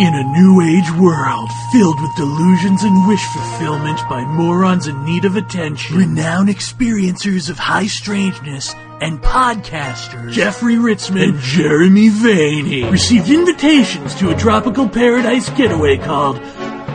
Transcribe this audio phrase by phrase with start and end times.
[0.00, 5.24] In a new age world filled with delusions and wish fulfillment by morons in need
[5.24, 13.30] of attention, renowned experiencers of high strangeness and podcasters Jeffrey Ritzmann and Jeremy Vaeni received
[13.30, 16.38] invitations to a tropical paradise getaway called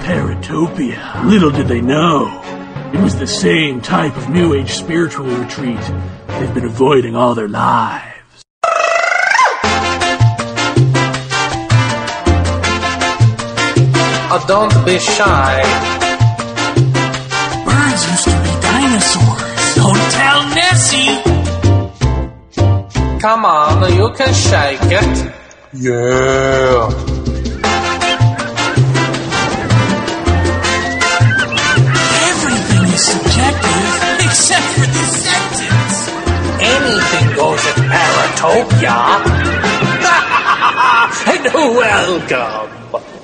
[0.03, 1.23] Paratopia.
[1.23, 2.27] Little did they know,
[2.93, 5.79] it was the same type of new age spiritual retreat
[6.27, 8.18] they've been avoiding all their lives.
[14.31, 15.63] Oh, don't be shy.
[17.65, 19.75] Birds used to be dinosaurs.
[19.75, 21.13] Don't tell Nessie.
[23.19, 25.33] Come on, you can shake it.
[25.73, 26.89] Yeah.
[32.29, 33.85] Everything is subjective
[34.25, 35.97] except for this sentence.
[36.61, 38.97] Anything goes at Paratopia.
[41.33, 41.43] and
[41.81, 43.18] welcome.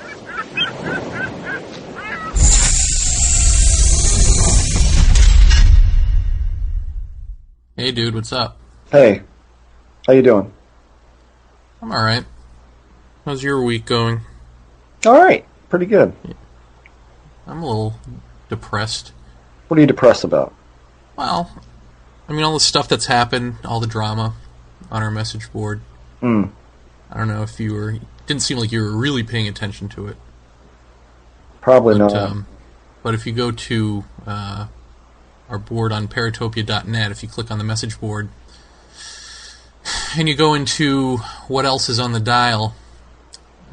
[7.76, 8.56] Hey, dude, what's up?
[8.90, 9.22] Hey,
[10.06, 10.52] how you doing?
[11.82, 12.24] I'm all right.
[13.24, 14.20] How's your week going?
[15.04, 16.14] All right, pretty good.
[17.46, 17.94] I'm a little
[18.48, 19.12] depressed.
[19.68, 20.54] What are you depressed about?
[21.16, 21.50] Well,
[22.28, 24.34] I mean, all the stuff that's happened, all the drama
[24.90, 25.80] on our message board.
[26.20, 26.44] Hmm.
[27.10, 27.96] I don't know if you were.
[28.26, 30.16] Didn't seem like you were really paying attention to it.
[31.60, 32.14] Probably But, not.
[32.16, 32.46] um,
[33.02, 34.66] but if you go to uh,
[35.48, 38.28] our board on paratopia.net, if you click on the message board
[40.16, 42.74] and you go into what else is on the dial,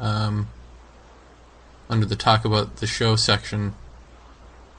[0.00, 0.48] um,
[1.88, 3.74] under the talk about the show section,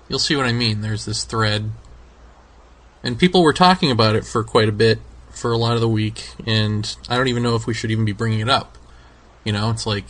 [0.07, 0.81] you'll see what I mean.
[0.81, 1.71] There's this thread.
[3.03, 5.89] And people were talking about it for quite a bit for a lot of the
[5.89, 8.77] week, and I don't even know if we should even be bringing it up.
[9.43, 10.05] You know, it's like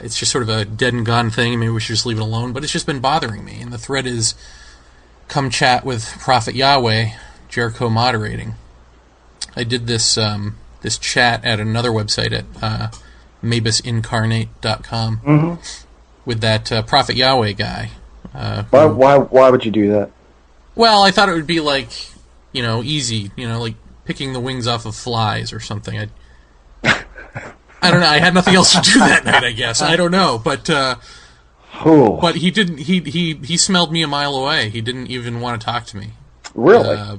[0.00, 1.58] it's just sort of a dead and gone thing.
[1.58, 2.52] Maybe we should just leave it alone.
[2.52, 3.60] But it's just been bothering me.
[3.60, 4.34] And the thread is
[5.32, 7.08] come chat with Prophet Yahweh,
[7.48, 8.54] Jericho moderating.
[9.56, 12.88] I did this um, this chat at another website at uh,
[13.42, 15.58] mabusincarnate.com Mhm.
[16.24, 17.90] with that uh, Prophet Yahweh guy.
[18.34, 20.10] Uh, Why, who- why, why would you do that?
[20.74, 21.88] well, I thought it would be like,
[22.52, 25.98] you know, easy, you know, like picking the wings off of flies or something.
[25.98, 26.08] I,
[27.82, 28.06] I don't know.
[28.06, 29.44] I had nothing else to do that night.
[29.44, 30.94] I guess I don't know, but uh,
[31.84, 32.78] Oh, but he didn't.
[32.78, 34.68] He he he smelled me a mile away.
[34.68, 36.10] He didn't even want to talk to me.
[36.54, 36.96] really?
[36.96, 37.16] Uh,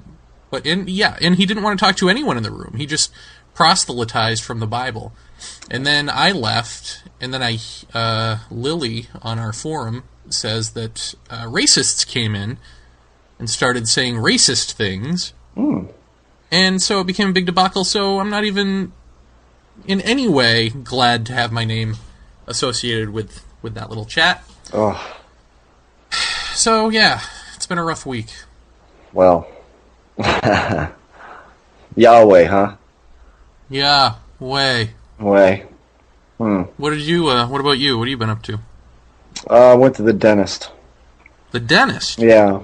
[0.52, 2.75] but and yeah, and he didn't want to talk to anyone in the room.
[2.78, 3.12] He just
[3.56, 5.13] proselytized from the Bible.
[5.69, 7.58] And then I left, and then I
[7.94, 12.58] uh, Lily on our forum says that uh, racists came in
[13.40, 15.34] and started saying racist things,
[16.52, 17.84] and so it became a big debacle.
[17.84, 18.94] So I'm not even
[19.88, 21.97] in any way glad to have my name
[22.47, 24.44] associated with with that little chat.
[24.74, 25.18] oh,
[26.53, 27.22] So yeah,
[27.56, 28.28] it's been a rough week.
[29.13, 29.47] well.
[31.96, 32.75] Yahweh, huh?
[33.69, 34.91] Yeah, way.
[35.19, 35.66] Way.
[36.38, 36.63] Hmm.
[36.78, 37.29] What did you?
[37.29, 37.97] Uh, what about you?
[37.97, 38.59] What have you been up to?
[39.50, 40.69] Uh, I went to the dentist.
[41.51, 42.59] The dentist Yeah.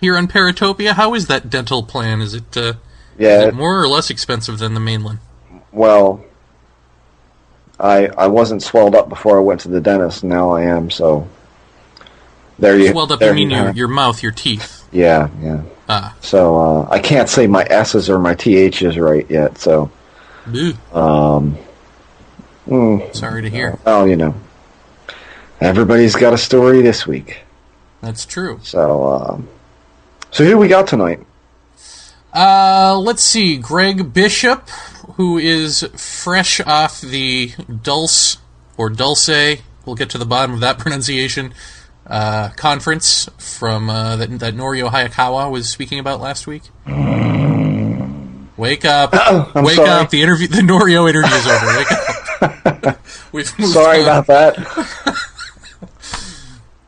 [0.00, 0.92] here on Paratopia.
[0.94, 2.20] How is that dental plan?
[2.20, 2.74] Is it, uh, is
[3.18, 3.42] Yeah.
[3.48, 5.18] it more or less expensive than the mainland?
[5.72, 6.24] Well,
[7.82, 10.22] I I wasn't swelled up before I went to the dentist.
[10.24, 10.90] Now I am.
[10.90, 11.28] So
[12.58, 12.92] there you.
[12.92, 13.18] Swelled up.
[13.20, 14.84] there You mean your your mouth, your teeth?
[14.92, 15.62] Yeah, yeah.
[15.88, 19.58] Ah, So uh, I can't say my S's or my TH's right yet.
[19.58, 19.90] So
[20.46, 20.74] boo.
[20.92, 21.58] um,
[22.68, 23.78] mm, Sorry to hear.
[23.84, 24.34] well, you know,
[25.60, 27.40] everybody's got a story this week.
[28.00, 28.60] That's true.
[28.62, 29.48] So, um,
[30.30, 31.20] so who we got tonight?
[32.34, 33.56] Uh, let's see.
[33.58, 34.68] Greg Bishop,
[35.16, 37.52] who is fresh off the
[37.82, 38.38] Dulce
[38.76, 39.58] or Dulce.
[39.86, 41.54] We'll get to the bottom of that pronunciation.
[42.04, 46.62] Uh, conference from uh, that that Norio Hayakawa was speaking about last week.
[48.56, 49.12] Wake up!
[49.54, 49.88] Wake sorry.
[49.88, 50.10] up!
[50.10, 51.66] The interview, the Norio interview is over.
[51.78, 51.92] Wake
[52.86, 52.98] up!
[53.32, 54.02] We've moved Sorry on.
[54.02, 55.18] about that.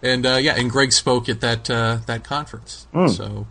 [0.03, 3.07] And uh, yeah, and Greg spoke at that uh, that conference, Hmm.
[3.09, 3.47] so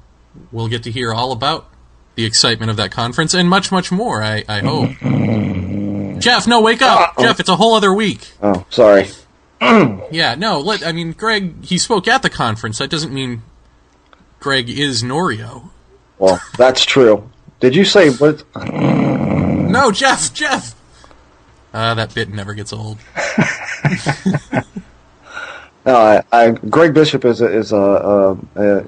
[0.51, 1.67] we'll get to hear all about
[2.15, 4.21] the excitement of that conference and much, much more.
[4.21, 4.91] I, I hope.
[6.19, 7.39] Jeff, no, wake up, Jeff!
[7.39, 8.31] It's a whole other week.
[8.41, 9.09] Oh, sorry.
[10.11, 10.59] Yeah, no.
[10.59, 11.63] Let I mean, Greg.
[11.63, 12.77] He spoke at the conference.
[12.79, 13.43] That doesn't mean
[14.41, 15.69] Greg is Norio.
[16.19, 17.29] Well, that's true.
[17.61, 18.43] Did you say what?
[18.55, 20.75] No, Jeff, Jeff.
[21.73, 22.99] Uh, that bit never gets old.
[25.85, 28.83] No, I, I Greg Bishop is a, is a, uh uh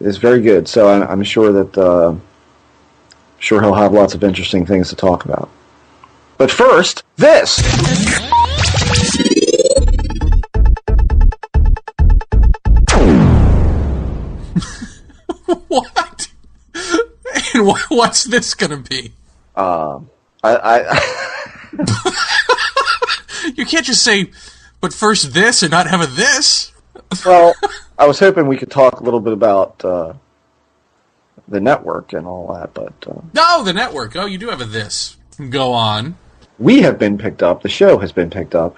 [0.00, 0.68] is very good.
[0.68, 2.14] So I'm, I'm sure that uh,
[3.38, 5.48] sure he'll have lots of interesting things to talk about.
[6.36, 7.58] But first, this.
[15.68, 16.28] what?
[17.54, 19.12] And wh- what's this going to be?
[19.56, 20.10] Um,
[20.42, 21.00] I, I
[23.56, 24.30] You can't just say,
[24.80, 26.72] but first this and not have a this.
[27.24, 27.54] well,
[27.98, 30.14] I was hoping we could talk a little bit about uh,
[31.48, 34.16] the network and all that, but uh, No, the network.
[34.16, 35.16] Oh, you do have a this.
[35.50, 36.16] Go on.
[36.58, 37.62] we have been picked up.
[37.62, 38.76] The show has been picked up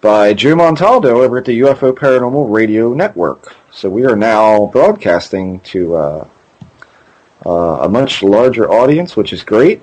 [0.00, 3.54] by Joe Montaldo over at the UFO Paranormal Radio Network.
[3.70, 6.28] So we are now broadcasting to uh,
[7.46, 7.50] uh,
[7.82, 9.82] a much larger audience, which is great.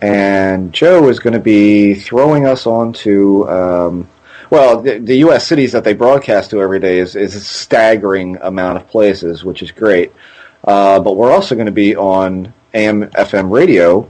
[0.00, 4.08] And Joe is going to be throwing us onto, um,
[4.50, 5.46] well, the, the U.S.
[5.46, 9.62] cities that they broadcast to every day is, is a staggering amount of places, which
[9.62, 10.12] is great.
[10.64, 14.08] Uh, but we're also going to be on AM, FM radio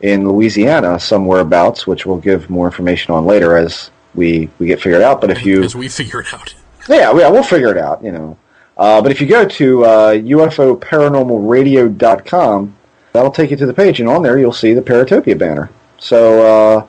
[0.00, 4.80] in Louisiana, somewhere abouts, which we'll give more information on later as we, we get
[4.80, 5.20] figured out.
[5.20, 6.54] But if you As we figure it out.
[6.88, 8.36] yeah, yeah, we'll figure it out, you know.
[8.76, 12.76] Uh, but if you go to uh, UFOParanormalRadio.com,
[13.12, 15.70] that'll take you to the page, and on there you'll see the Paratopia banner.
[15.98, 16.86] So, uh,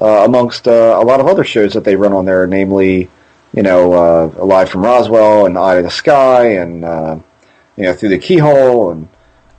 [0.00, 3.08] uh, amongst uh, a lot of other shows that they run on there, namely,
[3.54, 7.18] you know, uh, Live from Roswell and Eye of the Sky, and uh,
[7.76, 9.08] you know, Through the Keyhole, and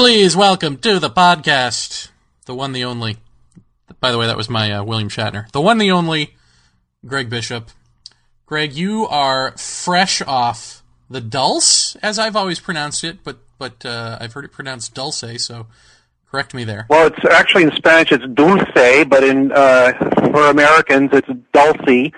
[0.05, 2.11] Please welcome to the podcast,
[2.45, 3.17] the one, the only.
[4.01, 5.51] By the way, that was my uh, William Shatner.
[5.53, 6.35] The one, the only,
[7.07, 7.71] Greg Bishop.
[8.45, 14.19] Greg, you are fresh off the dulce, as I've always pronounced it, but but uh,
[14.21, 15.69] I've heard it pronounced dulce, so
[16.31, 16.85] correct me there.
[16.91, 18.63] Well, it's actually in Spanish it's dulce,
[19.09, 19.93] but in uh,
[20.31, 22.13] for Americans it's dulce.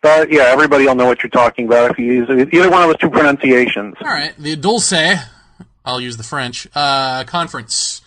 [0.00, 2.88] But yeah, everybody will know what you're talking about if you use either one of
[2.88, 3.96] those two pronunciations.
[4.00, 4.92] All right, the Dulce,
[5.86, 8.02] I'll use the French, uh, conference.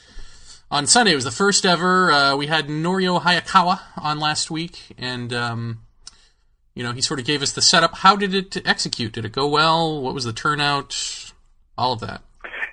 [0.69, 2.11] On Sunday, it was the first ever.
[2.11, 5.79] Uh, we had Norio Hayakawa on last week, and, um,
[6.75, 7.99] you know, he sort of gave us the setup.
[7.99, 9.13] How did it execute?
[9.13, 10.01] Did it go well?
[10.01, 11.31] What was the turnout?
[11.77, 12.21] All of that.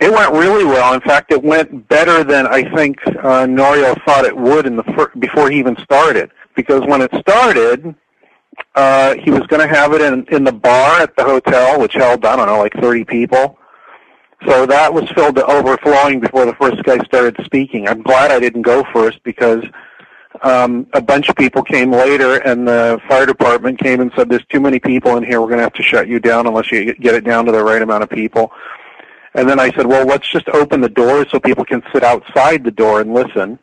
[0.00, 0.92] It went really well.
[0.92, 4.82] In fact, it went better than I think uh, Norio thought it would in the
[4.82, 6.32] fir- before he even started.
[6.54, 7.94] Because when it started,
[8.74, 11.94] uh, he was going to have it in in the bar at the hotel, which
[11.94, 13.58] held I don't know like 30 people.
[14.46, 17.88] So that was filled to overflowing before the first guy started speaking.
[17.88, 19.64] I'm glad I didn't go first because
[20.42, 24.44] um, a bunch of people came later, and the fire department came and said, "There's
[24.46, 25.40] too many people in here.
[25.40, 27.64] We're going to have to shut you down unless you get it down to the
[27.64, 28.52] right amount of people."
[29.34, 32.64] And then I said, "Well, let's just open the doors so people can sit outside
[32.64, 33.58] the door and listen."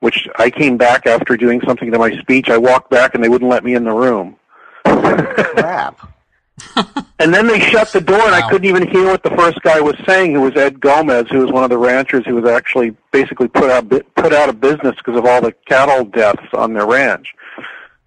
[0.00, 2.50] Which I came back after doing something to my speech.
[2.50, 4.36] I walked back, and they wouldn't let me in the room.
[4.84, 6.10] Crap.
[7.20, 8.38] And then they shut the door, and Wow.
[8.38, 11.38] I couldn't even hear what the first guy was saying, who was Ed Gomez, who
[11.38, 14.94] was one of the ranchers who was actually basically put out put out of business
[14.96, 17.28] because of all the cattle deaths on their ranch.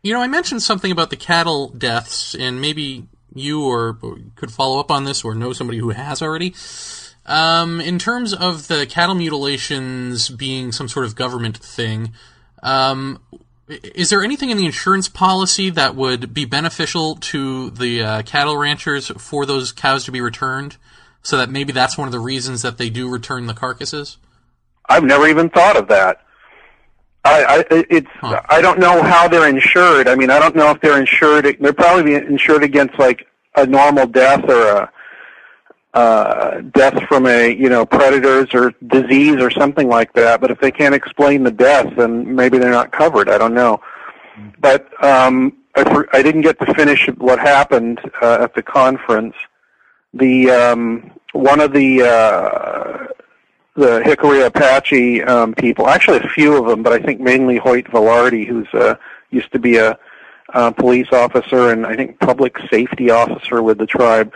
[0.04, 4.52] You know, I mentioned something about the cattle deaths, and maybe you or, or could
[4.52, 6.54] follow up on this or know somebody who has already.
[7.26, 12.14] Um, in terms of the cattle mutilations being some sort of government thing,
[12.62, 13.20] um,
[13.68, 18.58] is there anything in the insurance policy that would be beneficial to the uh, cattle
[18.58, 20.78] ranchers for those cows to be returned?
[21.22, 24.18] So that maybe that's one of the reasons that they do return the carcasses?
[24.88, 26.22] I've never even thought of that.
[27.26, 28.42] I, I it's Huh.
[28.50, 30.08] I don't know how they're insured.
[30.08, 31.58] I mean, I don't know if they're insured.
[31.60, 34.92] They're probably insured against like a normal death or a
[35.94, 40.42] uh, death from a you know predators or disease or something like that.
[40.42, 43.30] But if they can't explain the death, then maybe they're not covered.
[43.30, 43.82] I don't know.
[44.60, 49.36] But um, I, I didn't get to finish what happened uh, at the conference.
[50.14, 53.08] The um, one of the uh,
[53.76, 57.86] the Jicarilla Apache um, people, actually a few of them, but I think mainly Hoyt
[57.86, 58.96] Velarde, who's uh,
[59.30, 59.98] used to be a
[60.54, 64.34] uh, police officer and I think public safety officer with the tribe.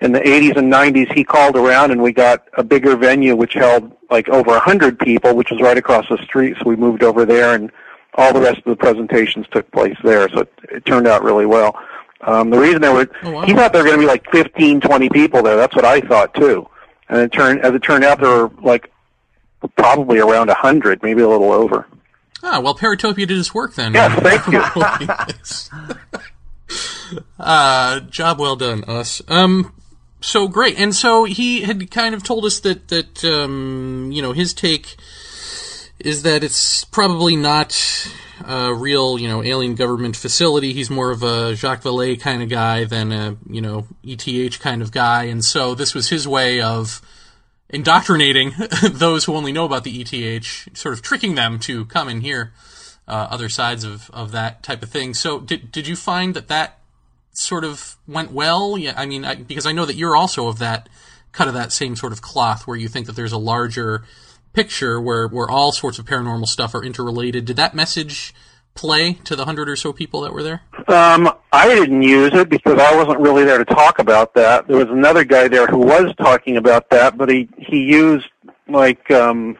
[0.00, 3.52] In the 80s and 90s, he called around and we got a bigger venue which
[3.54, 6.56] held like over 100 people, which was right across the street.
[6.58, 7.70] So we moved over there and
[8.14, 10.28] all the rest of the presentations took place there.
[10.30, 11.78] So it, it turned out really well.
[12.22, 13.42] Um, the reason there were, Oh, wow.
[13.42, 15.56] he thought there were going to be like 15, 20 people there.
[15.56, 16.66] That's what I thought too.
[17.08, 18.90] And it turned, as it turned out, there were like
[19.76, 21.86] probably around a hundred, maybe a little over.
[22.42, 23.92] Ah, well, Paratopia did its work then.
[23.92, 26.10] Yes, thank you.
[27.40, 29.20] Uh, job well done, us.
[29.26, 29.72] Um,
[30.20, 34.32] so great, and so he had kind of told us that that um, you know
[34.32, 34.96] his take
[35.98, 37.76] is that it's probably not
[38.46, 40.72] a real you know alien government facility.
[40.72, 44.82] He's more of a Jacques Vallée kind of guy than a you know ETH kind
[44.82, 47.02] of guy, and so this was his way of
[47.68, 48.52] indoctrinating
[48.90, 52.52] those who only know about the ETH, sort of tricking them to come and hear
[53.08, 55.14] uh, other sides of, of that type of thing.
[55.14, 56.79] So, did did you find that that
[57.32, 58.76] sort of went well?
[58.78, 60.88] Yeah, I mean, I, because I know that you're also of that
[61.32, 64.04] cut of that same sort of cloth, where you think that there's a larger
[64.52, 67.44] picture where where all sorts of paranormal stuff are interrelated.
[67.44, 68.34] Did that message
[68.74, 70.62] play to the hundred or so people that were there?
[70.88, 74.66] Um, I didn't use it because I wasn't really there to talk about that.
[74.66, 78.26] There was another guy there who was talking about that, but he he used
[78.68, 79.56] like um,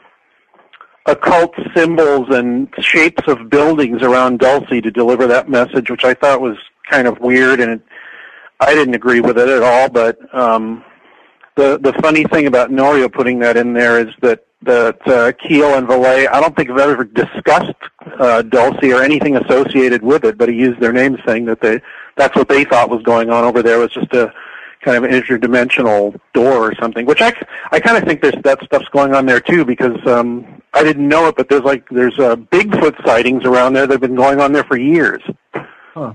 [1.06, 6.40] occult symbols and shapes of buildings around Dulce to deliver that message, which I thought
[6.40, 6.56] was
[6.88, 7.80] kind of weird, and it,
[8.60, 9.88] I didn't agree with it at all.
[9.88, 10.84] But um,
[11.56, 15.74] the the funny thing about Norio putting that in there is that that uh, Keel
[15.74, 17.72] and Vallée, I don't think have ever discussed
[18.18, 21.80] uh, Dulce or anything associated with it, but he used their names saying that they
[22.16, 24.32] that's what they thought was going on over there was just a
[24.82, 27.06] kind of interdimensional door or something.
[27.06, 27.32] Which I
[27.72, 31.08] I kind of think there's that stuff's going on there too because um, I didn't
[31.08, 34.52] know it, but there's like there's uh, Bigfoot sightings around there that've been going on
[34.52, 35.22] there for years.
[35.94, 36.14] Huh.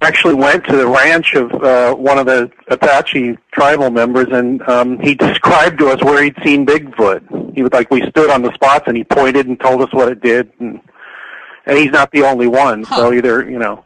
[0.00, 4.98] Actually went to the ranch of uh, one of the Apache tribal members, and um,
[5.00, 7.54] he described to us where he'd seen Bigfoot.
[7.54, 10.08] He was like, we stood on the spots, and he pointed and told us what
[10.08, 10.80] it did, and
[11.66, 12.84] and he's not the only one.
[12.84, 12.96] Huh.
[12.96, 13.84] So either you know,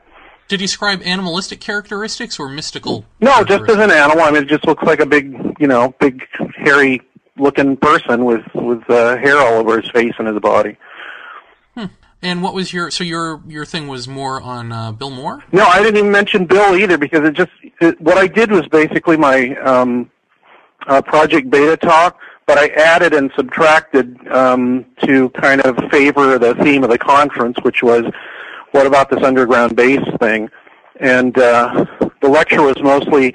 [0.48, 3.06] Did he describe animalistic characteristics or mystical?
[3.20, 4.22] no, just as an animal.
[4.22, 6.22] I mean, it just looks like a big, you know, big
[6.56, 7.00] hairy
[7.38, 10.76] looking person with with uh, hair all over his face and his body.
[12.24, 15.42] And what was your so your your thing was more on uh, Bill Moore?
[15.50, 18.66] No, I didn't even mention Bill either because it just it, what I did was
[18.68, 20.08] basically my um,
[20.86, 26.54] uh, Project Beta talk, but I added and subtracted um, to kind of favor the
[26.56, 28.04] theme of the conference, which was
[28.70, 30.48] what about this underground base thing?
[31.00, 31.86] And uh,
[32.20, 33.34] the lecture was mostly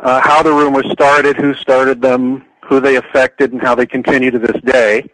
[0.00, 4.30] uh, how the rumors started, who started them, who they affected, and how they continue
[4.30, 5.10] to this day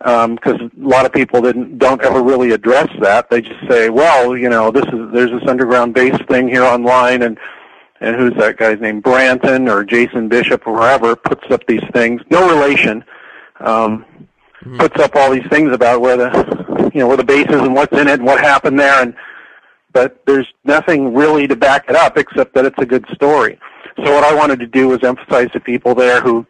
[0.00, 3.28] because a lot of people didn't don't ever really address that.
[3.28, 7.22] They just say, "Well, you know, this is there's this underground base thing here online,
[7.22, 7.38] and
[8.00, 12.22] and who's that guy's name, Branton or Jason Bishop or whoever puts up these things.
[12.30, 13.04] No relation.
[13.60, 14.06] Um,
[14.76, 17.74] Puts up all these things about where the you know where the base is and
[17.74, 19.14] what's in it and what happened there, and
[19.94, 23.58] but there's nothing really to back it up except that it's a good story.
[24.04, 26.46] So what I wanted to do was emphasize to people there who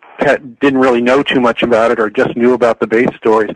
[0.61, 3.51] didn't really know too much about it or just knew about the base stories,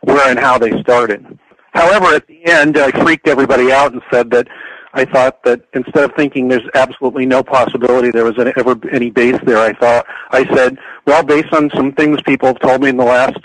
[0.00, 1.38] where and how they started.
[1.72, 4.48] However, at the end, I freaked everybody out and said that
[4.94, 9.38] I thought that instead of thinking there's absolutely no possibility there was ever any base
[9.44, 12.96] there, I thought I said, well, based on some things people have told me in
[12.96, 13.38] the last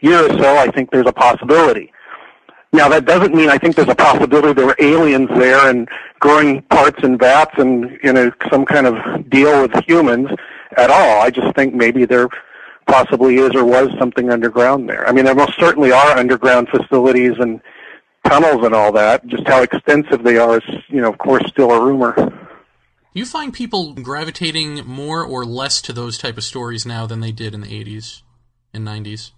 [0.00, 1.92] year or so, I think there's a possibility.
[2.76, 5.88] Now that doesn't mean I think there's a possibility there were aliens there and
[6.20, 10.28] growing parts in vats and you know some kind of deal with humans
[10.76, 11.22] at all.
[11.22, 12.28] I just think maybe there
[12.86, 15.08] possibly is or was something underground there.
[15.08, 17.62] I mean, there most certainly are underground facilities and
[18.24, 19.26] tunnels and all that.
[19.26, 22.14] Just how extensive they are is, you know, of course, still a rumor.
[23.14, 27.32] You find people gravitating more or less to those type of stories now than they
[27.32, 28.20] did in the 80s
[28.74, 29.30] and 90s?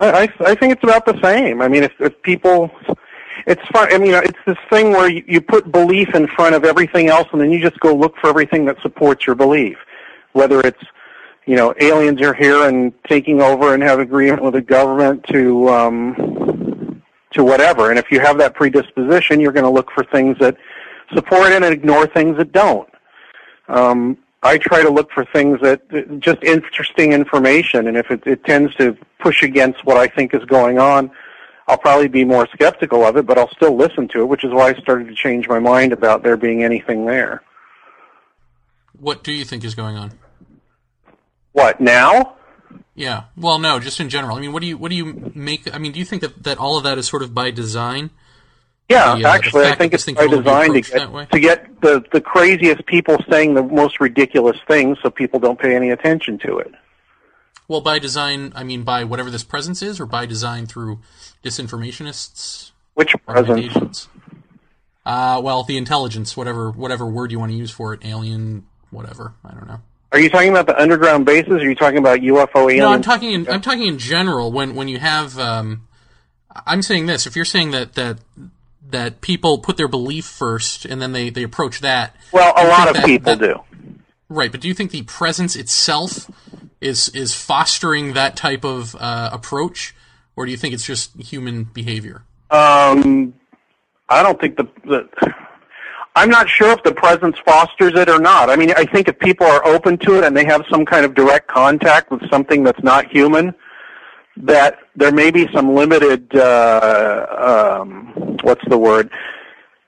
[0.00, 1.62] I, I think it's about the same.
[1.62, 2.70] I mean, if, if people,
[3.46, 3.92] it's fun.
[3.92, 7.28] I mean, it's this thing where you, you put belief in front of everything else,
[7.32, 9.76] and then you just go look for everything that supports your belief,
[10.32, 10.82] whether it's
[11.46, 15.68] you know, aliens are here and taking over and have agreement with the government to
[15.68, 17.90] um, to whatever.
[17.90, 20.56] And if you have that predisposition, you're going to look for things that
[21.14, 22.88] support it and ignore things that don't.
[23.68, 25.80] Um, I try to look for things that
[26.20, 30.44] just interesting information, and if it, it tends to push against what I think is
[30.44, 31.10] going on,
[31.66, 34.52] I'll probably be more skeptical of it, but I'll still listen to it, which is
[34.52, 37.42] why I started to change my mind about there being anything there.
[39.00, 40.12] What do you think is going on?
[41.52, 42.36] What now?
[42.94, 43.24] Yeah.
[43.36, 44.36] Well, no, just in general.
[44.36, 45.74] I mean, what do you what do you make?
[45.74, 48.10] I mean, do you think that, that all of that is sort of by design?
[48.88, 52.20] Yeah, the, uh, actually, I think it's by design to get to get the the
[52.20, 56.72] craziest people saying the most ridiculous things, so people don't pay any attention to it.
[57.66, 61.00] Well, by design, I mean by whatever this presence is, or by design through
[61.42, 62.72] disinformationists.
[62.92, 64.08] Which presence?
[65.06, 69.34] Uh, well, the intelligence, whatever whatever word you want to use for it, alien, whatever.
[69.44, 69.80] I don't know.
[70.12, 71.50] Are you talking about the underground bases?
[71.50, 72.80] Or are you talking about UFO aliens?
[72.80, 73.32] No, I'm talking.
[73.32, 74.52] In, I'm talking in general.
[74.52, 75.88] When when you have, um,
[76.66, 77.26] I'm saying this.
[77.26, 78.18] If you're saying that that
[78.90, 82.16] that people put their belief first and then they they approach that.
[82.32, 83.60] Well, a lot of that, people that, do.
[84.28, 86.30] Right, but do you think the presence itself
[86.80, 89.94] is is fostering that type of uh, approach,
[90.36, 92.24] or do you think it's just human behavior?
[92.50, 93.34] Um,
[94.08, 95.08] I don't think the, the
[96.16, 98.48] I'm not sure if the presence fosters it or not.
[98.48, 101.04] I mean, I think if people are open to it and they have some kind
[101.04, 103.54] of direct contact with something that's not human,
[104.36, 109.10] that there may be some limited, uh, um, what's the word,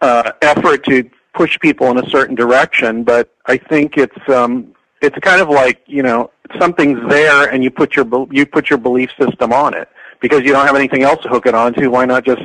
[0.01, 3.05] uh, effort to push people in a certain direction.
[3.05, 7.71] But I think it's um, it's kind of like you know something's there and you
[7.71, 9.89] put your you put your belief system on it
[10.21, 11.91] because you don't have anything else to hook it onto.
[11.91, 12.43] Why not just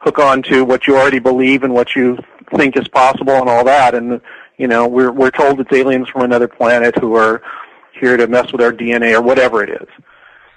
[0.00, 2.18] hook on to what you already believe and what you
[2.56, 3.94] think is possible and all that.
[3.94, 4.20] And
[4.58, 7.42] you know, we're we're told it's aliens from another planet who are
[7.92, 9.88] here to mess with our DNA or whatever it is.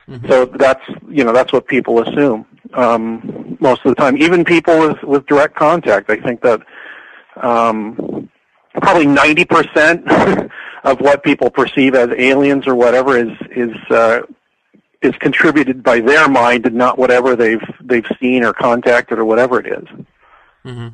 [0.08, 0.28] Mm-hmm.
[0.28, 4.18] So that's you know that's what people assume um, most of the time.
[4.18, 6.62] Even people with with direct contact, I think that
[7.42, 8.30] um,
[8.82, 10.10] probably ninety percent
[10.84, 14.22] of what people perceive as aliens or whatever is is uh,
[15.02, 19.60] is contributed by their mind and not whatever they've they've seen or contacted or whatever
[19.60, 20.06] it is.
[20.66, 20.88] Mm-hmm.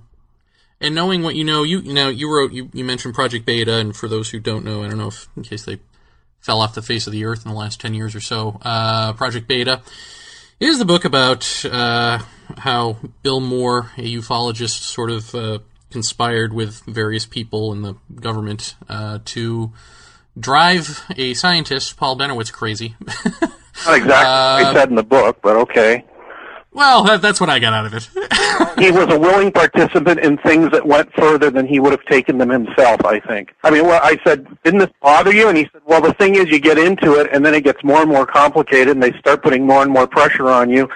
[0.82, 3.76] And knowing what you know, you you know you wrote you, you mentioned Project Beta,
[3.76, 5.80] and for those who don't know, I don't know if in case they
[6.42, 9.14] fell off the face of the earth in the last ten years or so, uh,
[9.14, 9.82] Project Beta
[10.60, 12.20] is the book about uh,
[12.58, 18.76] how Bill Moore, a ufologist, sort of uh, conspired with various people in the government
[18.90, 19.72] uh, to
[20.38, 22.96] drive a scientist, Paul Bennewitz, crazy.
[23.86, 26.04] Not exactly what I said in the book, but okay.
[26.72, 28.10] Well, that, that's what I got out of it.
[28.80, 32.38] he was a willing participant in things that went further than he would have taken
[32.38, 33.56] them himself, I think.
[33.64, 35.50] I mean, well, I said, didn't this bother you?
[35.50, 37.84] And he said, well, the thing is you get into it and then it gets
[37.84, 40.88] more and more complicated and they start putting more and more pressure on you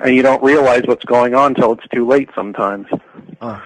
[0.00, 2.86] and you don't realize what's going on until it's too late sometimes.
[3.40, 3.60] Uh.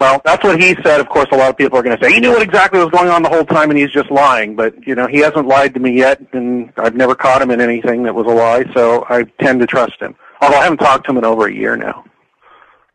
[0.00, 1.00] Well, that's what he said.
[1.00, 2.90] Of course, a lot of people are going to say he knew what exactly was
[2.90, 4.54] going on the whole time, and he's just lying.
[4.54, 7.60] But you know, he hasn't lied to me yet, and I've never caught him in
[7.60, 10.14] anything that was a lie, so I tend to trust him.
[10.40, 12.04] Although I haven't talked to him in over a year now.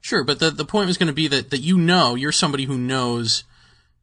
[0.01, 2.65] Sure, but the the point was going to be that that you know you're somebody
[2.65, 3.43] who knows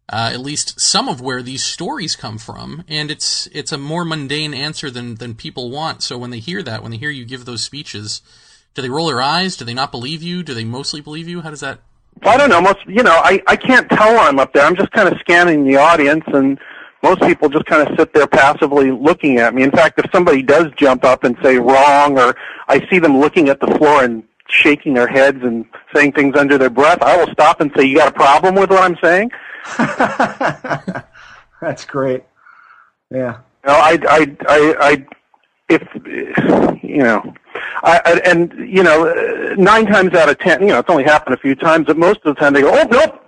[0.09, 4.05] uh, at least some of where these stories come from, and it's it's a more
[4.05, 6.03] mundane answer than than people want.
[6.03, 8.23] So when they hear that, when they hear you give those speeches,
[8.75, 9.57] do they roll their eyes?
[9.57, 10.43] Do they not believe you?
[10.43, 11.43] Do they mostly believe you?
[11.43, 11.81] How does that?
[12.23, 12.61] Well, I don't know.
[12.61, 14.65] Most you know, I I can't tell I'm up there.
[14.65, 16.59] I'm just kind of scanning the audience and
[17.03, 19.63] most people just kind of sit there passively looking at me.
[19.63, 22.37] In fact, if somebody does jump up and say wrong, or
[22.69, 26.59] I see them looking at the floor and shaking their heads and saying things under
[26.59, 29.31] their breath, I will stop and say, "You got a problem with what I'm saying?"
[31.61, 32.25] That's great.
[33.11, 33.39] Yeah.
[33.67, 35.07] No, I, I, I, I,
[35.69, 37.35] if you know,
[37.83, 41.35] I, I, and you know, nine times out of ten, you know, it's only happened
[41.35, 43.20] a few times, but most of the time they go, oh nope,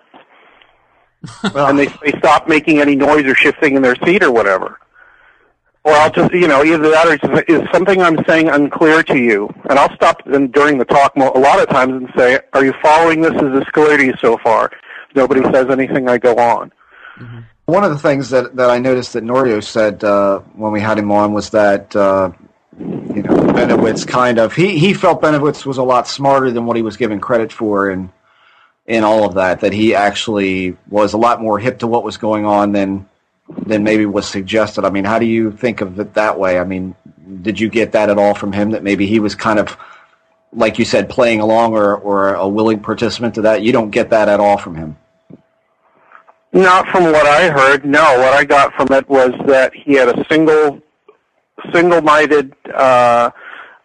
[1.42, 4.78] and they they stop making any noise or shifting in their seat or whatever.
[5.84, 9.18] Or I'll just, you know, either that or it's- is something I'm saying unclear to
[9.18, 12.64] you, and I'll stop them during the talk a lot of times and say, "Are
[12.64, 13.32] you following this?
[13.32, 14.70] Is this clear to you so far?"
[15.14, 16.72] Nobody says anything, I go on.
[17.66, 20.98] One of the things that, that I noticed that Norio said uh, when we had
[20.98, 22.30] him on was that uh,
[22.78, 26.76] you know Bennewitz kind of he, he felt Bennewitz was a lot smarter than what
[26.76, 28.10] he was given credit for in
[28.86, 29.60] in all of that.
[29.60, 33.08] That he actually was a lot more hip to what was going on than
[33.48, 34.84] than maybe was suggested.
[34.84, 36.58] I mean, how do you think of it that way?
[36.58, 36.94] I mean,
[37.42, 38.70] did you get that at all from him?
[38.70, 39.76] That maybe he was kind of
[40.52, 43.62] like you said, playing along or, or a willing participant to that.
[43.62, 44.96] You don't get that at all from him.
[46.52, 47.84] Not from what I heard.
[47.84, 50.82] No, what I got from it was that he had a single,
[51.72, 53.30] single-minded uh,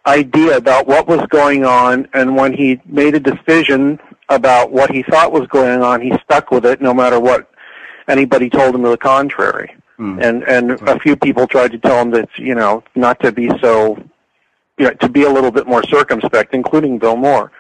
[0.06, 5.04] idea about what was going on, and when he made a decision about what he
[5.04, 7.50] thought was going on, he stuck with it, no matter what
[8.08, 9.76] anybody told him to the contrary.
[9.98, 10.20] Hmm.
[10.22, 11.00] And and a hmm.
[11.00, 13.98] few people tried to tell him that you know not to be so,
[14.78, 17.52] you know, to be a little bit more circumspect, including Bill Moore.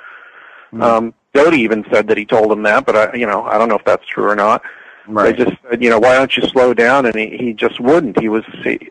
[0.71, 0.82] Hmm.
[0.82, 3.69] Um, Doty even said that he told him that, but I, you know, I don't
[3.69, 4.63] know if that's true or not.
[5.08, 5.38] Right.
[5.38, 7.06] They just said, you know, why don't you slow down?
[7.06, 8.19] And he, he just wouldn't.
[8.19, 8.89] He was, he,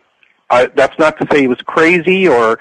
[0.49, 2.59] I, that's not to say he was crazy or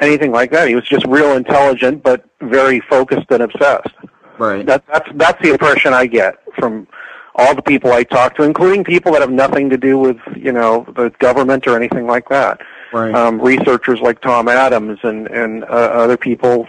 [0.00, 0.68] anything like that.
[0.68, 3.94] He was just real intelligent, but very focused and obsessed.
[4.40, 4.64] Right.
[4.64, 6.88] That, that's that's the impression I get from
[7.34, 10.50] all the people I talk to, including people that have nothing to do with you
[10.50, 12.62] know the government or anything like that.
[12.90, 13.14] Right.
[13.14, 16.66] Um, researchers like Tom Adams and and uh, other people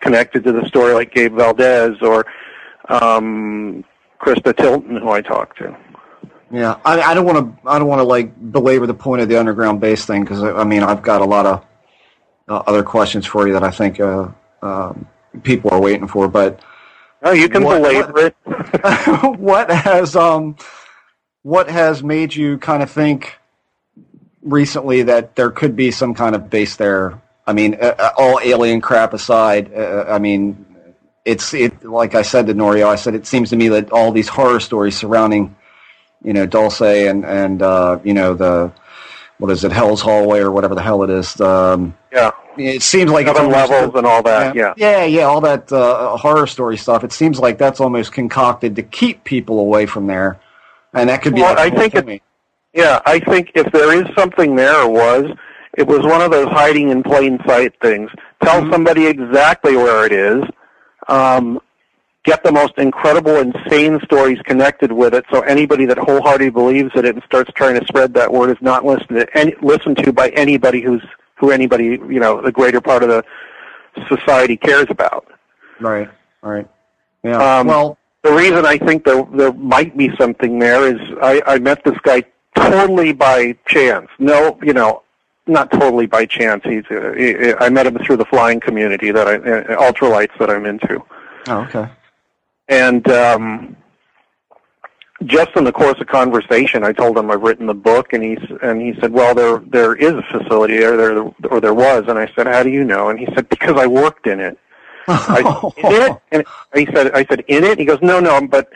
[0.00, 2.24] connected to the story like Gabe Valdez or
[2.88, 3.84] um,
[4.18, 5.76] Christa Tilton, who I talked to.
[6.50, 7.68] Yeah, I, I don't want to.
[7.68, 10.52] I don't want to like belabor the point of the underground base thing because I,
[10.52, 11.66] I mean I've got a lot of
[12.48, 14.28] uh, other questions for you that I think uh,
[14.62, 15.06] um,
[15.42, 16.28] people are waiting for.
[16.28, 16.64] But
[17.24, 18.36] No, you can What- belabor it.
[19.38, 20.56] what has um
[21.42, 23.38] what has made you kind of think
[24.42, 27.20] recently that there could be some kind of base there?
[27.46, 30.64] I mean, uh, uh, all alien crap aside, uh, I mean,
[31.24, 34.12] it's it like I said to Norio, I said it seems to me that all
[34.12, 35.54] these horror stories surrounding,
[36.22, 38.72] you know, Dulce and and uh, you know the
[39.38, 41.40] what is it, Hell's Hallway or whatever the hell it is.
[41.40, 44.54] Um, Yeah, it seems like it's seven almost- levels and all that.
[44.54, 44.74] Yeah.
[44.76, 47.04] yeah, yeah, all that uh, horror story stuff.
[47.04, 50.38] It seems like that's almost concocted to keep people away from there,
[50.92, 51.42] and that could be.
[51.42, 52.22] Well, I think it-.
[52.72, 55.36] Yeah, I think if there is something there, or was,
[55.78, 58.10] it was one of those hiding in plain sight things.
[58.42, 58.72] Tell Mm-hmm.
[58.72, 60.42] somebody exactly where it is.
[61.08, 61.60] Um,
[62.24, 67.04] get the most incredible, insane stories connected with it, so anybody that wholeheartedly believes in
[67.04, 70.12] it and starts trying to spread that word is not listened to, any, listened to
[70.12, 71.02] by anybody who's
[71.36, 73.24] who anybody you know the greater part of the
[74.08, 75.26] society cares about.
[75.80, 76.10] right,
[76.42, 76.68] right,
[77.22, 77.58] yeah.
[77.58, 81.58] Um, well, the reason I think there there might be something there is I, I
[81.58, 84.08] met this guy totally by chance.
[84.18, 85.02] No, you know,
[85.46, 86.62] not totally by chance.
[86.64, 90.50] He's uh, he, I met him through the flying community that I uh, ultralights that
[90.50, 91.02] I'm into,
[91.48, 91.88] oh, okay,
[92.68, 93.76] and um,
[95.26, 98.38] just in the course of conversation, I told him I've written the book, and he's
[98.62, 102.18] and he said, well, there there is a facility there, there or there was, and
[102.18, 103.08] I said, how do you know?
[103.08, 104.58] And he said, because I worked in it.
[105.08, 105.40] I
[105.76, 106.22] in it?
[106.32, 107.78] And he said, I said, in it?
[107.78, 108.70] He goes, no, no, but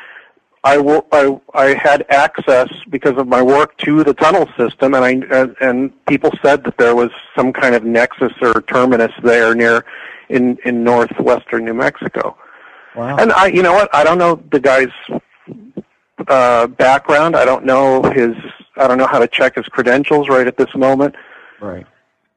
[0.64, 5.04] I, wo- I, I had access because of my work to the tunnel system, and
[5.04, 9.54] I and, and people said that there was some kind of nexus or terminus there
[9.54, 9.84] near
[10.28, 12.36] in in northwestern New Mexico.
[12.96, 13.88] wow, And I, you know what?
[13.94, 14.88] I don't know the guy's
[16.26, 17.36] uh, background.
[17.36, 18.34] I don't know his.
[18.76, 21.14] I don't know how to check his credentials right at this moment.
[21.60, 21.86] right,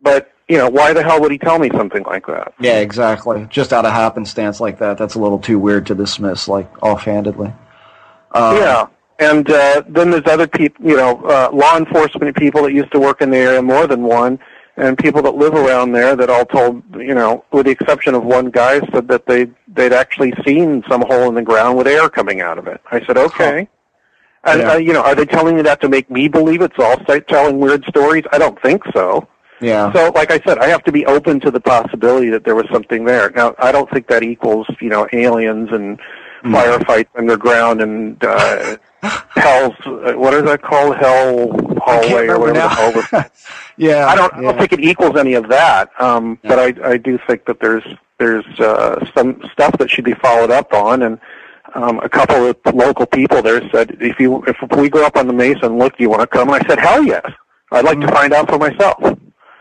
[0.02, 2.54] But you know, why the hell would he tell me something like that?
[2.60, 3.48] yeah, exactly.
[3.50, 7.54] Just out of happenstance like that, that's a little too weird to dismiss, like offhandedly.
[8.32, 8.88] Uh, yeah.
[9.20, 13.00] And uh, then there's other people, you know, uh, law enforcement people that used to
[13.00, 14.39] work in the area, more than one,
[14.78, 18.24] and people that live around there that all told, you know, with the exception of
[18.24, 22.10] one guy, said that they they'd actually seen some hole in the ground with air
[22.10, 22.82] coming out of it.
[22.92, 23.68] I said, okay.
[24.44, 24.72] And Yeah.
[24.72, 27.28] uh, you know, are they telling me that to make me believe it's all site
[27.28, 28.24] telling weird stories?
[28.32, 29.28] I don't think so.
[29.60, 32.56] yeah, So, like I said, I have to be open to the possibility that there
[32.56, 33.30] was something there.
[33.32, 36.00] Now, I don't think that equals, you know, aliens and
[36.41, 36.56] Hmm.
[36.56, 38.77] firefights underground and uh,
[39.30, 40.95] hell's uh, what is that called?
[40.97, 41.51] Hell
[41.84, 42.93] hallway or whatever the hell.
[42.93, 43.32] was-
[43.77, 44.08] yeah.
[44.08, 44.51] I don't, I yeah.
[44.51, 45.89] don't think it equals any of that.
[45.99, 47.84] Um, But I, I do think that there's
[48.17, 51.19] there's uh, some stuff that should be followed up on and.
[51.73, 55.25] Um, a couple of local people there said, "If you if we go up on
[55.27, 57.23] the mesa and look, do you want to come?" And I said, "Hell yes!
[57.71, 58.08] I'd like Hmm.
[58.08, 58.97] to find out for myself."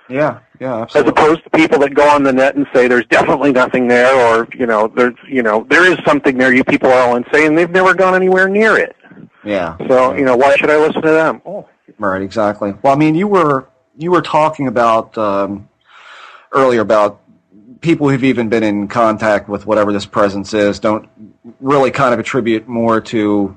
[0.08, 3.52] Yeah, yeah, as opposed to people that go on the net and say there's definitely
[3.52, 6.52] nothing there, or you know, there's you know, there is something there.
[6.54, 7.54] You people are all insane.
[7.54, 8.94] They've never gone anywhere near it.
[9.44, 9.76] yeah.
[9.88, 11.42] So you know, why should I listen to them?
[11.44, 11.66] Oh,
[11.98, 12.74] Right, exactly.
[12.82, 15.68] Well, I mean, you were you were talking about um,
[16.52, 17.20] earlier about
[17.82, 21.08] people who've even been in contact with whatever this presence is don't
[21.60, 23.56] really kind of attribute more to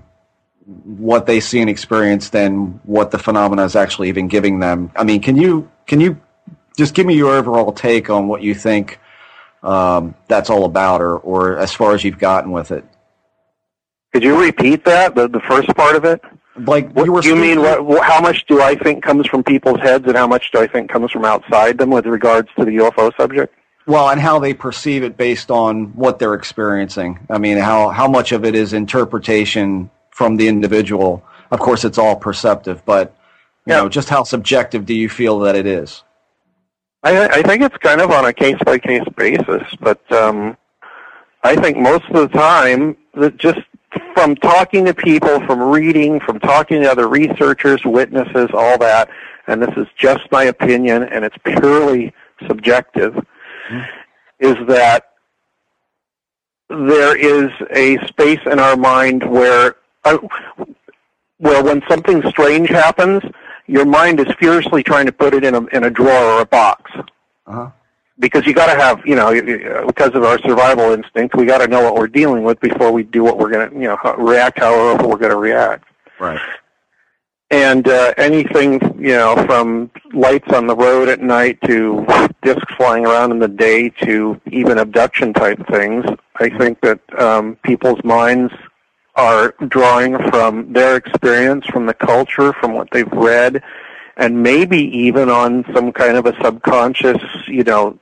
[0.65, 4.91] what they see and experience than what the phenomena is actually even giving them.
[4.95, 6.19] I mean, can you can you
[6.77, 8.99] just give me your overall take on what you think
[9.61, 12.83] um, that's all about, or or as far as you've gotten with it?
[14.13, 15.15] could you repeat that?
[15.15, 16.21] The the first part of it.
[16.55, 20.05] Like What, you you mean what, how much do I think comes from people's heads,
[20.07, 23.15] and how much do I think comes from outside them with regards to the UFO
[23.17, 23.55] subject?
[23.87, 27.19] Well, and how they perceive it based on what they're experiencing.
[27.29, 31.23] I mean, how how much of it is interpretation from the individual?
[31.49, 33.15] Of course, it's all perceptive, but
[33.65, 33.81] you Yeah.
[33.81, 36.03] know, just how subjective do you feel that it is?
[37.03, 40.55] I, I think it's kind of on a case by case basis, but um,
[41.43, 43.59] I think most of the time that just
[44.13, 49.09] from talking to people, from reading, from talking to other researchers, witnesses, all that,
[49.47, 52.13] and this is just my opinion, and it's purely
[52.47, 53.15] subjective,
[54.39, 55.09] is that
[56.69, 60.17] there is a space in our mind where, uh,
[61.37, 63.21] where when something strange happens,
[63.67, 66.45] your mind is furiously trying to put it in a in a drawer or a
[66.45, 66.91] box
[67.47, 67.69] Uh-huh.
[68.19, 71.59] because you got to have you know you- because of our survival instinct, we got
[71.59, 73.97] to know what we're dealing with before we do what we're going to you know
[74.17, 75.85] react however we're going to react.
[76.19, 76.39] Right.
[77.51, 82.05] And uh, anything you know from lights on the road at night to
[82.41, 86.03] discs flying around in the day to even abduction type things,
[86.37, 88.51] I think that um, people's minds
[89.15, 93.61] are drawing from their experience, from the culture, from what they've read,
[94.17, 97.97] and maybe even on some kind of a subconscious, you know,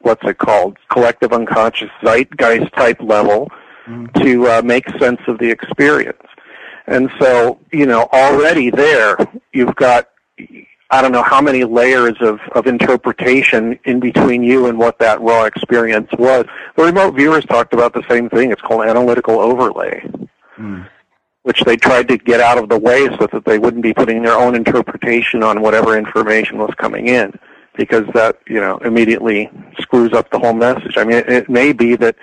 [0.00, 3.50] what's it called, collective unconscious zeitgeist type level
[4.22, 6.22] to uh, make sense of the experience.
[6.86, 9.16] And so, you know, already there,
[9.52, 10.08] you've got,
[10.90, 15.20] I don't know how many layers of, of interpretation in between you and what that
[15.20, 16.44] raw experience was.
[16.76, 18.50] The remote viewers talked about the same thing.
[18.50, 20.02] It's called analytical overlay
[21.42, 24.22] which they tried to get out of the way so that they wouldn't be putting
[24.22, 27.38] their own interpretation on whatever information was coming in
[27.76, 30.96] because that you know immediately screws up the whole message.
[30.96, 32.16] I mean, it, it may be that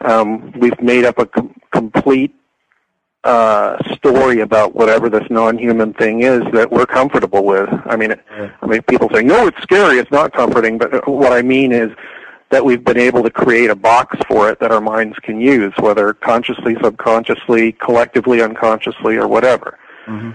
[0.00, 2.34] um, we've made up a com- complete
[3.24, 7.68] uh, story about whatever this non-human thing is that we're comfortable with.
[7.86, 8.20] I mean, it,
[8.62, 9.98] I mean, people say, "No, it's scary.
[9.98, 11.90] It's not comforting." But uh, what I mean is
[12.52, 15.72] that we've been able to create a box for it that our minds can use,
[15.78, 19.78] whether consciously, subconsciously, collectively, unconsciously, or whatever.
[20.06, 20.32] Mm-hmm.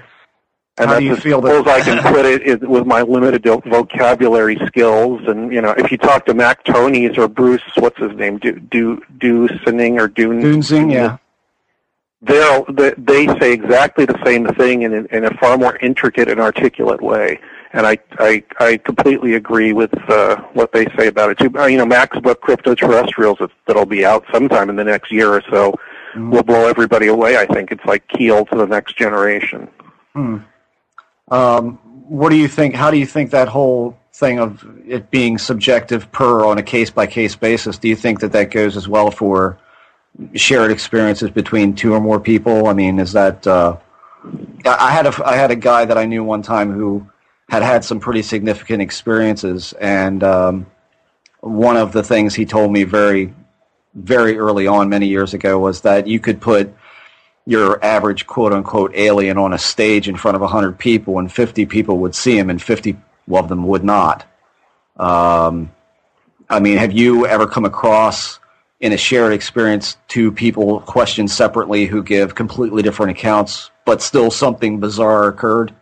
[0.79, 3.03] And How that's do you as feel that- I can put it is with my
[3.03, 5.21] limited vo- vocabulary skills.
[5.27, 8.59] And you know, if you talk to Mac Tonnies or Bruce, what's his name, do
[8.59, 11.17] do do Sinning or Dune Duensing, yeah.
[12.21, 16.39] they'll they they say exactly the same thing in, in a far more intricate and
[16.39, 17.39] articulate way.
[17.73, 21.51] And I I, I completely agree with uh, what they say about it too.
[21.57, 25.33] Uh, you know, Mac's book Cryptoterrestrials that- that'll be out sometime in the next year
[25.33, 25.73] or so
[26.15, 27.37] will blow everybody away.
[27.37, 29.67] I think it's like keel to the next generation.
[31.29, 31.73] Um,
[32.07, 32.73] what do you think?
[32.73, 36.89] How do you think that whole thing of it being subjective per on a case
[36.89, 37.77] by case basis?
[37.77, 39.59] Do you think that that goes as well for
[40.33, 42.67] shared experiences between two or more people?
[42.67, 43.45] I mean, is that?
[43.45, 43.77] Uh,
[44.65, 47.05] I had a I had a guy that I knew one time who
[47.49, 50.65] had had some pretty significant experiences, and um,
[51.39, 53.33] one of the things he told me very
[53.97, 56.71] very early on many years ago was that you could put
[57.45, 61.65] your average quote unquote alien on a stage in front of 100 people and 50
[61.65, 62.95] people would see him and 50
[63.31, 64.25] of them would not.
[64.97, 65.71] Um,
[66.49, 68.39] I mean, have you ever come across
[68.79, 74.29] in a shared experience two people questioned separately who give completely different accounts, but still
[74.29, 75.73] something bizarre occurred?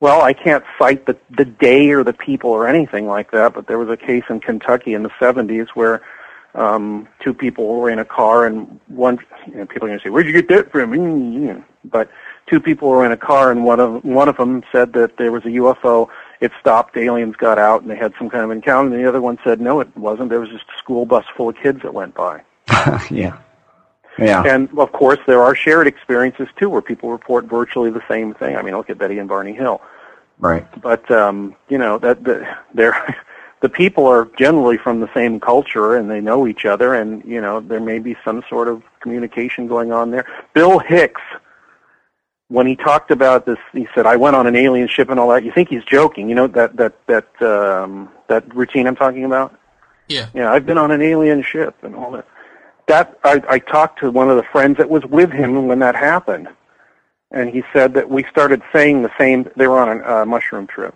[0.00, 3.66] Well, I can't cite the the day or the people or anything like that, but
[3.66, 6.02] there was a case in Kentucky in the 70s where
[6.54, 10.04] um, two people were in a car, and one you know, people are going to
[10.04, 12.10] say, "Where'd you get that from?" Mm, But
[12.46, 15.32] two people were in a car, and one of one of them said that there
[15.32, 16.08] was a UFO.
[16.40, 18.94] It stopped, aliens got out, and they had some kind of encounter.
[18.94, 20.30] And the other one said, "No, it wasn't.
[20.30, 22.42] There was just a school bus full of kids that went by."
[23.10, 23.38] yeah.
[24.18, 24.42] Yeah.
[24.44, 28.56] And of course, there are shared experiences too, where people report virtually the same thing.
[28.56, 29.80] I mean, look at Betty and Barney Hill.
[30.38, 30.66] right.
[30.80, 33.16] but um, you know that the, they're
[33.60, 37.40] the people are generally from the same culture and they know each other, and you
[37.40, 40.26] know there may be some sort of communication going on there.
[40.54, 41.22] Bill Hicks
[42.48, 45.28] when he talked about this, he said, "I went on an alien ship and all
[45.30, 46.28] that." You think he's joking?
[46.28, 49.58] You know that that that um, that routine I'm talking about?
[50.08, 50.28] Yeah.
[50.34, 52.26] Yeah, I've been on an alien ship and all that.
[52.86, 55.96] That I, I talked to one of the friends that was with him when that
[55.96, 56.48] happened,
[57.30, 59.48] and he said that we started saying the same.
[59.56, 60.94] They were on a uh, mushroom trip,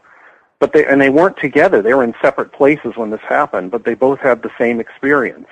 [0.58, 1.80] but they and they weren't together.
[1.80, 5.48] They were in separate places when this happened, but they both had the same experience.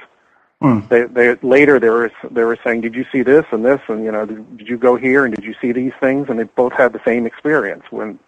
[0.61, 0.81] Hmm.
[0.89, 4.05] They, they later they were they were saying, "Did you see this and this and
[4.05, 6.45] you know did, did you go here and did you see these things?" And they
[6.45, 7.85] both had the same experience.
[7.91, 8.19] When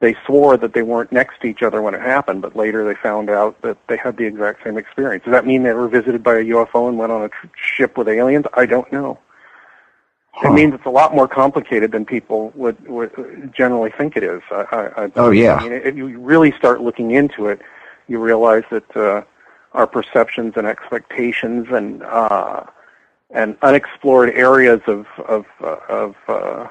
[0.00, 2.94] they swore that they weren't next to each other when it happened, but later they
[2.94, 5.24] found out that they had the exact same experience.
[5.24, 7.98] Does that mean they were visited by a UFO and went on a tr- ship
[7.98, 8.46] with aliens?
[8.54, 9.18] I don't know.
[10.32, 10.50] Huh.
[10.50, 14.40] It means it's a lot more complicated than people would, would generally think it is.
[14.52, 15.54] I, I, I, Oh, yeah.
[15.56, 17.60] I mean, if you really start looking into it,
[18.06, 19.22] you realize that uh,
[19.72, 22.64] our perceptions and expectations and uh,
[23.30, 26.68] and unexplored areas of of uh, of uh,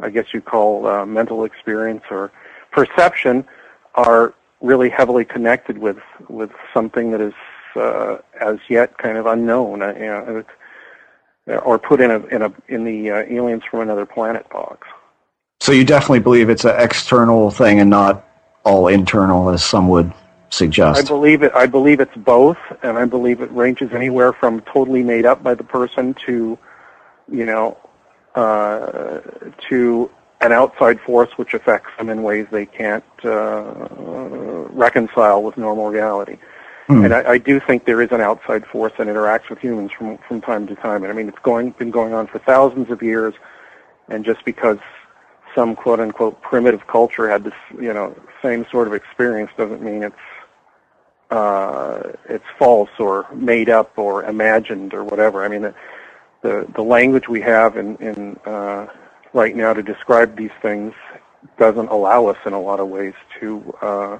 [0.00, 2.32] I guess you call uh, mental experience or
[2.72, 3.44] perception
[3.94, 7.34] are really heavily connected with with something that is
[7.76, 12.52] uh, as yet kind of unknown, uh, you know, or put in a in a
[12.68, 14.88] in the uh, aliens from another planet box.
[15.60, 18.26] So you definitely believe it's an external thing and not
[18.64, 20.12] all internal, as some would
[20.50, 20.98] suggest.
[20.98, 21.52] I believe it.
[21.54, 25.54] I believe it's both, and I believe it ranges anywhere from totally made up by
[25.54, 26.58] the person to,
[27.30, 27.78] you know,
[28.34, 29.20] uh,
[29.68, 33.72] to an outside force which affects them in ways they can't uh,
[34.70, 36.36] reconcile with normal reality.
[36.86, 37.04] Hmm.
[37.04, 40.18] And I, I do think there is an outside force that interacts with humans from
[40.18, 41.02] from time to time.
[41.02, 43.34] And I mean, it's going been going on for thousands of years,
[44.08, 44.78] and just because
[45.54, 50.02] some quote unquote primitive culture had this you know same sort of experience doesn't mean
[50.02, 50.16] it's
[51.30, 55.42] uh, it's false or made up or imagined or whatever.
[55.42, 55.72] I mean,
[56.44, 58.86] the the, the language we have in in uh,
[59.32, 60.92] right now to describe these things
[61.58, 64.18] doesn't allow us in a lot of ways to uh,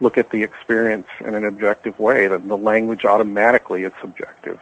[0.00, 2.26] look at the experience in an objective way.
[2.26, 4.58] The, the language automatically is subjective.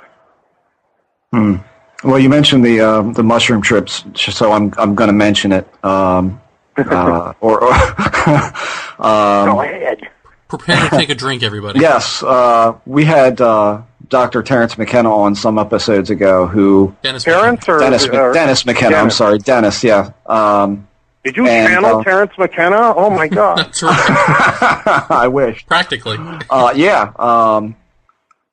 [1.33, 1.57] Hmm.
[2.03, 5.67] Well, you mentioned the um, the mushroom trips, so I'm I'm going to mention it.
[5.85, 6.41] Um,
[6.77, 7.73] uh, or, or
[8.99, 10.09] um, Go ahead.
[10.49, 11.79] Prepare to take a drink, everybody.
[11.79, 14.43] yes, uh, we had uh, Dr.
[14.43, 16.47] Terrence McKenna on some episodes ago.
[16.47, 17.25] Who Dennis.
[17.25, 18.97] Terrence or Dennis or- Dennis McKenna?
[18.97, 19.83] I'm sorry, Dennis.
[19.83, 20.11] Yeah.
[20.27, 20.89] Um,
[21.25, 22.93] Did you and, channel uh, Terrence McKenna?
[22.95, 23.59] Oh my God!
[23.59, 25.07] That's right.
[25.11, 25.65] I wish.
[25.67, 26.19] Practically.
[26.51, 27.77] Uh, yeah, um,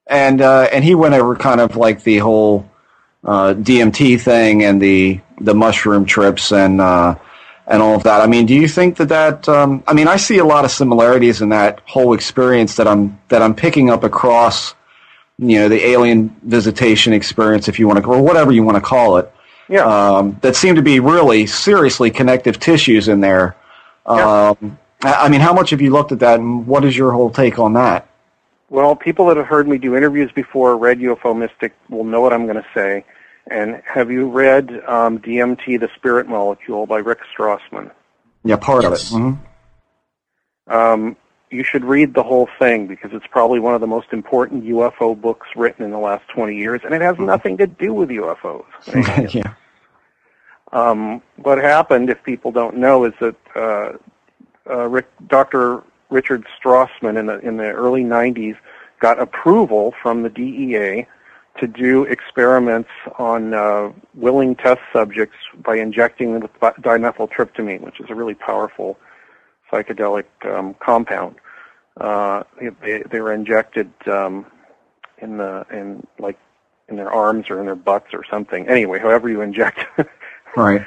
[0.05, 2.69] and uh, and he went over kind of like the whole
[3.25, 7.15] uh, DMT thing and the the mushroom trips and uh,
[7.65, 8.21] and all of that.
[8.21, 9.49] I mean, do you think that that?
[9.49, 13.19] Um, I mean, I see a lot of similarities in that whole experience that I'm
[13.29, 14.75] that I'm picking up across.
[15.39, 18.81] You know, the alien visitation experience, if you want to, or whatever you want to
[18.81, 19.31] call it.
[19.69, 19.81] yeah.
[19.85, 23.55] Um, that seem to be really seriously connective tissues in there.
[24.09, 24.55] Yeah.
[24.61, 27.29] Um, I mean, how much have you looked at that, and what is your whole
[27.29, 28.09] take on that?
[28.69, 32.33] Well, people that have heard me do interviews before, read UFO Mystic, will know what
[32.33, 33.05] I'm going to say.
[33.49, 37.91] And have you read um, DMT, The Spirit Molecule by Rick Strassman?
[38.43, 39.11] Yeah, part Yes.
[39.13, 39.21] of it.
[39.21, 39.33] hmm
[40.73, 41.15] Um,
[41.49, 45.19] you should read the whole thing because it's probably one of the most important UFO
[45.19, 48.65] books written in the last 20 years, and it has nothing to do with UFOs.
[49.33, 49.53] yeah.
[50.73, 53.93] Um, what happened, if people don't know, is that uh,
[54.69, 55.83] uh, Rick, Dr.
[56.09, 58.57] Richard Strassman in the in the early 90s
[58.99, 61.07] got approval from the DEA
[61.59, 68.09] to do experiments on uh, willing test subjects by injecting them with dimethyltryptamine, which is
[68.09, 68.97] a really powerful
[69.71, 71.35] psychedelic um, compound.
[71.99, 72.43] Uh,
[72.81, 74.45] they, they were injected um,
[75.19, 76.37] in the in like
[76.89, 78.67] in their arms or in their butts or something.
[78.67, 79.79] Anyway, however you inject
[80.55, 80.85] Right.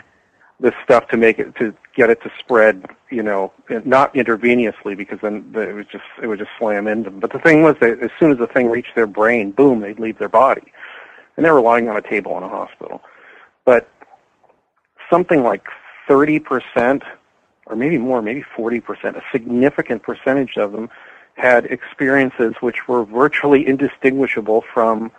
[0.61, 3.53] this stuff to make it to get it to spread, you know,
[3.85, 7.21] not intravenously because then the, it was just it would just slam into them.
[7.21, 9.99] But the thing was that as soon as the thing reached their brain, boom, they'd
[9.99, 10.73] leave their body,
[11.37, 13.03] and they were lying on a table in a hospital.
[13.64, 13.88] But
[15.11, 15.66] something like
[16.09, 17.03] thirty percent,
[17.70, 20.90] or maybe more, maybe forty percent, a significant percentage of them
[21.35, 25.11] had experiences which were virtually indistinguishable from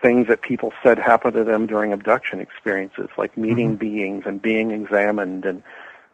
[0.00, 4.70] things that people said happened to them during abduction experiences, like meeting beings and being
[4.70, 5.62] examined and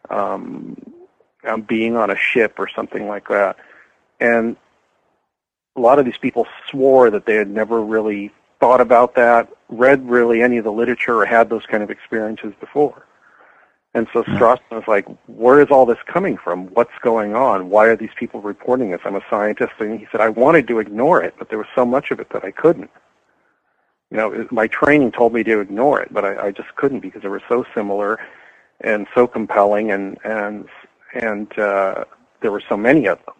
[0.09, 0.75] um,
[1.47, 3.57] um, being on a ship or something like that.
[4.19, 4.55] And
[5.75, 10.09] a lot of these people swore that they had never really thought about that, read
[10.09, 13.05] really any of the literature, or had those kind of experiences before.
[13.95, 16.67] And so Strassman was like, where is all this coming from?
[16.75, 17.69] What's going on?
[17.71, 19.01] Why are these people reporting this?
[19.05, 19.73] I'm a scientist.
[19.79, 22.29] And he said, I wanted to ignore it, but there was so much of it
[22.31, 22.91] that I couldn't.
[24.11, 27.01] you know, it, my training told me to ignore it, but I, I just couldn't
[27.01, 28.19] because they were so similar
[28.81, 30.67] and so compelling, and and
[31.13, 32.05] and uh,
[32.41, 33.35] there were so many of them.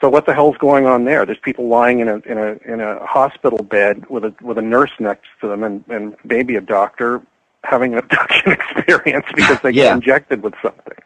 [0.00, 1.26] So what the hell's going on there?
[1.26, 4.62] There's people lying in a in a in a hospital bed with a with a
[4.62, 7.22] nurse next to them, and and maybe a doctor
[7.64, 9.84] having an abduction experience because they Yeah.
[9.84, 10.98] get injected with something.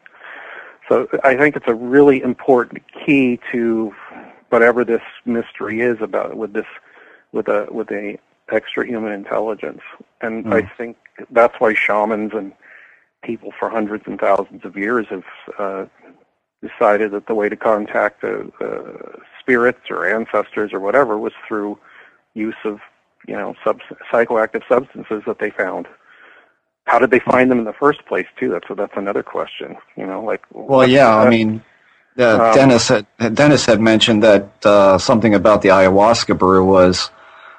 [0.88, 3.92] So I think it's a really important key to
[4.50, 6.66] whatever this mystery is about with this
[7.32, 8.18] with a with a
[8.52, 9.80] extra human intelligence.
[10.20, 10.96] And I think
[11.30, 12.52] that's why shamans and
[13.22, 15.24] people for hundreds and thousands of years have
[15.58, 15.86] uh,
[16.62, 21.78] decided that the way to contact uh, uh, spirits or ancestors or whatever was through
[22.34, 22.78] use of
[23.26, 23.80] you know sub-
[24.12, 25.88] psychoactive substances that they found.
[26.86, 28.26] How did they find them in the first place?
[28.38, 28.50] Too.
[28.50, 29.76] That's that's another question.
[29.96, 31.62] You know, like Well, yeah, I uh, mean,
[32.18, 37.10] uh, Um, Dennis had Dennis had mentioned that uh, something about the ayahuasca brew was,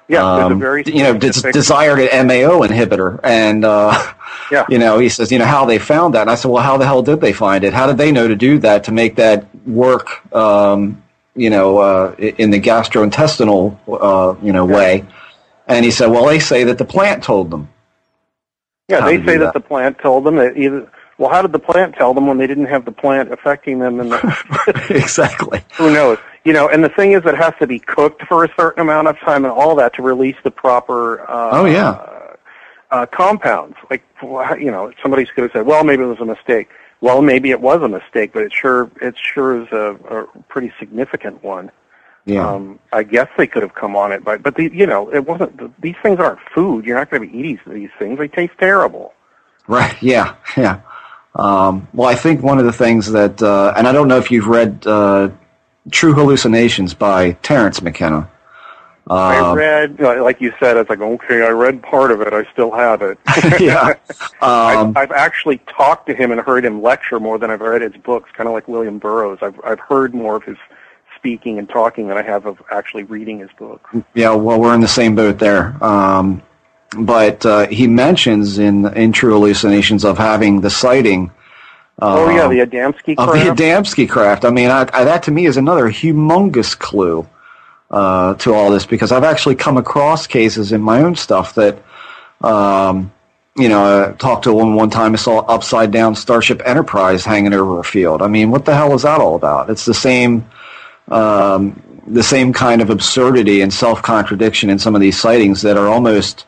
[0.08, 4.14] yeah, there's a um, very you know, des- desired an MAO inhibitor, and uh,
[4.52, 4.66] Yeah.
[4.70, 6.78] you know, he says, you know, how they found that, and I said, well, how
[6.78, 7.74] the hell did they find it?
[7.74, 10.34] How did they know to do that to make that work?
[10.34, 11.04] Um,
[11.36, 15.06] you know, uh, in the gastrointestinal, uh, you know, way.
[15.68, 17.70] And he said, well, they say that the plant told them.
[18.88, 19.40] Yeah, they say that.
[19.40, 19.54] that.
[19.54, 20.90] the plant told them that either.
[21.18, 24.00] Well, how did the plant tell them when they didn't have the plant affecting them?
[24.00, 25.62] And the, exactly.
[25.74, 26.20] who knows?
[26.46, 29.08] You know, and the thing is, it has to be cooked for a certain amount
[29.08, 31.30] of time and all that to release the proper.
[31.30, 32.14] Uh, Oh, yeah.
[32.90, 36.70] Uh, compounds, like you know, somebody's going to say, "Well, maybe it was a mistake."
[37.02, 40.72] Well, maybe it was a mistake, but it sure it sure is a, a pretty
[40.80, 41.70] significant one.
[42.28, 42.46] Yeah.
[42.48, 45.26] Um, I guess they could have come on it, but but the, you know, it
[45.26, 45.82] wasn't.
[45.82, 46.86] These things aren't food.
[46.86, 48.20] You're not going to be eating these things.
[48.20, 49.14] They taste terrible.
[49.68, 49.96] Right.
[50.04, 50.36] Yeah.
[50.58, 50.82] Yeah.
[51.36, 54.30] Um, well, I think one of the things that, uh, and I don't know if
[54.32, 55.30] you've read uh,
[55.92, 58.30] True Hallucinations by Terrence McKenna.
[59.10, 62.34] I Um, read, uh, like you said, it's like okay, I read part of it.
[62.34, 63.18] I still have it.
[63.60, 63.94] yeah.
[64.40, 67.82] Um, I've, I've actually talked to him and heard him lecture more than I've read
[67.82, 68.30] his books.
[68.38, 69.40] Kind of like William Burroughs.
[69.42, 70.58] I've I've heard more of his
[71.28, 73.90] speaking and talking than I have of actually reading his book.
[74.14, 74.34] yeah.
[74.34, 75.82] Well, we're in the same boat there.
[75.84, 76.42] Um,
[76.98, 81.30] but uh, he mentions in in True Hallucinations of having the sighting.
[82.00, 83.58] oh yeah, um, the Adamski of craft.
[83.58, 84.46] the Adamski craft.
[84.46, 87.28] I mean, I, I, that to me is another humongous clue
[87.92, 91.78] uh, to all this because I've actually come across cases in my own stuff that,
[92.40, 93.12] um,
[93.58, 95.12] you know, I talked to a woman one time.
[95.12, 98.22] I saw upside down Starship Enterprise hanging over a field.
[98.22, 99.70] I mean, what the hell is that all about?
[99.70, 100.48] It's the same.
[101.10, 105.78] Um, the same kind of absurdity and self contradiction in some of these sightings that
[105.78, 106.46] are almost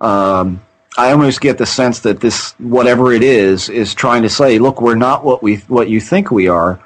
[0.00, 0.60] um,
[0.98, 4.80] I almost get the sense that this, whatever it is, is trying to say, look,
[4.80, 6.80] we're not what we, what you think we are,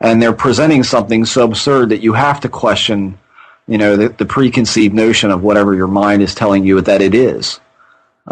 [0.00, 3.18] and they're presenting something so absurd that you have to question,
[3.66, 7.14] you know, the, the preconceived notion of whatever your mind is telling you that it
[7.14, 7.58] is.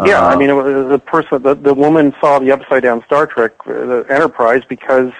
[0.05, 3.27] Yeah, Uh, I mean, it the person, the, the woman saw the upside down Star
[3.27, 5.11] Trek, uh, the Enterprise, because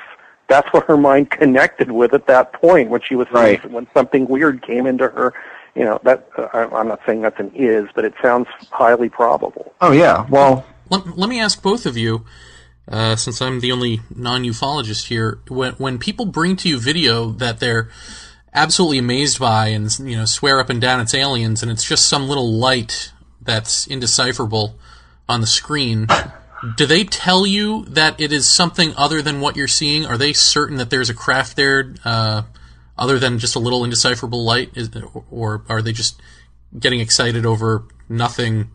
[0.48, 3.64] that's what her mind connected with at that point when she was Right.
[3.72, 5.34] when something weird came into her.
[5.76, 9.10] You know, that uh, I, I'm not saying that's an is, but it sounds highly
[9.10, 9.74] probable.
[9.80, 12.26] Oh yeah, well, Let, let me ask both of you,
[12.88, 15.40] uh, since I'm the only non-ufologist here.
[15.50, 17.90] When when people bring to you video that they're
[18.54, 22.08] absolutely amazed by and you know swear up and down it's aliens and it's just
[22.08, 24.80] some little light that's indecipherable
[25.30, 26.08] on the screen,
[26.76, 30.06] do they tell you that it is something other than what you're seeing?
[30.06, 32.44] Are they certain that there's a craft there uh,
[32.98, 34.90] other than just a little indecipherable light, is,
[35.32, 36.22] or are they just
[36.78, 38.72] getting excited over nothing?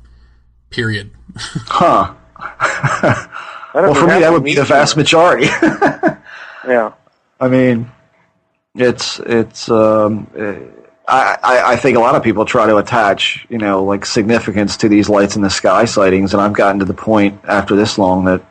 [0.70, 1.10] Period.
[1.36, 2.14] huh.
[3.74, 5.48] Well, for me, that would be the vast majority.
[6.66, 6.92] Yeah.
[7.40, 7.90] I mean,
[8.74, 9.68] it's it's.
[9.68, 13.84] Um, uh, I, I I think a lot of people try to attach you know
[13.84, 17.40] like significance to these lights in the sky sightings, and I've gotten to the point
[17.48, 18.42] after this long that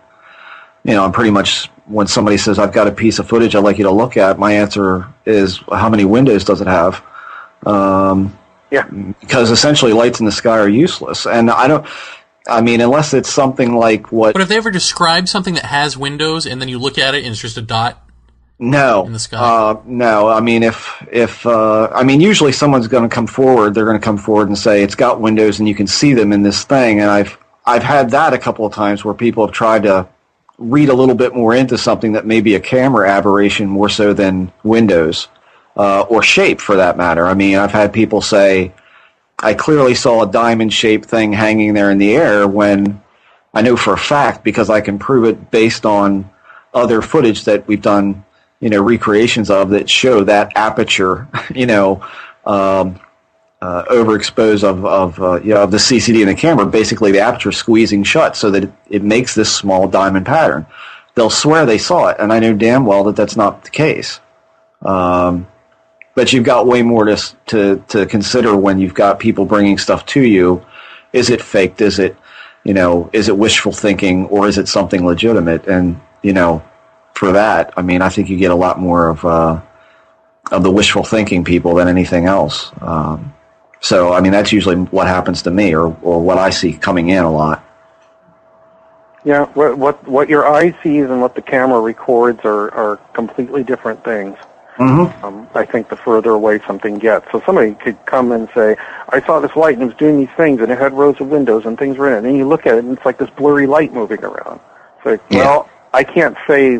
[0.83, 3.63] you know I'm pretty much when somebody says I've got a piece of footage I'd
[3.63, 7.03] like you to look at, my answer is how many windows does it have?
[7.65, 8.37] Um,
[8.69, 8.85] Yeah.
[9.19, 11.85] because essentially lights in the sky are useless, and I don't.
[12.47, 15.95] I mean, unless it's something like what But have they ever described something that has
[15.95, 18.03] windows and then you look at it and it's just a dot?
[18.61, 19.37] No, in the sky?
[19.37, 23.73] Uh, no, I mean if if uh, I mean usually someone's going to come forward.
[23.73, 26.31] They're going to come forward and say it's got windows and you can see them
[26.31, 26.99] in this thing.
[26.99, 30.07] And I've I've had that a couple of times where people have tried to
[30.59, 34.13] read a little bit more into something that may be a camera aberration more so
[34.13, 35.27] than windows
[35.75, 37.25] uh, or shape for that matter.
[37.25, 38.71] I mean I've had people say
[39.39, 43.01] I clearly saw a diamond shaped thing hanging there in the air when
[43.55, 46.29] I know for a fact because I can prove it based on
[46.75, 48.23] other footage that we've done,
[48.61, 52.05] you know, recreations of that show that aperture, you know,
[52.45, 52.99] um,
[53.61, 57.19] uh, overexposed of of uh, you know, of the CCD in the camera, basically the
[57.19, 60.65] aperture squeezing shut so that it, it makes this small diamond pattern.
[61.13, 64.19] They'll swear they saw it, and I know damn well that that's not the case.
[64.81, 65.47] Um,
[66.15, 70.05] but you've got way more to to to consider when you've got people bringing stuff
[70.07, 70.65] to you.
[71.13, 71.81] Is it faked?
[71.81, 72.15] Is it
[72.63, 73.09] you know?
[73.13, 75.67] Is it wishful thinking, or is it something legitimate?
[75.67, 76.63] And you know,
[77.21, 79.61] for that, I mean, I think you get a lot more of uh,
[80.51, 82.71] of the wishful thinking people than anything else.
[82.81, 83.31] Um,
[83.79, 87.09] so, I mean, that's usually what happens to me, or or what I see coming
[87.09, 87.63] in a lot.
[89.23, 93.63] Yeah, what what what your eye sees and what the camera records are are completely
[93.63, 94.35] different things.
[94.77, 95.23] Mm-hmm.
[95.23, 97.31] Um, I think the further away something gets.
[97.31, 98.77] So somebody could come and say,
[99.09, 101.27] I saw this light and it was doing these things and it had rows of
[101.27, 102.27] windows and things were in it.
[102.27, 104.59] And you look at it and it's like this blurry light moving around.
[104.97, 105.45] It's like, Yeah.
[105.45, 106.79] well, I can't say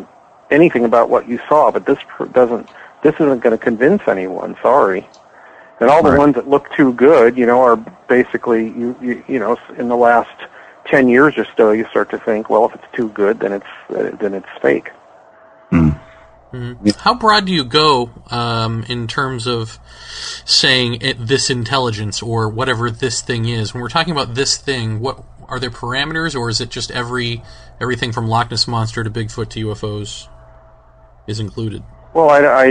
[0.52, 1.98] anything about what you saw, but this
[2.34, 2.70] doesn't,
[3.04, 4.56] this isn't going to convince anyone.
[4.62, 5.08] Sorry.
[5.80, 6.20] And all the Right.
[6.20, 7.76] ones that look too good, you know, are
[8.08, 10.30] basically, you, you, you know, in the last
[10.86, 13.66] 10 years or so, you start to think, well, if it's too good, then it's,
[13.90, 14.92] uh, then it's fake.
[16.98, 19.80] How broad do you go um, in terms of
[20.44, 23.74] saying it, this intelligence or whatever this thing is?
[23.74, 27.42] When we're talking about this thing, what are there parameters, or is it just every
[27.80, 30.28] everything from Loch Ness monster to Bigfoot to UFOs
[31.32, 31.82] is included?
[32.14, 32.66] Well, I, I,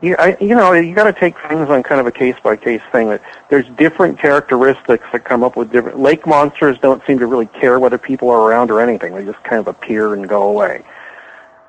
[0.00, 2.56] you, I, you know, you got to take things on kind of a case by
[2.56, 3.08] case thing.
[3.10, 6.00] That there's different characteristics that come up with different.
[6.00, 9.14] Lake monsters don't seem to really care whether people are around or anything.
[9.14, 10.84] They just kind of appear and go away.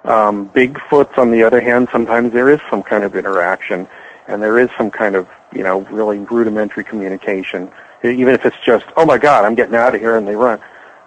[0.05, 3.87] Um, Bigfoots, on the other hand, sometimes there is some kind of interaction,
[4.27, 7.71] and there is some kind of, you know, really rudimentary communication.
[8.03, 10.59] Even if it's just, oh my God, I'm getting out of here, and they run.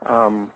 [0.03, 0.53] Um,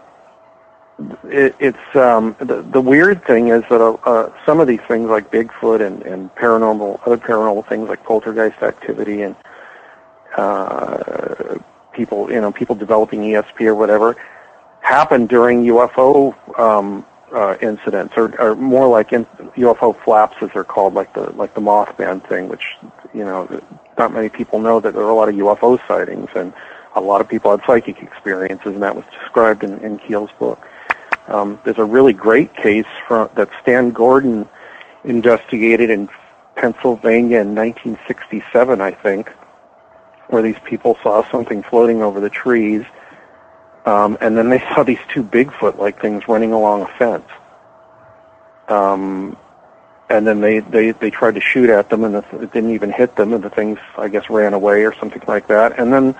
[1.25, 5.09] it, it's um, the, the weird thing is that uh, uh, some of these things
[5.09, 9.37] like Bigfoot and, and paranormal other paranormal things like poltergeist activity and
[10.37, 11.59] uh,
[11.93, 14.17] people you know people developing ESP or whatever
[14.81, 19.25] happen during UFO um, uh, incidents or, or more like in,
[19.57, 22.77] UFO flaps as they're called like the like the Mothman thing which
[23.15, 23.63] you know
[23.99, 26.53] not many people know that there are a lot of UFO sightings and
[26.95, 30.67] a lot of people had psychic experiences and that was described in, in Keel's book.
[31.29, 34.49] Um, there's a really great case from, that Stan Gordon
[35.05, 36.09] investigated in
[36.57, 39.31] Pennsylvania in 1967, I think,
[40.29, 42.85] where these people saw something floating over the trees,
[43.87, 47.29] um, and then they saw these two Bigfoot-like things running along a fence.
[48.69, 49.37] Um,
[50.09, 53.17] and then they, they, they tried to shoot at them, and it didn't even hit
[53.17, 55.79] them, and the things, I guess, ran away or something like that.
[55.79, 56.15] And then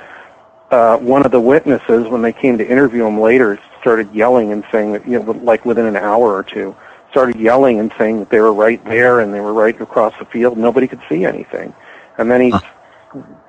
[0.71, 4.65] uh, one of the witnesses, when they came to interview him later, started yelling and
[4.73, 6.75] saying that, you know, like within an hour or two,
[7.11, 10.25] started yelling and saying that they were right there and they were right across the
[10.25, 10.57] field.
[10.57, 11.75] Nobody could see anything.
[12.17, 12.51] And then he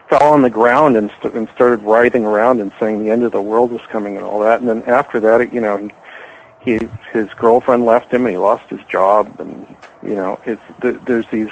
[0.09, 3.31] fell on the ground and, st- and started writhing around and saying the end of
[3.31, 4.59] the world was coming and all that.
[4.59, 5.91] And then after that, it, you know, he,
[6.59, 10.97] he his girlfriend left him and he lost his job and you know, it's th-
[11.05, 11.49] there's these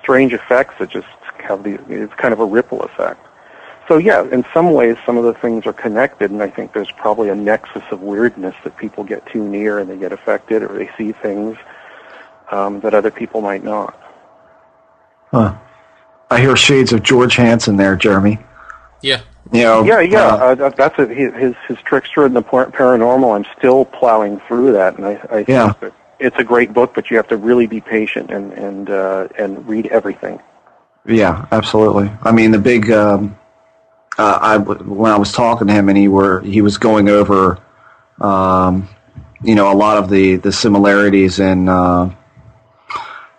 [0.00, 1.06] strange effects that just
[1.38, 3.24] have the it's kind of a ripple effect.
[3.88, 6.90] So yeah, in some ways, some of the things are connected, and I think there's
[6.92, 10.68] probably a nexus of weirdness that people get too near and they get affected, or
[10.68, 11.58] they see things
[12.50, 14.00] um, that other people might not.
[15.30, 15.56] Huh.
[16.30, 18.38] I hear shades of George Hansen there, Jeremy.
[19.02, 19.20] Yeah.
[19.52, 23.36] You know, Yeah, yeah, uh, uh, that's a, his his his trickster and the paranormal.
[23.36, 25.74] I'm still plowing through that, and I, I think Yeah.
[25.80, 29.28] that it's a great book, but you have to really be patient and and uh,
[29.36, 30.40] and read everything.
[31.06, 32.10] Yeah, absolutely.
[32.22, 32.90] I mean, the big.
[32.90, 33.36] Um,
[34.18, 37.58] uh, I when I was talking to him, and he were he was going over,
[38.20, 38.88] um,
[39.42, 42.14] you know, a lot of the the similarities in, uh,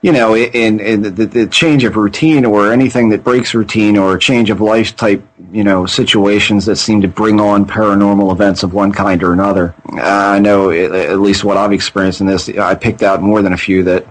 [0.02, 4.18] you know, in in the, the change of routine or anything that breaks routine or
[4.18, 8.74] change of life type, you know, situations that seem to bring on paranormal events of
[8.74, 9.74] one kind or another.
[9.94, 12.50] Uh, I know at at least what I've experienced in this.
[12.50, 14.06] I picked out more than a few that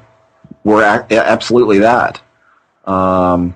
[0.64, 2.22] were absolutely that.
[2.86, 3.54] Um,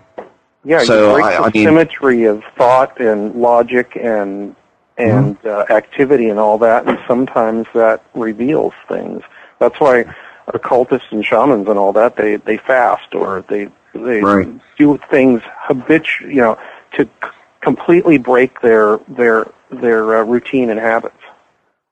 [0.69, 4.55] Yeah, So, you break I- the I mean- symmetry of thought and logic and
[4.99, 9.23] and uh, activity and all that, and sometimes that reveals things.
[9.61, 10.05] That's why
[10.49, 14.49] occultists and shamans and all that they they fast or they they Right.
[14.77, 16.59] do things habitu you know
[16.97, 17.29] to c-
[17.63, 21.23] completely break their their their uh, routine and habits.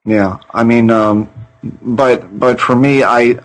[0.05, 1.31] Yeah, I mean, um,
[1.81, 3.39] but but for me, I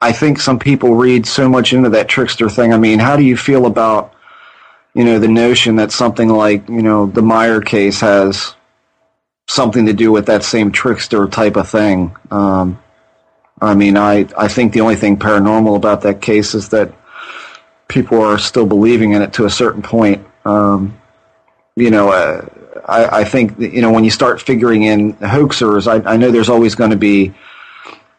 [0.00, 2.72] I think some people read so much into that trickster thing.
[2.72, 4.12] I mean, how do you feel about
[4.94, 8.54] you know the notion that something like you know the Meier case has
[9.46, 12.14] something to do with that same trickster type of thing?
[12.30, 12.78] Um,
[13.60, 16.92] I mean, I I think the only thing paranormal about that case is that
[17.88, 20.24] people are still believing in it to a certain point.
[20.44, 21.00] Um,
[21.74, 22.46] you know, uh,
[22.86, 26.30] I, I think that, you know when you start figuring in hoaxers, I, I know
[26.30, 27.34] there's always going to be,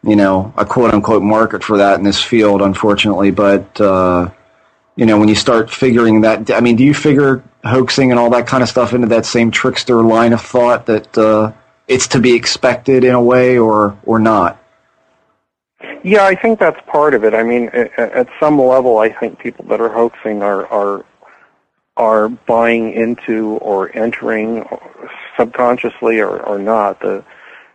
[0.02, 3.30] you know, a quote unquote market for that in this field, unfortunately.
[3.30, 4.30] But uh,
[4.96, 8.30] you know, when you start figuring that, I mean, do you figure hoaxing and all
[8.30, 11.52] that kind of stuff into that same trickster line of thought that uh,
[11.88, 14.60] it's to be expected in a way, or or not?
[16.02, 17.34] Yeah, I think that's part of it.
[17.34, 21.04] I mean, at, some level, I think people that are hoaxing are are
[21.96, 24.64] are buying into or entering
[25.36, 27.22] subconsciously or, or not the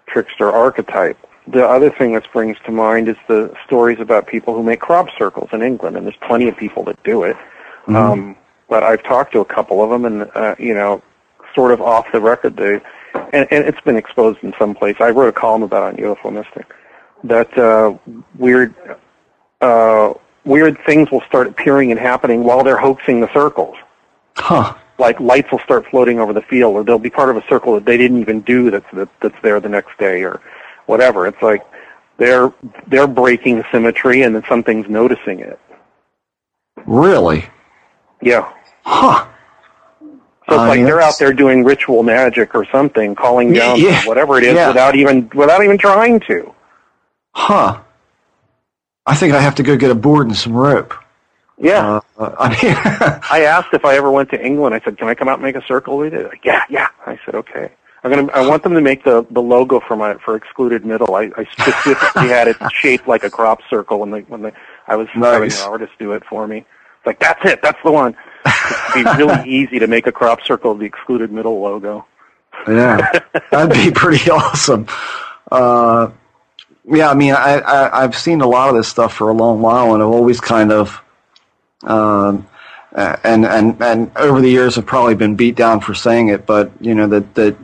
[0.08, 1.18] trickster archetype.
[1.48, 5.10] The other thing that springs to mind is the stories about people who make crop
[5.18, 7.36] circles in England, and there's plenty of people that do it.
[7.84, 7.96] Mm-hmm.
[7.96, 8.36] Um,
[8.68, 11.04] but I've talked to a couple of them, and uh, you know,
[11.54, 12.82] sort of off the record, they
[13.34, 14.96] and, and it's been exposed in some place.
[15.00, 16.74] I wrote a column about it on UFO Mystic
[17.24, 17.98] that uh,
[18.38, 18.74] weird
[19.62, 23.76] uh, weird things will start appearing and happening while they're hoaxing the circles.
[24.36, 24.76] Huh.
[24.98, 27.74] Like lights will start floating over the field, or they'll be part of a circle
[27.74, 30.42] that they didn't even do that's that, that's there the next day, or
[30.86, 31.28] whatever.
[31.28, 31.66] It's like
[32.18, 32.54] they're
[32.88, 35.60] they're breaking symmetry, and then something's noticing it.
[36.86, 37.46] Really?
[38.22, 38.52] Yeah.
[38.84, 39.28] Huh.
[40.48, 44.38] So it's like they're out there doing ritual magic or something, calling down yeah, whatever
[44.38, 44.68] it is yeah.
[44.68, 46.54] without even without even trying to.
[47.34, 47.82] Huh.
[49.08, 50.94] I think I have to go get a board and some rope.
[51.58, 52.02] Yeah.
[52.18, 52.76] Uh, I mean,
[53.32, 54.76] I asked if I ever went to England.
[54.76, 56.90] I said, "Can I come out and make a circle with you?" Like, yeah, yeah.
[57.06, 57.72] I said, "Okay."
[58.06, 58.32] I'm gonna.
[58.34, 61.16] I want them to make the the logo for my for excluded middle.
[61.16, 64.52] I, I specifically had it shaped like a crop circle when they when they
[64.88, 65.34] I was Nice.
[65.34, 66.58] having an artist do it for me.
[66.60, 67.64] It's like that's it.
[67.64, 68.16] That's the one.
[68.96, 72.06] It'd be really easy to make a crop circle of the excluded middle logo.
[72.68, 73.20] yeah,
[73.52, 74.88] that'd be pretty awesome.
[75.52, 76.12] Uh,
[76.88, 79.62] yeah, I mean, I, I I've seen a lot of this stuff for a long
[79.62, 81.02] while, and I've always kind of,
[81.82, 82.48] um,
[82.94, 86.72] and and and over the years, I've probably been beat down for saying it, but
[86.80, 87.56] you know that that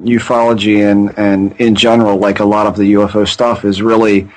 [0.00, 4.28] ufology and and in general, like a lot of the UFO stuff, is really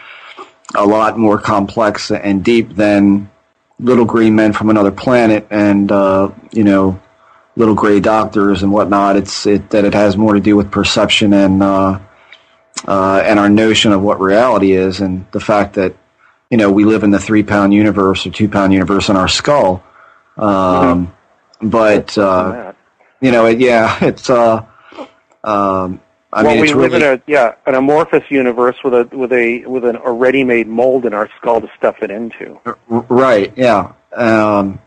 [0.75, 3.29] a lot more complex and deep than
[3.79, 6.99] little green men from another planet and uh, you know
[7.55, 9.15] little gray doctors and whatnot.
[9.17, 11.99] It's it that it has more to do with perception and uh,
[12.87, 15.95] uh, and our notion of what reality is, and the fact that
[16.49, 19.27] you know we live in the three pound universe or two pound universe in our
[19.27, 19.83] skull.
[20.37, 21.13] Um,
[21.59, 22.73] But uh,
[23.19, 24.29] you know, it, yeah, it's.
[24.29, 24.63] Uh,
[25.43, 26.01] um,
[26.33, 29.31] I well, mean, we live really in a yeah an amorphous universe with a with
[29.31, 32.59] a with an, a ready-made mold in our skull to stuff it into.
[32.87, 33.53] Right.
[33.55, 33.93] Yeah.
[34.13, 34.79] Um,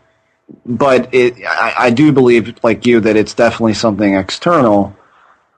[0.65, 4.95] but it, I, I do believe, like you, that it's definitely something external.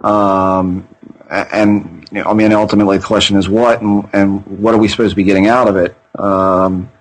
[0.02, 0.88] Um,
[1.30, 4.88] and you know, I mean, ultimately, the question is what, and, and what are we
[4.88, 5.96] supposed to be getting out of it?
[6.20, 6.92] Um,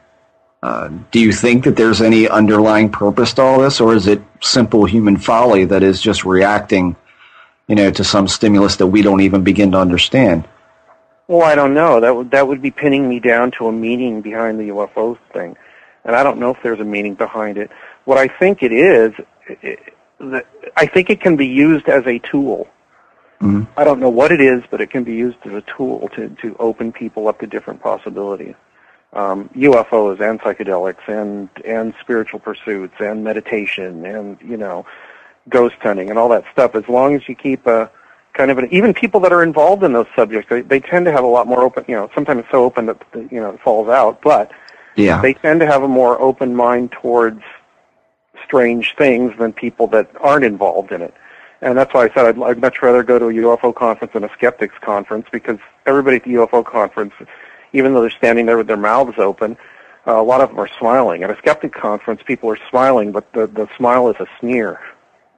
[0.63, 4.23] uh, do you think that there's any underlying purpose to all this, or is it
[4.41, 6.97] simple human folly that is just reacting,
[7.69, 10.47] you know, to some stimulus that we don't even begin to understand?
[11.29, 12.01] Well, I don't know.
[12.01, 15.57] That would that would be pinning me down to a meaning behind the UFO thing,
[16.05, 17.71] and I don't know if there's a meaning behind it.
[18.05, 19.15] What I think it is,
[19.49, 19.77] i
[20.21, 20.47] that
[20.77, 22.69] I think it can be used as a tool.
[23.41, 23.67] Mhm.
[23.77, 26.29] I don't know what it is, but it can be used as a tool to
[26.43, 28.55] to open people up to different possibilities.
[29.15, 34.87] Um, UFOs and psychedelics and and spiritual pursuits and meditation and you know
[35.49, 36.75] ghost hunting and all that stuff.
[36.75, 37.91] As long as you keep a
[38.35, 41.13] kind of an, even people that are involved in those subjects, they, they tend to
[41.13, 41.85] have a lot more open.
[41.89, 44.51] You know, sometimes it's so open that you know it falls out, but
[44.97, 45.21] Yeah.
[45.21, 47.43] they tend to have a more open mind towards
[48.45, 51.15] strange things than people that aren't involved in it.
[51.61, 54.25] And that's why I said I'd, I'd much rather go to a UFO conference than
[54.25, 57.15] a skeptics conference because everybody at the UFO conference,
[57.73, 59.57] even though they're standing there with their mouths open,
[60.07, 61.23] uh, a lot of them are smiling.
[61.23, 64.81] At a skeptic conference, people are smiling, but the, the smile is a sneer.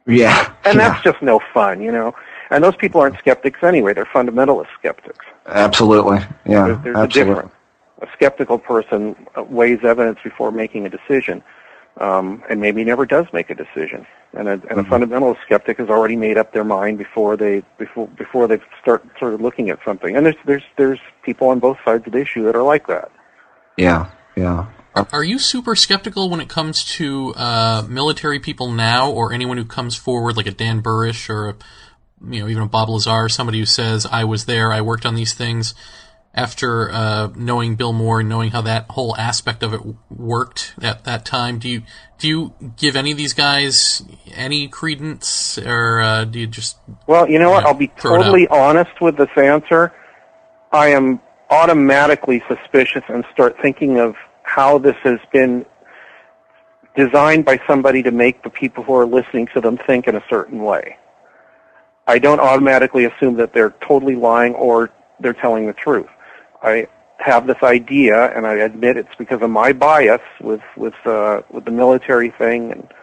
[0.07, 0.53] Yeah.
[0.65, 0.89] And yeah.
[0.91, 2.15] that's just no fun, you know.
[2.51, 3.95] And those people aren't skeptics anyway.
[3.95, 5.25] They're fundamentalist skeptics.
[5.47, 6.19] Absolutely.
[6.47, 6.67] Yeah.
[6.67, 7.33] There's, there's absolutely.
[7.33, 7.55] a difference.
[8.03, 11.43] A skeptical person uh, weighs evidence before making a decision,
[11.99, 14.07] um, and maybe never does make a decision.
[14.35, 14.93] And a, and a Mm-hmm.
[14.93, 19.33] fundamentalist skeptic has already made up their mind before they before before they start sort
[19.33, 20.17] of looking at something.
[20.17, 23.11] And there's there's there's people on both sides of the issue that are like that.
[23.79, 24.11] Yeah.
[24.37, 24.67] Yeah.
[24.95, 29.65] Are, you super skeptical when it comes to uh, military people now, or anyone who
[29.65, 31.57] comes forward, like a Dan Burisch or a,
[32.31, 35.15] you know even a Bob Lazar, somebody who says, "I was there, I worked on
[35.15, 35.75] these things."
[36.37, 39.81] After uh, knowing Bill Moore and knowing how that whole aspect of it
[40.11, 41.83] worked at that time, do you
[42.19, 44.03] do you give any of these guys
[44.35, 46.77] any credence, or uh, do you just
[47.07, 47.65] Well, you know what?
[47.65, 48.23] I'll be throw it out.
[48.25, 49.93] totally honest with this answer.
[50.73, 51.21] I am
[51.51, 54.17] automatically suspicious and start thinking of
[54.55, 55.67] how this has been
[56.95, 60.23] designed by somebody to make the people who are listening to them think in a
[60.31, 60.97] certain way.
[62.07, 66.07] I don't automatically assume that they're totally lying or they're telling the truth.
[66.63, 66.87] I
[67.19, 71.65] have this idea, and I admit it's because of my bias with with uh, with
[71.65, 72.95] the military thing and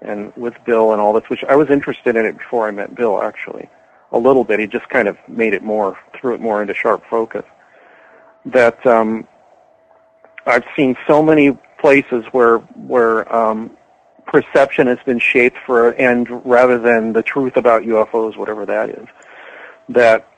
[0.00, 2.96] and with Bill and all this, which I was interested in it before I met
[2.96, 3.68] Bill actually
[4.10, 4.58] a little bit.
[4.58, 7.44] He just kind of made it more threw it more into sharp focus.
[8.44, 9.28] That um,
[10.46, 13.76] I've seen so many places where where um,
[14.26, 19.06] perception has been shaped for and rather than the truth about UFOs, whatever that is.
[19.88, 20.28] That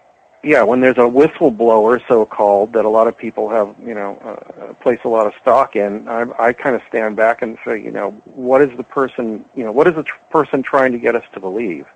[0.42, 4.72] yeah, when there's a whistleblower, so-called, that a lot of people have, you know, uh,
[4.74, 7.90] place a lot of stock in, I, I kind of stand back and say, you
[7.90, 11.16] know, what is the person, you know, what is the tr- person trying to get
[11.16, 11.86] us to believe,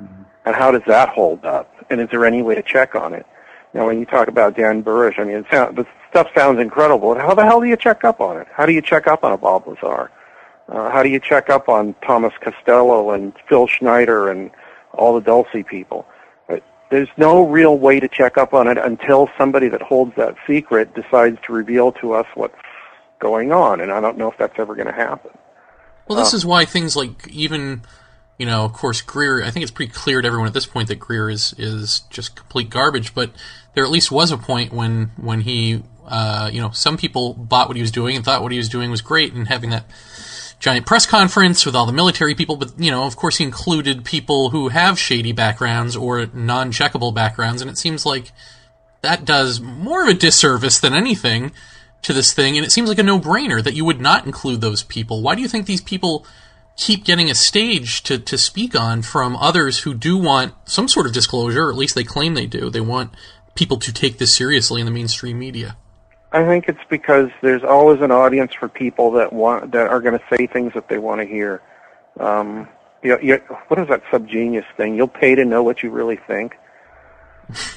[0.00, 0.22] mm-hmm.
[0.44, 3.26] and how does that hold up, and is there any way to check on it?
[3.76, 7.14] Now, when you talk about Dan Burisch, I mean, it sound, the stuff sounds incredible.
[7.14, 8.46] How the hell do you check up on it?
[8.52, 10.10] How do you check up on a Bob Lazar?
[10.68, 14.50] Uh, how do you check up on Thomas Castello and Phil Schneider and
[14.92, 16.06] all the Dulce people?
[16.90, 20.94] there's no real way to check up on it until somebody that holds that secret
[20.94, 22.54] decides to reveal to us what's
[23.18, 25.32] going on, and I don't know if that's ever going to happen.
[26.06, 27.82] Well, this uh, is why things like even,
[28.38, 29.42] you know, of course, Greer.
[29.42, 32.36] I think it's pretty clear to everyone at this point that Greer is is just
[32.36, 33.14] complete garbage.
[33.14, 33.32] But
[33.76, 37.68] there at least was a point when when he, uh, you know, some people bought
[37.68, 39.84] what he was doing and thought what he was doing was great, and having that
[40.58, 44.02] giant press conference with all the military people, but you know, of course, he included
[44.02, 48.32] people who have shady backgrounds or non-checkable backgrounds, and it seems like
[49.02, 51.52] that does more of a disservice than anything
[52.00, 52.56] to this thing.
[52.56, 55.22] And it seems like a no-brainer that you would not include those people.
[55.22, 56.26] Why do you think these people
[56.78, 61.06] keep getting a stage to to speak on from others who do want some sort
[61.06, 62.70] of disclosure, or at least they claim they do?
[62.70, 63.12] They want
[63.56, 65.76] people to take this seriously in the mainstream media.
[66.32, 70.18] I think it's because there's always an audience for people that want that are going
[70.18, 71.62] to say things that they want to hear.
[72.20, 72.68] Um,
[73.02, 73.36] you, you,
[73.68, 74.96] what is that subgenius thing?
[74.96, 76.56] You'll pay to know what you really think.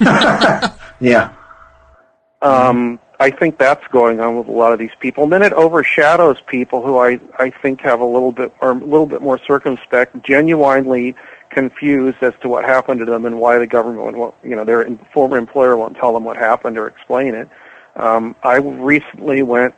[1.00, 1.32] yeah.
[2.42, 5.52] Um, I think that's going on with a lot of these people, and then it
[5.52, 9.38] overshadows people who I I think have a little bit are a little bit more
[9.38, 11.14] circumspect, genuinely
[11.50, 14.88] confused as to what happened to them and why the government, won't, you know, their
[15.12, 17.48] former employer won't tell them what happened or explain it.
[17.96, 19.74] Um, I recently went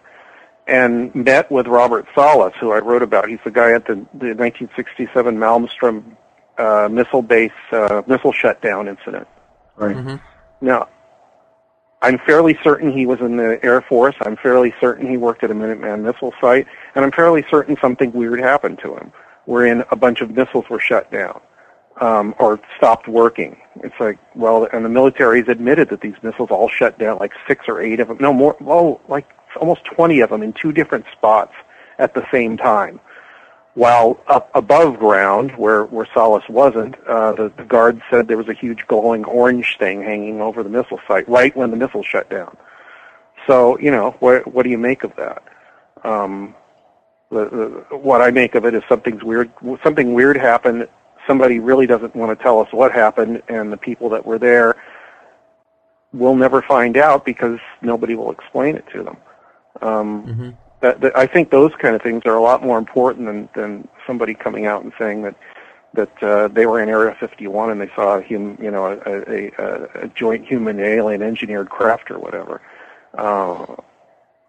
[0.66, 3.28] and met with Robert Salas, who I wrote about.
[3.28, 6.16] He's the guy at the, the 1967 Malmstrom
[6.58, 9.26] uh, missile base uh, missile shutdown incident.
[9.76, 9.96] Right.
[9.96, 10.16] Mm-hmm.
[10.64, 10.88] Now,
[12.02, 14.14] I'm fairly certain he was in the Air Force.
[14.20, 18.12] I'm fairly certain he worked at a Minuteman missile site, and I'm fairly certain something
[18.12, 19.12] weird happened to him,
[19.46, 21.40] wherein a bunch of missiles were shut down
[22.00, 23.60] um, or stopped working.
[23.76, 27.66] It's like, well, and the military's admitted that these missiles all shut down, like six
[27.68, 29.26] or eight of them, no more, well, like
[29.60, 31.52] almost 20 of them in two different spots
[31.98, 33.00] at the same time.
[33.74, 38.48] While up above ground, where, where Salas wasn't, uh, the, the guards said there was
[38.48, 42.28] a huge glowing orange thing hanging over the missile site right when the missile shut
[42.28, 42.54] down.
[43.46, 45.42] So, you know, what, what do you make of that?
[46.04, 46.54] Um,
[47.30, 49.50] the, the, what I make of it is something's weird.
[49.82, 50.86] Something weird happened
[51.26, 54.76] somebody really doesn't want to tell us what happened, and the people that were there
[56.12, 59.16] will never find out because nobody will explain it to them.
[59.80, 60.50] Um, mm-hmm.
[60.80, 63.88] that, that, I think those kind of things are a lot more important than, than
[64.06, 65.34] somebody coming out and saying that
[65.94, 69.30] that uh, they were in Area 51 and they saw a hum, you know, a,
[69.30, 72.62] a, a joint human alien engineered craft or whatever.
[73.12, 73.76] Uh,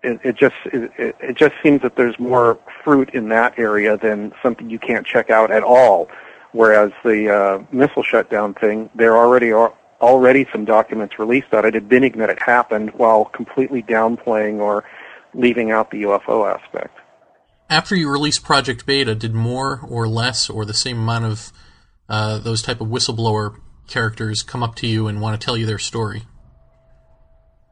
[0.03, 4.33] it, it just it, it just seems that there's more fruit in that area than
[4.41, 6.07] something you can't check out at all
[6.53, 11.75] Whereas the uh, missile shutdown thing, there already are already some documents released that it,
[11.75, 14.83] admitting that it happened while completely downplaying or
[15.33, 16.97] leaving out the UFO aspect.
[17.69, 21.53] After you released Project Beta, did more or less or the same amount of
[22.07, 23.55] uh, those type of whistleblower
[23.87, 26.23] characters come up to you and want to tell you their story?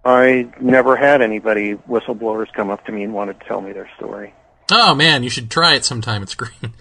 [0.04, 3.90] I never had anybody whistleblowers come up to me and wanted to tell me their
[3.98, 4.34] story.
[4.72, 6.24] Oh man, you should try it sometime.
[6.24, 6.54] It's great.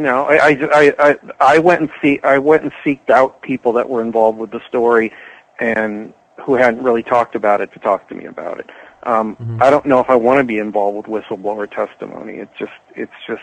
[0.00, 3.90] No, I, I, I, I went and see, I went and seeked out people that
[3.90, 5.12] were involved with the story,
[5.58, 8.70] and who hadn't really talked about it to talk to me about it.
[9.02, 9.62] Um, mm-hmm.
[9.62, 12.34] I don't know if I want to be involved with whistleblower testimony.
[12.34, 13.42] It's just, it's just,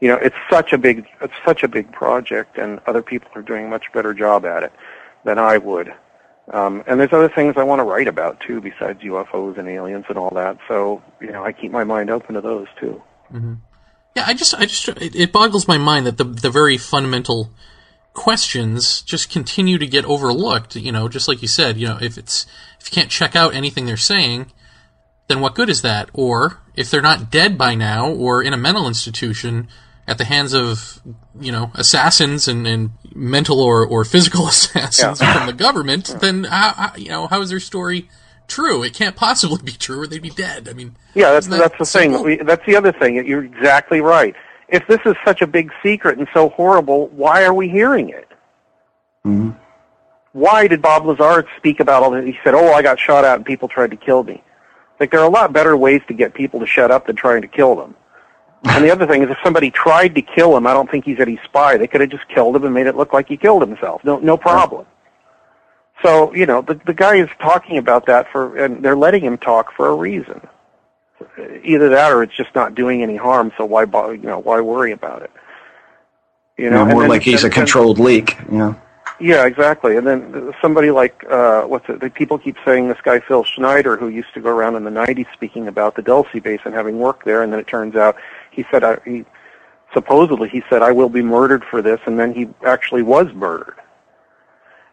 [0.00, 3.42] you know, it's such a big, it's such a big project, and other people are
[3.42, 4.72] doing a much better job at it
[5.24, 5.92] than I would.
[6.52, 10.04] Um, and there's other things I want to write about too, besides UFOs and aliens
[10.08, 10.58] and all that.
[10.68, 13.02] So, you know, I keep my mind open to those too.
[13.32, 13.54] Mm-hmm.
[14.16, 17.50] Yeah, I just, I just, it, boggles my mind that the the very fundamental
[18.12, 20.76] questions just continue to get overlooked.
[20.76, 22.46] You know, just like you said, you know, if it's
[22.80, 24.50] if you can't check out anything they're saying,
[25.28, 26.10] then what good is that?
[26.12, 29.68] Or if they're not dead by now or in a mental institution
[30.08, 31.00] at the hands of,
[31.38, 35.34] you know, assassins and, and mental or, or physical assassins Yeah.
[35.38, 38.08] from the government, then how, how, you know, how is their story
[38.50, 38.82] true?
[38.82, 40.68] It can't possibly be true or they'd be dead.
[40.68, 42.10] I mean, Yeah, that's that that's the thing.
[42.10, 42.24] simple?
[42.24, 43.14] We, that's the other thing.
[43.26, 44.34] You're exactly right.
[44.68, 48.28] If this is such a big secret and so horrible, why are we hearing it?
[49.26, 49.56] Mhm.
[50.32, 52.24] Why did Bob Lazar speak about all this?
[52.24, 54.42] He said, "Oh, I got shot at and people tried to kill me."
[55.00, 57.42] Like there are a lot better ways to get people to shut up than trying
[57.42, 57.94] to kill them.
[58.64, 61.18] And the other thing is, if somebody tried to kill him, I don't think he's
[61.18, 61.78] any spy.
[61.78, 64.04] They could have just killed him and made it look like he killed himself.
[64.04, 64.84] No, no problem.
[66.02, 69.38] So you know, the the guy is talking about that for, and they're letting him
[69.38, 70.40] talk for a reason.
[71.64, 73.52] Either that, or it's just not doing any harm.
[73.58, 75.30] So why, bo- you know, why worry about it?
[76.56, 78.38] You know, and more like he's a controlled leak.
[78.50, 78.80] You know.
[79.20, 79.96] yeah, exactly.
[79.96, 82.00] And then somebody like uh, what's it?
[82.00, 84.90] The people keep saying this guy Phil Schneider, who used to go around in the
[84.90, 88.16] '90s speaking about the Dulce base and having worked there, and then it turns out
[88.50, 89.24] he said I, he
[89.92, 93.79] supposedly he said I will be murdered for this, and then he actually was murdered.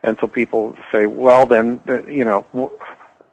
[0.03, 2.45] And so people say, well, then you know.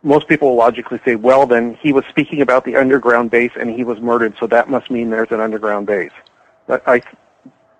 [0.06, 3.70] Most people will logically say, well, then he was speaking about the underground base and
[3.70, 6.12] he was murdered, so that must mean there's an underground base.
[6.66, 7.00] But I,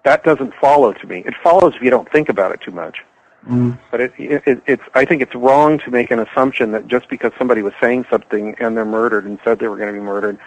[0.05, 1.23] that doesn't follow to me.
[1.27, 3.05] It follows if you don't think about it too much.
[3.47, 3.79] Mm.
[3.91, 7.33] But it, it, it's, I think it's wrong to make an assumption that just because
[7.37, 10.39] somebody was saying something and they're murdered and said they were going to be murdered,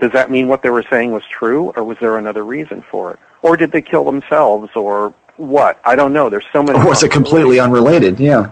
[0.00, 3.12] does that mean what they were saying was true, or was there another reason for
[3.12, 5.80] it, or did they kill themselves, or what?
[5.84, 6.28] I don't know.
[6.30, 6.78] There's so many.
[6.78, 8.20] Or was it completely unrelated?
[8.20, 8.50] Yeah.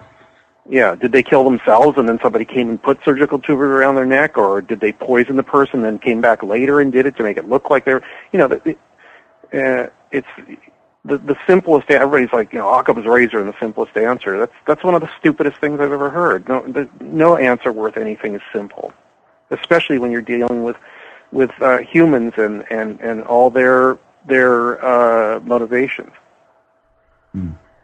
[0.68, 0.94] Yeah.
[0.94, 4.38] Did they kill themselves and then somebody came and put surgical tubes around their neck,
[4.38, 7.22] or did they poison the person and then came back later and did it to
[7.22, 8.02] make it look like they're,
[8.32, 8.76] you know, the,
[9.52, 10.28] uh, it's
[11.04, 11.90] the the simplest.
[11.90, 14.38] Everybody's like, you know, Occam's razor and the simplest answer.
[14.38, 16.48] That's that's one of the stupidest things I've ever heard.
[16.48, 18.92] No, the, no answer worth anything is simple,
[19.50, 20.76] especially when you're dealing with
[21.32, 26.12] with uh, humans and and and all their their uh, motivations.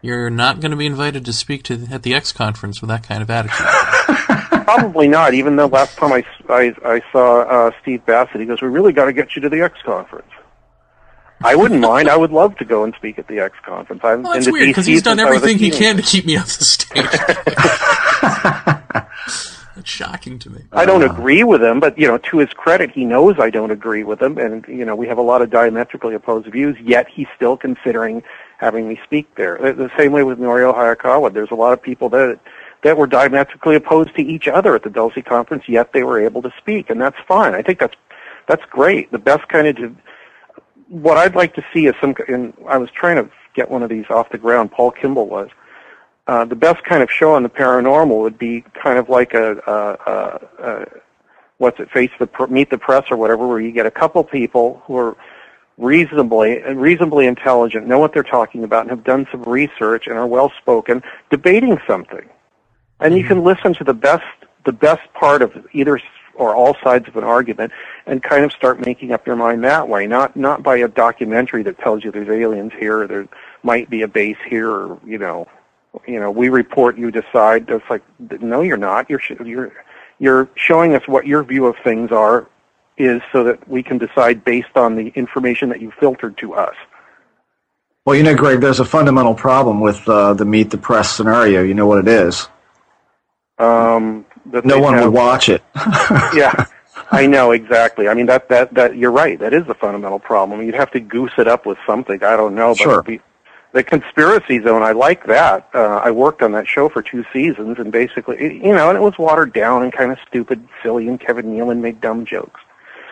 [0.01, 3.03] You're not going to be invited to speak to at the X conference with that
[3.03, 3.59] kind of attitude.
[4.65, 5.35] Probably not.
[5.35, 8.93] Even though last time I, I, I saw uh, Steve Bassett, he goes, "We really
[8.93, 10.31] got to get you to the X conference."
[11.41, 12.09] I wouldn't mind.
[12.09, 14.03] I would love to go and speak at the X conference.
[14.05, 15.59] I've Well, that's been to weird because DC he's done since I was a everything
[15.59, 17.05] he can to keep me off the stage.
[19.77, 20.63] That's shocking to me.
[20.73, 23.71] I don't agree with him, but you know, to his credit, he knows I don't
[23.71, 26.77] agree with him, and you know, we have a lot of diametrically opposed views.
[26.83, 28.25] Yet he's still considering
[28.59, 29.57] having me speak there.
[29.59, 31.33] The, same way with Norio Hayakawa.
[31.33, 32.39] There's a lot of people that
[32.85, 36.43] that were diametrically opposed to each other at the Dulce conference, yet they were able
[36.43, 37.55] to speak, and that's fine.
[37.55, 37.97] I think that's
[38.47, 39.11] that's great.
[39.11, 39.97] The best kind of
[40.89, 42.15] what I'd like to see is some.
[42.29, 44.73] And I was trying to get one of these off the ground.
[44.73, 45.51] Paul Kimball was.
[46.27, 49.57] Uh, the best kind of show on the paranormal would be kind of like a,
[49.67, 50.87] a, a, a
[51.57, 54.83] what's it, face the meet the press or whatever, where you get a couple people
[54.87, 55.17] who are
[55.79, 60.19] reasonably and reasonably intelligent, know what they're talking about, and have done some research and
[60.19, 62.29] are well spoken, debating something,
[63.01, 63.29] and you mm-hmm.
[63.29, 64.27] can listen to the best
[64.65, 65.99] the best part of either
[66.35, 67.73] or all sides of an argument
[68.07, 70.07] and kind of start making up your mind that way.
[70.07, 73.29] Not not by a documentary that tells you there's aliens here or there
[73.63, 75.47] might be a base here or you know
[76.07, 77.69] you know we report you decide.
[77.69, 78.03] It's like
[78.41, 79.09] no you're not.
[79.09, 79.73] You're sh- you're
[80.19, 82.49] you're showing us what your view of things are
[82.99, 86.75] is so that we can decide based on the information that you filtered to us
[88.05, 91.63] Well, you know, Greg, there's a fundamental problem with uh, the meet the press scenario.
[91.63, 92.49] You know what it is?
[93.59, 95.63] um No one have- would watch it.
[96.35, 96.67] yeah,
[97.11, 98.09] I know exactly.
[98.09, 99.39] I mean that that that you're right.
[99.39, 100.63] That is the fundamental problem.
[100.63, 102.23] You'd have to goose it up with something.
[102.23, 103.03] I don't know, but Sure.
[103.03, 103.21] be,
[103.73, 104.83] the conspiracy zone.
[104.83, 105.69] I like that.
[105.75, 109.03] Uh, I worked on that show for two seasons, and basically, you know, and it
[109.03, 112.61] was watered down and kind of stupid, silly, and Kevin Nealon made dumb jokes.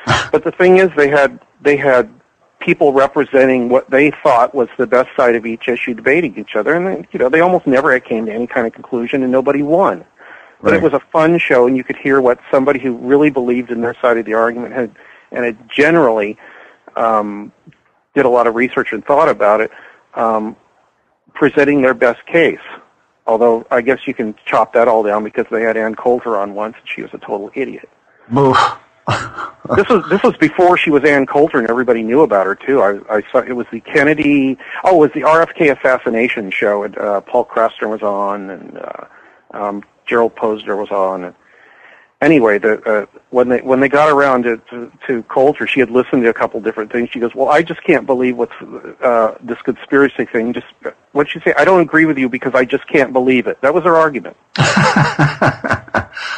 [0.32, 2.12] but the thing is, they had they had
[2.60, 6.74] people representing what they thought was the best side of each issue, debating each other,
[6.74, 9.62] and then, you know, they almost never came to any kind of conclusion, and nobody
[9.62, 10.04] won.
[10.62, 10.76] But Right.
[10.78, 13.82] it was a fun show, and you could hear what somebody who really believed in
[13.82, 14.90] their side of the argument had,
[15.30, 16.38] and it generally
[16.96, 17.52] um,
[18.14, 19.70] did a lot of research and thought about it,
[20.14, 20.56] um,
[21.34, 22.58] presenting their best case.
[23.26, 26.54] Although I guess you can chop that all down because they had Ann Coulter on
[26.54, 27.88] once, and she was a total idiot.
[28.36, 28.56] Oof.
[29.76, 32.80] this was this was before she was Ann Coulter, and everybody knew about her too.
[32.82, 34.58] I, I saw it was the Kennedy.
[34.84, 39.04] Oh, it was the RFK assassination show, and uh, Paul Krassner was on, and uh,
[39.52, 41.24] um, Gerald Posner was on.
[41.24, 41.34] And
[42.20, 45.90] anyway, the uh, when they when they got around to, to to Coulter, she had
[45.90, 47.10] listened to a couple different things.
[47.10, 48.54] She goes, "Well, I just can't believe what's
[49.02, 50.66] uh, this conspiracy thing." Just
[51.12, 51.54] what'd she say?
[51.56, 53.60] I don't agree with you because I just can't believe it.
[53.60, 54.36] That was her argument.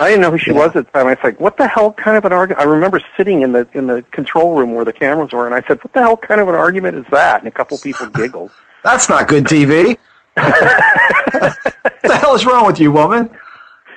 [0.01, 1.07] I didn't know who she was at the time.
[1.07, 3.69] I was like, "What the hell kind of an argument?" I remember sitting in the
[3.75, 6.41] in the control room where the cameras were, and I said, "What the hell kind
[6.41, 8.51] of an argument is that?" And a couple people giggled.
[8.85, 9.99] That's not good TV.
[10.35, 13.29] what the hell is wrong with you, woman?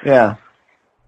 [0.03, 0.35] Yeah.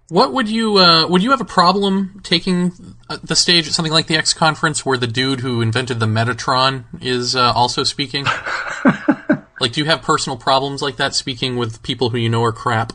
[0.08, 2.72] What would you uh, would you have a problem taking
[3.08, 6.06] uh, the stage at something like the X conference where the dude who invented the
[6.06, 8.24] Metatron is uh, also speaking?
[9.60, 12.52] like, do you have personal problems like that speaking with people who you know are
[12.52, 12.92] crap?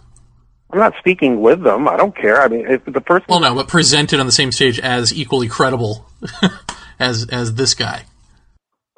[0.72, 1.88] I'm not speaking with them.
[1.88, 2.41] I don't care.
[2.41, 3.26] I mean, if the person.
[3.28, 6.05] Well, no, but presented on the same stage as equally credible
[6.99, 8.03] as as this guy.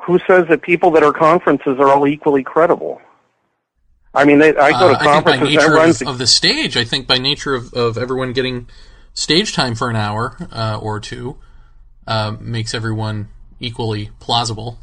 [0.05, 2.99] Who says that people that are conferences are all equally credible?
[4.13, 5.49] I mean, they, I go to Uh, I think by conferences.
[5.49, 8.67] nature everyone's of the stage, I think by nature of, of everyone getting
[9.13, 11.37] stage time for an hour uh, or two
[12.07, 14.79] uh, makes everyone equally plausible.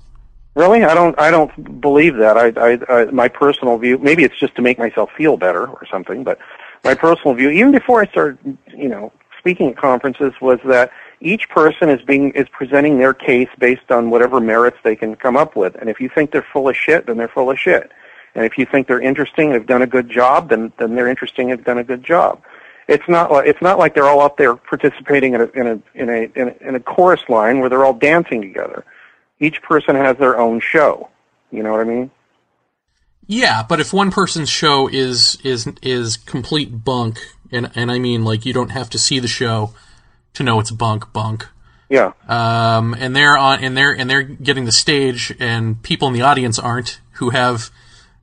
[0.54, 1.18] Really, I don't.
[1.20, 2.36] I don't believe that.
[2.36, 3.98] I, I, I, my personal view.
[3.98, 6.24] Maybe it's just to make myself feel better or something.
[6.24, 6.38] But
[6.82, 11.48] my personal view, even before I started, you know, speaking at conferences, was that each
[11.48, 15.54] person is being is presenting their case based on whatever merits they can come up
[15.54, 15.76] with.
[15.76, 17.92] And if you think they're full of shit, then they're full of shit.
[18.34, 21.08] And if you think they're interesting and have done a good job, then then they're
[21.08, 22.42] interesting and have done a good job.
[22.88, 25.80] It's not like it's not like they're all up there participating in a in a
[25.94, 28.84] in a in a, in a chorus line where they're all dancing together.
[29.40, 31.08] Each person has their own show.
[31.50, 32.10] You know what I mean?
[33.26, 37.18] Yeah, but if one person's show is is is complete bunk,
[37.52, 39.74] and and I mean like you don't have to see the show
[40.34, 41.46] to know it's bunk bunk.
[41.90, 42.12] Yeah.
[42.26, 46.22] Um, and they're on and they're and they're getting the stage, and people in the
[46.22, 47.70] audience aren't who have.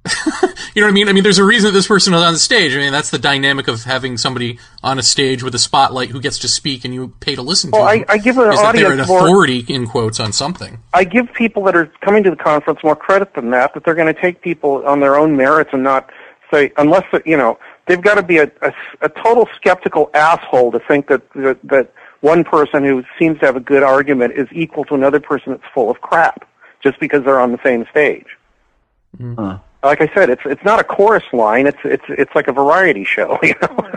[0.75, 1.09] you know what I mean?
[1.09, 2.73] I mean, there's a reason that this person is on the stage.
[2.73, 6.21] I mean, that's the dynamic of having somebody on a stage with a spotlight who
[6.21, 8.05] gets to speak and you pay to listen to Well, I.
[8.07, 9.19] I give an is that they're an audience more.
[9.19, 10.79] authority in quotes on something.
[10.93, 13.73] I give people that are coming to the conference more credit than that.
[13.73, 16.09] That they're going to take people on their own merits and not
[16.51, 20.79] say unless you know they've got to be a, a, a total skeptical asshole to
[20.79, 24.83] think that, that that one person who seems to have a good argument is equal
[24.85, 26.47] to another person that's full of crap
[26.81, 28.27] just because they're on the same stage.
[29.17, 29.35] Hmm.
[29.35, 29.57] Huh.
[29.85, 31.67] Like I said, it's it's not a chorus line.
[31.67, 33.39] It's it's it's like a variety show.
[33.43, 33.91] You know.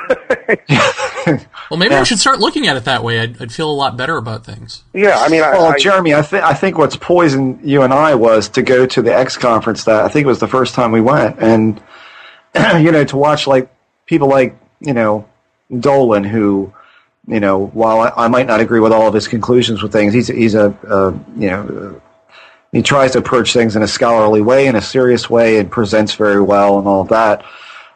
[1.70, 2.01] Well, maybe Yeah.
[2.01, 3.20] I should start looking at it that way.
[3.20, 4.82] I'd, I'd feel a lot better about things.
[4.95, 7.93] yeah, I mean, I, Well, I, Jeremy, I think I think what's poisoned you and
[7.93, 9.84] I was to go to the X conference.
[9.84, 11.82] That I think it was the first time we went, and
[12.80, 13.70] you know, to watch like
[14.07, 15.28] people like you know
[15.78, 16.72] Dolan, who
[17.26, 20.14] you know, while I, I might not agree with all of his conclusions with things,
[20.14, 22.01] he's he's a uh, you know.
[22.72, 26.14] He tries to approach things in a scholarly way, in a serious way, and presents
[26.14, 27.44] very well, and all that.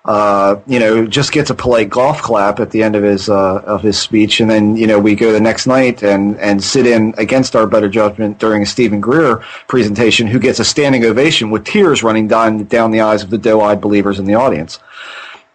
[0.04, 3.58] Uh, you know, just gets a polite golf clap at the end of his uh,
[3.58, 6.86] of his speech, and then you know we go the next night and and sit
[6.86, 9.36] in against our better judgment during a Steven Greer
[9.68, 13.38] presentation, who gets a standing ovation with tears running down down the eyes of the
[13.38, 14.80] doe-eyed believers in the audience.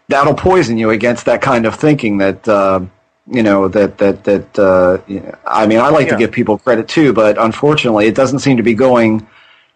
[0.07, 2.47] That'll poison you against that kind of thinking that.
[2.47, 2.81] Uh,
[3.29, 4.97] you know that that that uh,
[5.45, 8.63] I mean I like to give people credit too, but unfortunately it doesn't seem to
[8.63, 9.27] be going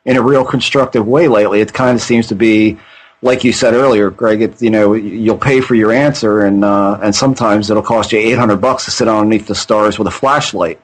[0.05, 1.61] in a real constructive way lately.
[1.61, 2.77] It kind of seems to be
[3.21, 4.41] like you said earlier, Greg.
[4.41, 8.19] It, you know you'll pay for your answer, and uh, and sometimes it'll cost you
[8.19, 10.79] eight hundred bucks to sit underneath the stars with a flashlight.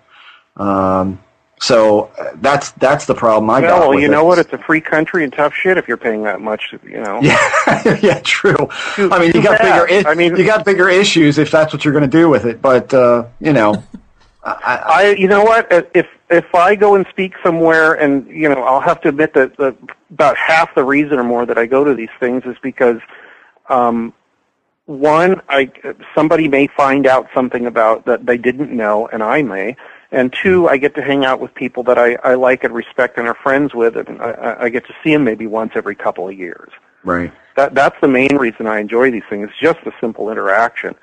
[0.57, 1.19] Um,
[1.59, 3.79] so uh, that's that's the problem I got.
[3.89, 4.11] well, you it.
[4.11, 4.37] know what?
[4.37, 6.73] It's a free country and tough shit if you're paying that much.
[6.83, 7.19] You know.
[7.27, 8.55] Yeah, yeah, true.
[8.95, 9.87] Too- I mean, you got bad.
[9.87, 10.07] bigger.
[10.07, 12.45] I I mean- you got bigger issues if that's what you're going to do with
[12.45, 12.61] it.
[12.61, 13.83] But uh, you know,
[14.43, 15.67] I, I, I, you know what?
[15.93, 19.57] If if I go and speak somewhere, and you know, I'll have to admit that
[19.57, 19.75] the,
[20.11, 22.99] about half the reason or more that I go to these things is because,
[23.69, 24.13] um,
[24.85, 25.71] one, I
[26.15, 29.75] somebody may find out something about that they didn't know, and I may,
[30.11, 33.17] and two, I get to hang out with people that I, I like and respect
[33.17, 36.27] and are friends with, and I- I, get to see them maybe once every couple
[36.27, 36.71] of years.
[37.03, 37.31] right.
[37.55, 39.49] That that's the main reason I enjoy these things.
[39.49, 40.93] It's Just the simple interaction.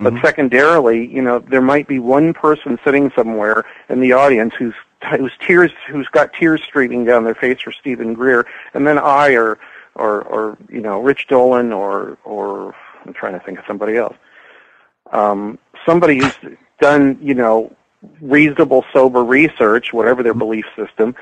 [0.00, 4.74] But secondarily, you know, there might be one person sitting somewhere in the audience who's
[5.16, 9.32] who's tears who's got tears streaming down their face for Steven Greer, and then I
[9.34, 9.58] or
[9.94, 12.74] or or you know Rich Dolan or or
[13.06, 14.16] I'm trying to think of somebody else.
[15.12, 16.36] Um, somebody who's
[16.80, 17.74] done you know
[18.20, 21.14] reasonable sober research, whatever their belief system,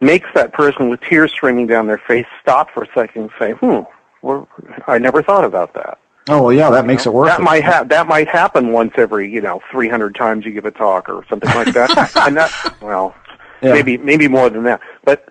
[0.00, 3.52] makes that person with tears streaming down their face stop for a second and say,
[3.52, 3.80] "Hmm,
[4.22, 4.48] well,
[4.86, 7.84] I never thought about that." Oh well, yeah, that makes it worth that might ha-
[7.84, 11.50] that might happen once every you know 300 times you give a talk or something
[11.54, 11.90] like that.
[12.26, 13.14] and that well,
[13.62, 13.72] Yeah.
[13.72, 14.80] maybe maybe more than that.
[15.04, 15.28] But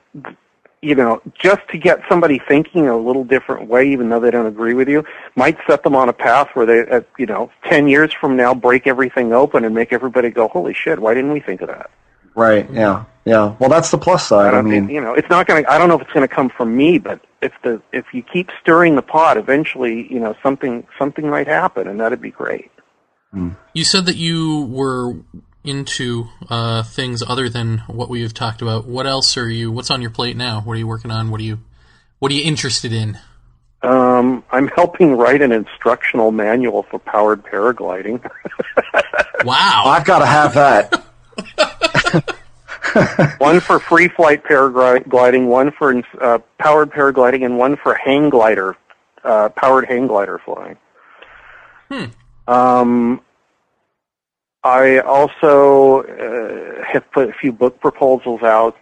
[0.81, 4.45] you know, just to get somebody thinking a little different way, even though they don't
[4.45, 5.03] agree with you,
[5.35, 8.53] might set them on a path where they, uh, you know, 10 years from now,
[8.53, 10.99] break everything open and make everybody go, "Holy shit!
[10.99, 11.89] Why didn't we think of that?"
[12.35, 12.69] Right.
[12.71, 13.05] Yeah.
[13.25, 13.55] Yeah.
[13.59, 14.47] Well, that's the plus side.
[14.47, 15.71] I, don't mean, think, you know, it's not going to.
[15.71, 18.23] I don't know if it's going to come from me, but if the if you
[18.23, 22.71] keep stirring the pot, eventually, you know, something something might happen, and that'd be great.
[23.73, 25.13] You said that you were
[25.63, 28.85] into uh, things other than what we've talked about.
[28.85, 29.71] What else are you?
[29.71, 30.61] What's on your plate now?
[30.61, 31.29] What are you working on?
[31.31, 31.59] What are you?
[32.19, 33.17] What are you interested in?
[33.81, 38.29] Um, I'm helping write an instructional manual for powered paragliding.
[39.45, 39.83] Wow.
[39.85, 41.03] I've got to have that.
[43.39, 48.75] one for free flight paragliding, one for uh, powered paragliding, and one for hang glider,
[49.23, 50.77] uh, powered hang glider flying.
[51.89, 52.05] Hmm.
[52.47, 53.21] Um,
[54.63, 58.75] I also uh, have put a few book proposals out.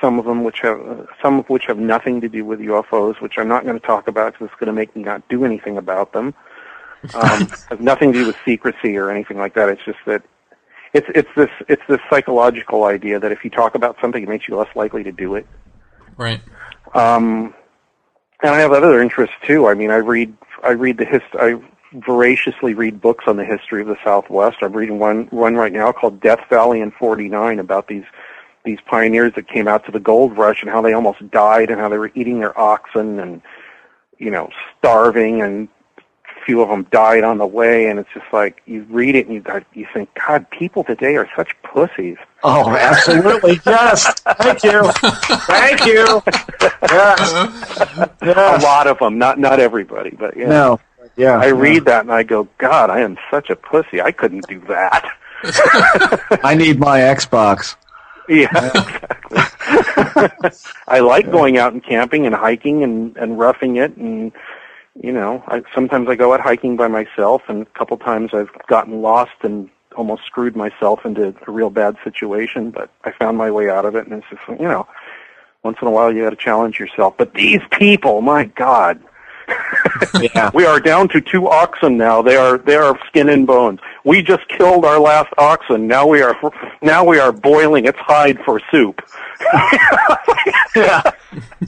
[0.00, 3.38] Some of them which have some of which have nothing to do with UFOs, which
[3.38, 5.78] I'm not going to talk about because it's going to make me not do anything
[5.78, 6.34] about them.
[7.14, 9.70] Um, has nothing to do with secrecy or anything like that.
[9.70, 10.22] It's just that
[10.92, 14.46] it's it's this it's this psychological idea that if you talk about something, it makes
[14.48, 15.46] you less likely to do it.
[16.18, 16.42] Right.
[16.94, 17.54] Um,
[18.42, 19.66] and I have other interests too.
[19.66, 21.58] I mean, I read I read the hist I
[22.04, 24.58] voraciously read books on the history of the Southwest.
[24.62, 28.04] I'm reading one one right now called Death Valley in '49 about these
[28.64, 31.80] these pioneers that came out to the gold rush and how they almost died and
[31.80, 33.40] how they were eating their oxen and
[34.18, 35.68] you know starving and
[35.98, 39.26] a few of them died on the way and it's just like you read it
[39.26, 42.16] and you got you think God people today are such pussies.
[42.42, 43.60] Oh, absolutely.
[43.66, 44.12] yes.
[44.20, 44.82] Thank you.
[44.92, 46.22] Thank you.
[48.22, 48.62] Yes.
[48.62, 50.48] A lot of them, not not everybody, but yeah.
[50.48, 50.80] No.
[51.16, 51.38] Yeah.
[51.38, 54.00] I read that and I go, God, I am such a pussy.
[54.00, 55.10] I couldn't do that.
[56.42, 57.76] I need my Xbox.
[58.28, 59.38] Yeah, exactly.
[60.88, 64.32] I like going out and camping and hiking and and roughing it, and
[65.00, 68.50] you know, I, sometimes I go out hiking by myself, and a couple times I've
[68.66, 73.50] gotten lost and almost screwed myself into a real bad situation, but I found my
[73.50, 74.86] way out of it, and it's just you know,
[75.62, 77.14] once in a while you got to challenge yourself.
[77.16, 79.00] But these people, my God.
[80.20, 80.50] Yeah.
[80.54, 82.22] We are down to two oxen now.
[82.22, 83.80] They are they are skin and bones.
[84.04, 85.86] We just killed our last oxen.
[85.86, 86.34] Now we are
[86.82, 89.00] now we are boiling its hide for soup.
[90.76, 91.02] Yeah.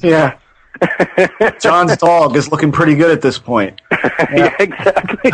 [0.03, 0.39] Yeah.
[1.61, 3.81] John's dog is looking pretty good at this point.
[3.91, 5.33] yeah, exactly.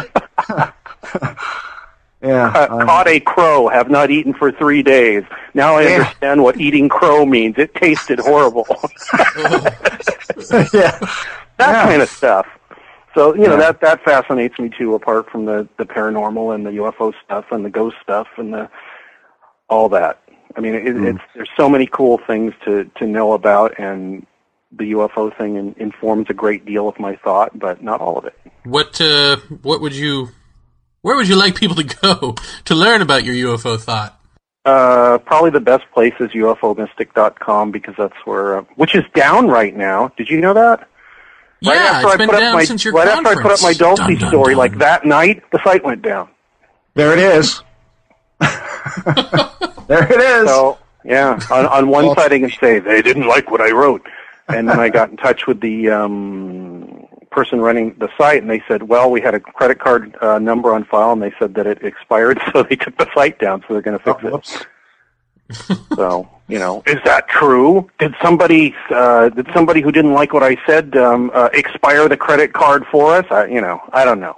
[2.22, 2.46] Yeah.
[2.54, 3.68] Uh, um, caught a crow.
[3.68, 5.24] Have not eaten for three days.
[5.54, 5.88] Now I Yeah.
[5.96, 7.56] understand what eating crow means.
[7.58, 8.66] It tasted horrible.
[10.72, 10.98] yeah.
[11.58, 11.84] That Yeah.
[11.84, 12.46] kind of stuff.
[13.14, 14.94] So you know that that fascinates me too.
[14.94, 18.68] Apart from the the paranormal and the UFO stuff and the ghost stuff and the
[19.68, 20.20] all that.
[20.56, 21.14] I mean, it, Mm.
[21.14, 24.26] it's there's so many cool things to to know about, and
[24.76, 28.24] the UFO thing in, informs a great deal of my thought, but not all of
[28.24, 28.34] it.
[28.64, 30.30] What uh, what would you
[31.02, 32.34] where would you like people to go
[32.64, 34.18] to learn about your UFO thought?
[34.64, 39.76] Uh, probably the best place is UFOmystic.com because that's where, uh, which is down right
[39.76, 40.10] now.
[40.16, 40.88] Did you know that?
[41.64, 43.26] Right yeah, after it's I been put up my, since your right conference.
[43.28, 44.58] after I put up my Dulce Dun, dun, story, dun.
[44.58, 46.28] like that night, the site went down.
[46.94, 47.60] There it is.
[48.40, 50.48] there it is.
[50.48, 53.70] So yeah, on, on one Well, side I can say they didn't like what I
[53.70, 54.02] wrote,
[54.48, 58.62] and then I got in touch with the um, person running the site, and they
[58.68, 61.66] said, well, we had a credit card uh, number on file, and they said that
[61.66, 64.66] it expired, so they took the site down, so they're going to Oh, fix it.
[65.96, 67.88] So you know, is that true?
[67.98, 72.16] Did somebody uh, did somebody who didn't like what I said um, uh, expire the
[72.16, 73.24] credit card for us?
[73.30, 74.36] I, you know, I don't know.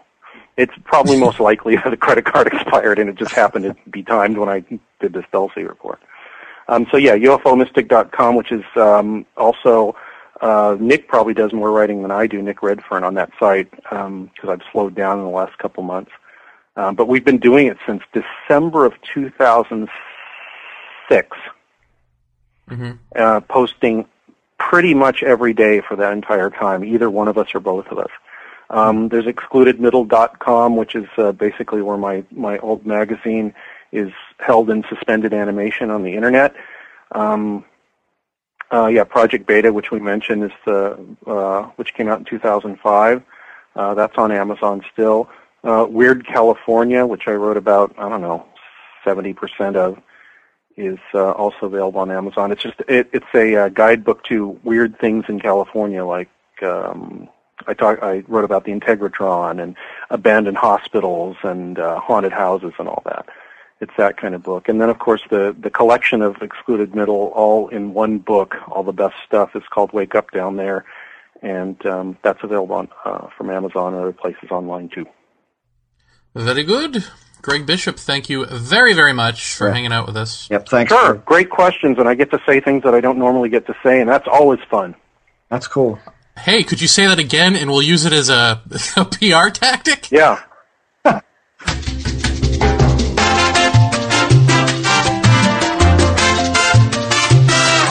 [0.57, 4.03] It's probably most likely that the credit card expired, and it just happened to be
[4.03, 4.61] timed when I
[5.01, 6.01] did this Dulce report.
[6.69, 9.97] Um, so yeah, ufo UFOmystic.com, which is um, also
[10.41, 12.43] uh, Nick probably does more writing than I do.
[12.43, 16.11] Nick Redfern on that site because I've slowed down in the last couple months.
[16.77, 19.91] Um, but we've been doing it since December of 2006
[22.71, 22.99] Mhm.
[23.15, 24.07] uh, posting
[24.59, 27.99] pretty much every day for that entire time, either one of us or both of
[27.99, 28.11] us.
[28.71, 33.55] Um, there's excludedmiddle.com, which is uh, basically where my, my old magazine
[33.93, 36.55] is held in suspended animation on the internet.
[37.13, 37.65] Um,
[38.73, 43.23] uh, yeah, Project Beta, which we mentioned, is the uh, which came out in 2005.
[43.77, 45.29] Uh, that's on Amazon still.
[45.63, 48.45] Uh, Weird California, which I wrote about, I don't know,
[49.05, 49.99] 70% of,
[50.77, 52.53] is uh, also available on Amazon.
[52.53, 56.29] It's just it, it's a uh, guidebook to weird things in California, like
[56.63, 57.29] um,
[57.67, 59.77] I talk I wrote about the Integratron and
[60.11, 63.27] abandoned hospitals and uh, haunted houses and all that.
[63.81, 67.33] It's that kind of book, and then of course the the collection of Excluded Middle,
[67.35, 70.85] all in one book, all the best stuff is called Wake Up Down There,
[71.43, 75.07] and um, that's available on, uh, from Amazon and other places online too.
[76.35, 77.05] Very good.
[77.43, 79.75] Greg Bishop, thank you very, very much for yeah.
[79.75, 80.49] hanging out with us.
[80.51, 80.93] Yep, thanks.
[80.93, 83.75] Sure, great questions, and I get to say things that I don't normally get to
[83.83, 84.95] say, and that's always fun.
[85.49, 85.99] That's cool.
[86.39, 88.63] Hey, could you say that again, and we'll use it as a,
[88.97, 90.11] a PR tactic?
[90.11, 90.43] Yeah.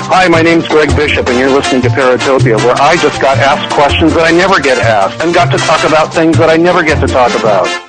[0.08, 3.74] Hi, my name's Greg Bishop, and you're listening to Paratopia, where I just got asked
[3.74, 6.84] questions that I never get asked, and got to talk about things that I never
[6.84, 7.85] get to talk about.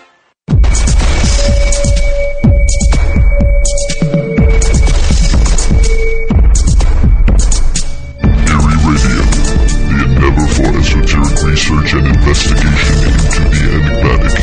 [11.66, 14.38] Research and investigation into the enigmatic.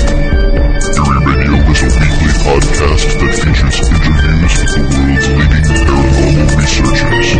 [0.92, 7.40] Eerie Radio is a weekly podcast that features interviews with the world's leading paranormal researchers.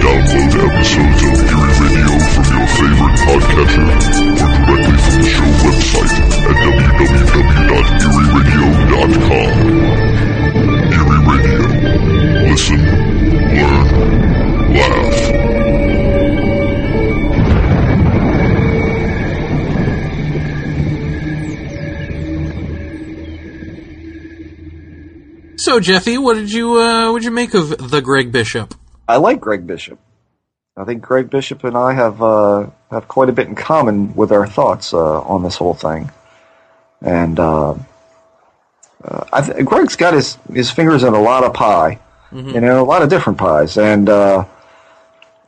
[0.00, 4.00] Download episodes of Eerie Radio from your favorite podcatcher or
[4.64, 9.52] directly from the show website at www.eerieradio.com.
[10.96, 11.68] Eerie Radio.
[12.48, 12.80] Listen,
[13.60, 13.84] learn,
[14.72, 15.25] laugh.
[25.66, 28.72] So, Jeffy, what did you uh, what did you make of the Greg Bishop?
[29.08, 29.98] I like Greg Bishop.
[30.76, 34.30] I think Greg Bishop and I have uh, have quite a bit in common with
[34.30, 36.12] our thoughts uh, on this whole thing.
[37.02, 37.72] And uh,
[39.02, 41.98] uh, I th- Greg's got his his fingers in a lot of pie,
[42.30, 44.44] you know, a lot of different pies, and uh,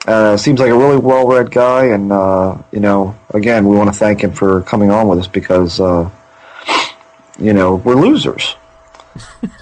[0.08, 1.84] uh, seems like a really well read guy.
[1.84, 5.28] And uh, you know, again, we want to thank him for coming on with us
[5.28, 6.10] because uh,
[7.38, 8.56] you know we're losers.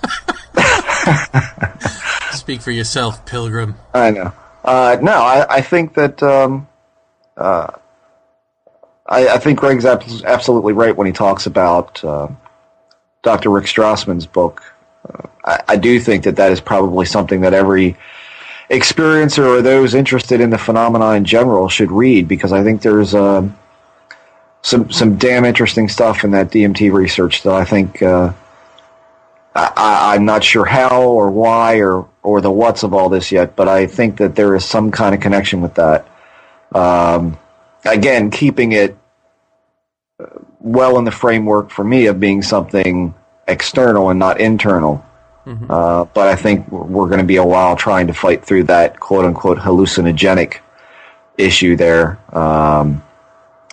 [2.33, 3.77] Speak for yourself, Pilgrim.
[3.95, 4.33] I know.
[4.65, 6.66] Uh, no, I, I think that um,
[7.37, 7.70] uh,
[9.07, 12.28] I, I think Greg's ab- absolutely right when he talks about uh,
[13.23, 13.51] Dr.
[13.51, 14.62] Rick Strassman's book.
[15.09, 17.97] Uh, I, I do think that that is probably something that every
[18.70, 23.15] experiencer or those interested in the phenomena in general should read because I think there's
[23.15, 23.57] um,
[24.62, 28.33] some some damn interesting stuff in that DMT research that I think uh,
[29.57, 33.57] I, I'm not sure how or why or or the what's of all this yet,
[33.57, 36.07] but I think that there is some kind of connection with that.
[36.74, 37.39] Um,
[37.85, 38.97] again, keeping it
[40.20, 40.27] uh,
[40.61, 43.15] well in the framework for me of being something
[43.49, 45.05] external and not internal.
[45.70, 48.99] Uh, but I think we're going to be a while trying to fight through that
[48.99, 50.59] quote unquote hallucinogenic
[51.39, 52.19] issue there.
[52.37, 53.03] Um,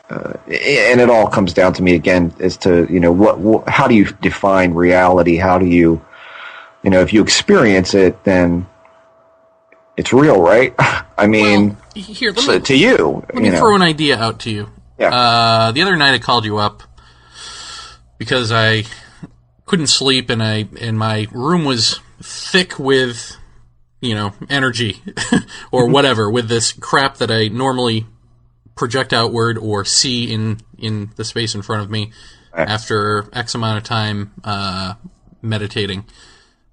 [0.09, 3.67] uh, and it all comes down to me again as to you know what, what
[3.69, 5.38] how do you define reality?
[5.38, 6.03] How do you
[6.84, 8.67] you know if you experience it, then
[9.95, 10.73] it's real, right?
[11.17, 14.39] I mean, Well, here, me, to you, let me you know, throw an idea out
[14.41, 14.69] to you.
[14.97, 15.13] Yeah.
[15.13, 16.84] Uh, the other night I called you up
[18.17, 18.84] because I
[19.65, 23.38] couldn't sleep and I and my room was thick with
[24.01, 25.01] you know energy
[25.71, 28.05] or whatever with this crap that I normally
[28.75, 32.11] project outward or see in in the space in front of me
[32.53, 34.95] after X amount of time uh,
[35.41, 36.05] meditating.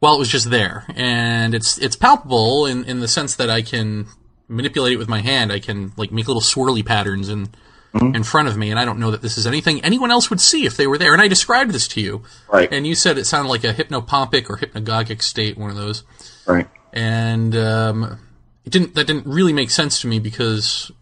[0.01, 3.62] Well, it was just there, and it's it's palpable in in the sense that I
[3.62, 4.06] can
[4.48, 5.52] manipulate it with my hand.
[5.52, 7.48] I can like make little swirly patterns in
[7.93, 10.40] in front of me, and I don't know that this is anything anyone else would
[10.40, 11.12] see if they were there.
[11.12, 12.68] And I described this to you, Right.
[12.72, 16.05] And you said it sounded like a hypnopompic or hypnagogic state, one of those
[16.47, 16.68] right?
[16.93, 18.20] and um,
[18.64, 20.93] it didn't that didn't really make sense to me because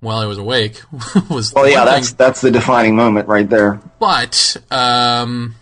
[0.00, 0.82] while I was awake
[1.30, 3.80] was Well, yeah, that's thing, that's the defining moment right there.
[3.98, 5.54] but um,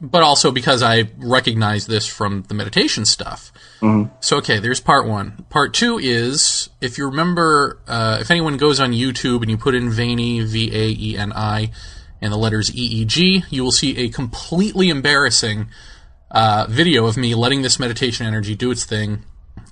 [0.00, 3.52] but also because I recognized this from the meditation stuff.
[4.20, 5.44] So okay, there's part one.
[5.50, 9.74] Part two is if you remember, uh, if anyone goes on YouTube and you put
[9.76, 11.70] in Vaeni V A E N I
[12.20, 15.68] and the letters E E G, you will see a completely embarrassing
[16.30, 19.22] uh, video of me letting this meditation energy do its thing,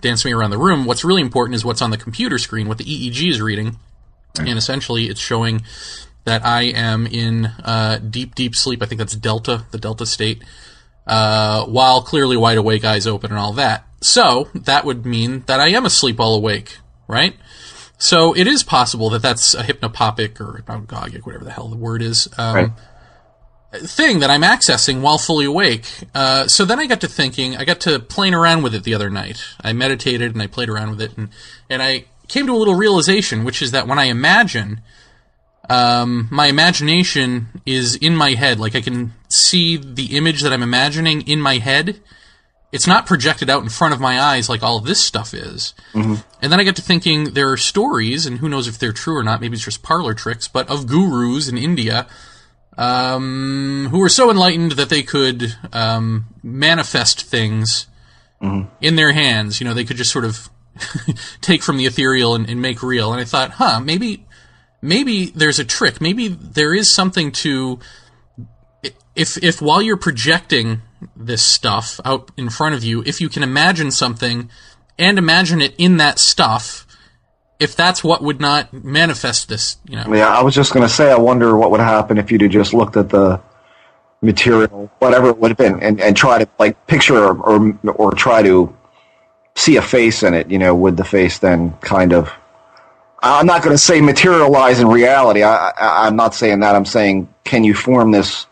[0.07, 0.85] dance me around the room.
[0.85, 3.78] What's really important is what's on the computer screen, what the EEG is reading,
[4.39, 5.62] and essentially it's showing
[6.24, 8.83] that I am in uh, deep, deep sleep.
[8.83, 10.43] I think that's delta, the delta state,
[11.07, 13.87] uh, while clearly wide awake, eyes open, and all that.
[14.01, 16.78] So that would mean that I am asleep all awake,
[17.09, 17.35] right?
[17.99, 22.03] So it is possible that that's a hypnopompic or hypnagogic, whatever the hell the word
[22.03, 22.70] is, um, Right.
[23.78, 25.86] Thing that I'm accessing while fully awake.
[26.15, 28.94] Uh, so then I got to thinking, I got to playing around with it the
[28.94, 29.44] other night.
[29.61, 31.28] I meditated and I played around with it, and
[31.69, 34.81] and I came to a little realization, which is that when I imagine,
[35.69, 38.59] um, my imagination is in my head.
[38.61, 42.01] Like I can see the image that I'm imagining in my head.
[42.73, 45.73] It's not projected out in front of my eyes like all of this stuff is.
[46.43, 49.16] And then I got to thinking there are stories, and who knows if they're true
[49.16, 52.07] or not, maybe it's just parlor tricks, but of gurus in India
[52.77, 57.86] um, who were so enlightened that they could um, manifest things
[58.81, 59.61] in their hands.
[59.61, 60.51] You know, they could just sort of
[61.40, 63.12] take from the ethereal and, and make real.
[63.12, 64.27] And I thought, huh, maybe
[64.82, 66.01] maybe there's a trick.
[66.01, 67.78] Maybe there is something to
[69.15, 70.82] if if while you're projecting
[71.16, 74.51] this stuff out in front of you, if you can imagine something
[74.98, 76.85] and imagine it in that stuff,
[77.59, 80.05] if that's what would not manifest this, you know.
[80.15, 82.51] Yeah, I was just going to say, I wonder what would happen if you'd have
[82.51, 83.41] just looked at the
[84.20, 88.12] material, whatever it would have been, and, and try to like picture or, or or
[88.12, 88.74] try to
[89.55, 90.51] see a face in it.
[90.51, 92.31] You know, would the face then kind of?
[93.23, 95.43] I'm not going to say materialize in reality.
[95.43, 96.77] I, I, I'm not saying that.
[96.77, 98.47] I'm saying, can you form this,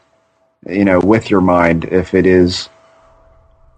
[0.66, 2.70] you know, with your mind if it is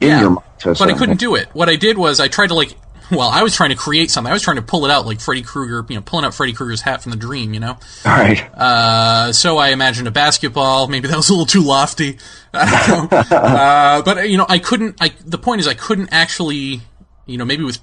[0.01, 0.47] in Yeah, your mind?
[0.61, 1.48] to but I couldn't do it.
[1.53, 2.74] What I did was I tried to like,
[3.10, 4.30] well, I was trying to create something.
[4.30, 6.52] I was trying to pull it out like Freddy Krueger, you know, pulling out Freddy
[6.52, 7.78] Krueger's hat from the dream, you know.
[8.04, 8.40] All right.
[8.54, 10.88] Uh, so I imagined a basketball.
[10.88, 12.18] Maybe that was a little too lofty.
[12.52, 13.36] I don't know.
[13.36, 14.96] uh, but you know, I couldn't.
[15.00, 16.80] I the point is, I couldn't actually.
[17.28, 17.80] You know, maybe with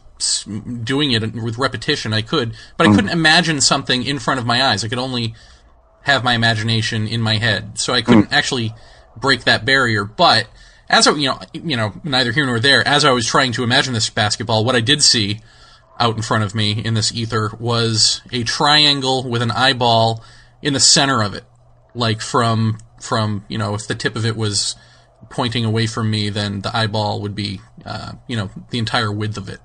[0.85, 4.63] doing it with repetition, I could, but I couldn't imagine something in front of my
[4.63, 4.85] eyes.
[4.85, 5.35] I could only
[6.03, 8.73] have my imagination in my head, so I couldn't actually
[9.17, 10.05] break that barrier.
[10.05, 10.47] But
[10.93, 12.87] as I, you know, you know, neither here nor there.
[12.87, 15.41] As I was trying to imagine this basketball, what I did see
[15.99, 20.23] out in front of me in this ether was a triangle with an eyeball
[20.61, 21.43] in the center of it,
[21.95, 24.75] like from from you know if the tip of it was
[25.29, 29.37] pointing away from me, then the eyeball would be uh, you know the entire width
[29.37, 29.59] of it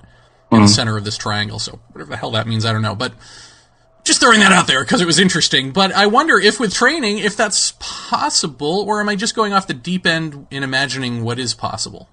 [0.51, 1.59] in the center of this triangle.
[1.59, 3.13] So whatever the hell that means, I don't know, but
[4.09, 5.70] just throwing that out there because it was interesting.
[5.70, 9.68] But I wonder if with training, if that's possible, or am I just going off
[9.68, 12.09] the deep end in imagining what is possible?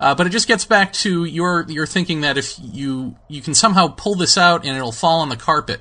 [0.00, 3.54] Uh, but it just gets back to your your thinking that if you you can
[3.54, 5.80] somehow pull this out and it'll fall on the carpet,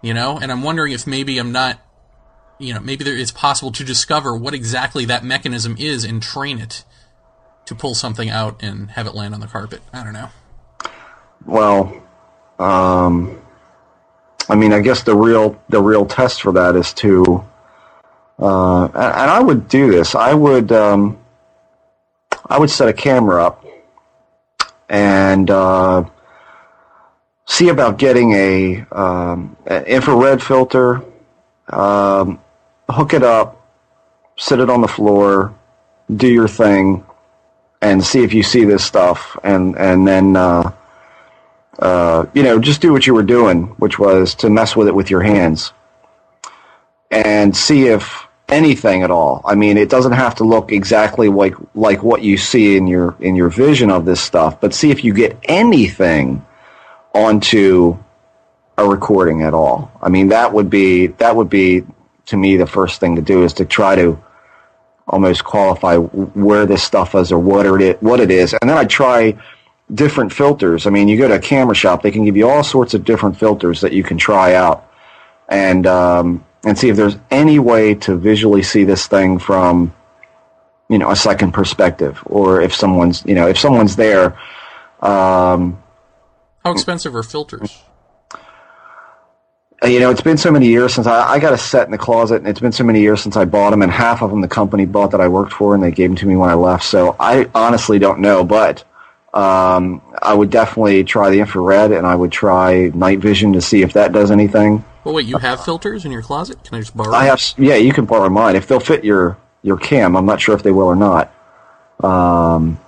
[0.00, 0.38] you know.
[0.40, 1.80] And I'm wondering if maybe I'm not,
[2.58, 6.58] you know, maybe there, it's possible to discover what exactly that mechanism is and train
[6.58, 6.84] it
[7.66, 9.82] to pull something out and have it land on the carpet.
[9.92, 10.30] I don't know.
[11.44, 12.02] Well,
[12.58, 13.41] um,
[14.48, 17.44] I mean, I guess the real the real test for that is to,
[18.38, 20.14] uh, and, and I would do this.
[20.14, 21.18] I would um,
[22.46, 23.64] I would set a camera up
[24.88, 26.04] and uh,
[27.46, 31.02] see about getting a um, an infrared filter,
[31.68, 32.40] um,
[32.90, 33.64] hook it up,
[34.36, 35.54] sit it on the floor,
[36.14, 37.04] do your thing,
[37.80, 40.36] and see if you see this stuff, and and then.
[40.36, 40.72] Uh,
[41.78, 44.94] uh, you know, just do what you were doing, which was to mess with it
[44.94, 45.72] with your hands
[47.10, 49.40] and see if anything at all.
[49.44, 53.16] I mean, it doesn't have to look exactly like like what you see in your
[53.20, 56.44] in your vision of this stuff, but see if you get anything
[57.14, 57.98] onto
[58.78, 59.90] a recording at all.
[60.02, 61.82] I mean, that would be that would be
[62.26, 64.22] to me the first thing to do is to try to
[65.08, 68.84] almost qualify where this stuff is or what it what it is, and then I
[68.84, 69.38] try
[69.92, 70.86] different filters.
[70.86, 73.04] I mean, you go to a camera shop, they can give you all sorts of
[73.04, 74.90] different filters that you can try out,
[75.48, 79.94] and um, and see if there's any way to visually see this thing from,
[80.88, 84.38] you know, a second perspective, or if someone's, you know, if someone's there.
[85.00, 85.82] Um,
[86.64, 87.82] How expensive are filters?
[89.84, 91.98] you know, it's been so many years since I, I got a set in the
[91.98, 94.40] closet, and it's been so many years since I bought them, and half of them
[94.40, 96.54] the company bought that I worked for, and they gave them to me when I
[96.54, 96.84] left.
[96.84, 98.84] So I honestly don't know, but
[99.34, 103.82] um, I would definitely try the infrared, and I would try night vision to see
[103.82, 104.84] if that does anything.
[105.04, 106.62] Well, wait, you have filters in your closet?
[106.64, 107.12] Can I just borrow?
[107.12, 110.16] I have, yeah, you can borrow mine if they'll fit your your cam.
[110.16, 111.32] I'm not sure if they will or not.
[112.02, 112.78] Um,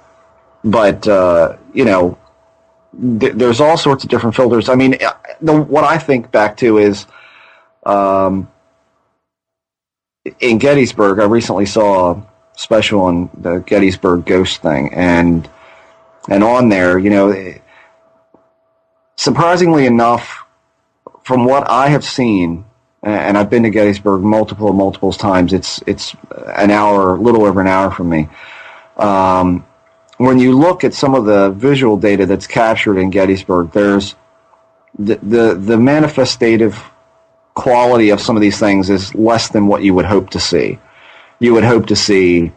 [0.62, 2.18] but uh, you know,
[3.20, 4.68] th- there's all sorts of different filters.
[4.68, 7.06] I mean, uh, the, what I think back to is,
[7.86, 8.48] um,
[10.40, 12.26] in Gettysburg, I recently saw a
[12.56, 15.48] special on the Gettysburg ghost thing, and
[16.28, 17.54] and on there, you know,
[19.16, 20.44] surprisingly enough,
[21.22, 22.64] from what I have seen,
[23.02, 25.52] and I've been to Gettysburg multiple multiple times.
[25.52, 26.16] It's it's
[26.56, 28.28] an hour, a little over an hour from me.
[28.96, 29.66] Um,
[30.16, 34.14] when you look at some of the visual data that's captured in Gettysburg, there's
[34.98, 36.82] the the, the manifestative
[37.54, 40.78] quality of some of these things is less than what you would hope to see.
[41.38, 42.52] You would hope to see,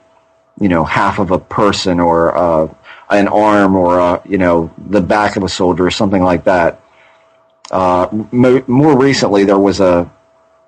[0.59, 2.73] you know, half of a person or uh,
[3.09, 6.81] an arm or uh, you know the back of a soldier or something like that.
[7.71, 10.09] Uh, mo- more recently, there was a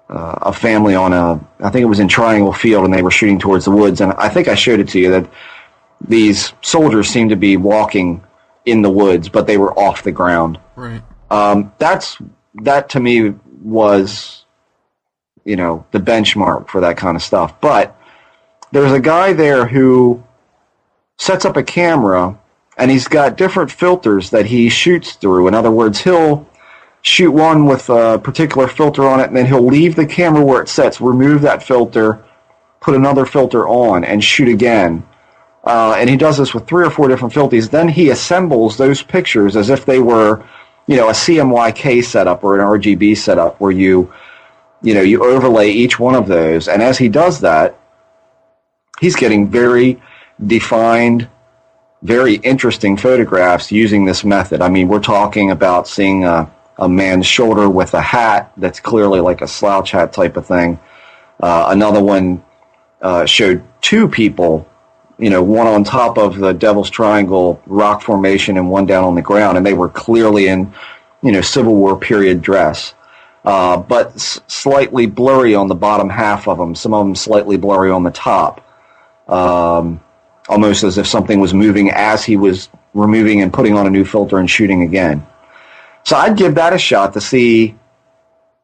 [0.10, 3.12] uh, a family on a I think it was in Triangle Field, and they were
[3.12, 4.02] shooting towards the woods.
[4.02, 5.30] And I think I showed it to you that
[6.02, 8.24] these soldiers seemed to be walking
[8.66, 10.60] in the woods, but they were off the ground.
[10.76, 11.02] Right.
[11.30, 12.18] Um, that's
[12.64, 14.46] that to me was,
[15.44, 17.60] you know, the benchmark for that kind of stuff.
[17.62, 17.96] But
[18.72, 20.24] there's a guy there who
[21.20, 22.36] sets up a camera,
[22.80, 25.48] and he's got different filters that he shoots through.
[25.48, 26.48] In other words, he'll
[27.02, 30.62] shoot one with a particular filter on it, and then he'll leave the camera where
[30.64, 32.24] it sets, remove that filter,
[32.82, 35.04] put another filter on, and shoot again.
[35.64, 37.70] uh, and he does this with three or four different filters.
[37.70, 40.44] Then he assembles those pictures as if they were,
[40.88, 44.12] you know, a CMYK setup or an RGB setup, where you,
[44.82, 46.68] you know, you overlay each one of those.
[46.68, 47.78] And as he does that,
[49.02, 50.02] he's getting very
[50.46, 51.28] defined,
[52.02, 54.62] very interesting photographs using this method.
[54.62, 59.20] I mean, we're talking about seeing a, a man's shoulder with a hat that's clearly
[59.20, 60.80] like a slouch hat type of thing.
[61.40, 62.44] Uh, another one
[63.02, 64.68] uh, showed two people,
[65.18, 69.16] you know, one on top of the Devil's Triangle rock formation and one down on
[69.16, 70.74] the ground, and they were clearly in,
[71.22, 72.94] you know, Civil War period dress.
[73.46, 76.76] Uh, but s- slightly blurry on the bottom half of them.
[76.76, 78.62] Some of them slightly blurry on the top
[79.30, 80.02] um,
[80.50, 84.04] almost as if something was moving as he was removing and putting on a new
[84.04, 85.26] filter and shooting again.
[86.04, 87.76] So I'd give that a shot to see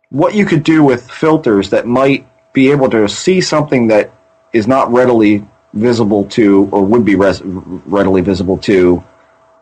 [0.10, 4.12] what you could do with filters that might be able to see something that
[4.52, 9.04] is not readily visible to or would be res- readily visible to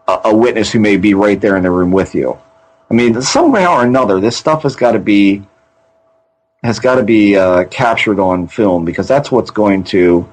[0.08, 2.40] a, a witness who may be right there in the room with you.
[2.90, 5.44] I mean, somehow or another, this stuff has got to be
[6.64, 10.32] has got to be uh, captured on film because that's what's going to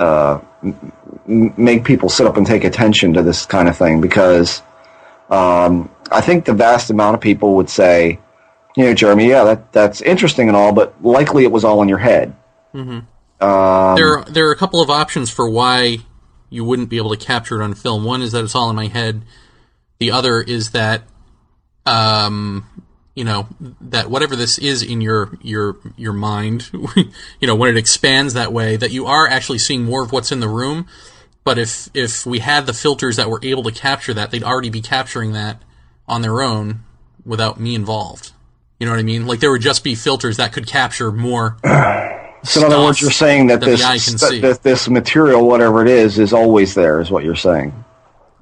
[0.00, 4.62] uh, m- make people sit up and take attention to this kind of thing because
[5.28, 8.18] um, I think the vast amount of people would say,
[8.76, 11.88] you know, Jeremy, yeah, that that's interesting and all, but likely it was all in
[11.88, 12.34] your head.
[13.40, 15.98] Um, there are, there are a couple of options for why
[16.50, 18.04] you wouldn't be able to capture it on film.
[18.04, 19.22] One is that it's all in my head.
[19.98, 21.02] The other is that,
[21.86, 22.66] um,
[23.20, 23.46] you know,
[23.82, 28.50] that whatever this is in your your your mind, you know, when it expands that
[28.50, 30.86] way, that you are actually seeing more of what's in the room.
[31.44, 34.70] But if if we had the filters that were able to capture that, they'd already
[34.70, 35.60] be capturing that
[36.08, 36.80] on their own
[37.26, 38.32] without me involved.
[38.78, 39.26] You know what I mean?
[39.26, 41.58] Like there would just be filters that could capture more.
[42.42, 45.88] So in other words, you're saying that that this that, that this material, whatever it
[45.88, 46.98] is, is always there.
[46.98, 47.84] Is what you're saying?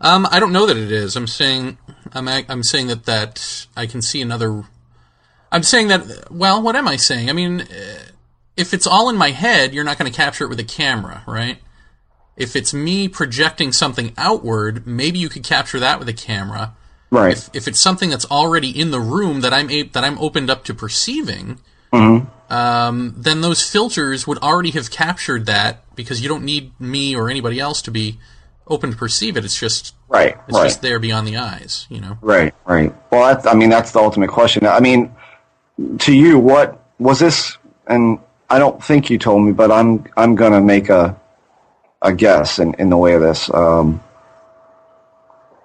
[0.01, 1.17] Um, I don't know that it is.
[1.17, 1.79] I'm saying
[2.15, 4.65] I'm I'm saying that that I can see another.
[5.51, 6.31] I'm saying that.
[6.31, 7.31] Well, what am I saying?
[7.31, 7.67] I mean, uh,
[8.57, 11.23] if it's all in my head, you're not going to capture it with a camera,
[11.27, 11.59] right?
[12.37, 16.75] If it's me projecting something outward, maybe you could capture that with a camera.
[17.11, 17.33] Right.
[17.37, 20.51] If, if it's something that's already in the room that I'm a- that I'm opened
[20.51, 21.59] up to perceiving,
[22.51, 27.31] um, then those filters would already have captured that because you don't need me or
[27.31, 28.19] anybody else to be
[28.67, 29.45] open to perceive it.
[29.45, 30.37] It's just right.
[30.49, 30.65] it's right.
[30.65, 32.19] just there beyond the eyes, you know.
[32.21, 32.95] Right, right.
[33.11, 34.67] Well, that's, I mean, that's the ultimate question.
[34.67, 35.15] I mean,
[36.01, 37.57] to you, what was this?
[37.87, 38.19] And
[38.51, 41.19] I don't think you told me, but I'm I'm gonna make a
[42.03, 43.53] a guess in, in the way of this.
[43.53, 44.03] Um,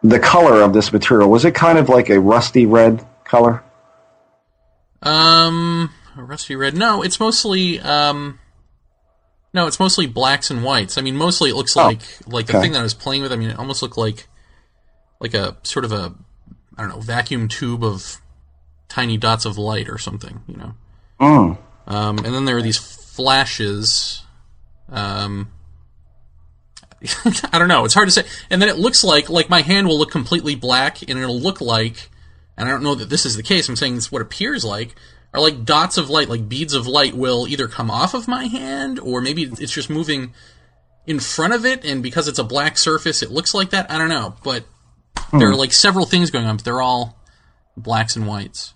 [0.03, 3.63] the color of this material was it kind of like a rusty red color?
[5.01, 6.75] Um, rusty red.
[6.75, 8.39] No, it's mostly um,
[9.53, 10.97] no, it's mostly blacks and whites.
[10.97, 12.61] I mean, mostly it looks like like the Oh, okay.
[12.61, 13.31] thing that I was playing with.
[13.31, 14.27] I mean, it almost looked like
[15.23, 16.13] like a sort of a
[16.77, 18.21] I don't know vacuum tube of
[18.89, 20.73] tiny dots of light or something, you know.
[21.19, 21.57] Mm.
[21.87, 24.21] Um, and then there are these flashes.
[24.89, 25.51] Um,
[27.51, 27.85] I don't know.
[27.85, 28.25] It's hard to say.
[28.49, 31.61] And then it looks like like my hand will look completely black, and it'll look
[31.61, 32.09] like,
[32.57, 33.67] and I don't know that this is the case.
[33.67, 34.95] I'm saying it's what appears like
[35.33, 38.45] are like dots of light, like beads of light, will either come off of my
[38.45, 40.33] hand, or maybe it's just moving
[41.07, 43.89] in front of it, and because it's a black surface, it looks like that.
[43.89, 44.63] I don't know, but
[45.31, 47.17] there are like several things going on, but they're all
[47.75, 48.73] blacks and whites.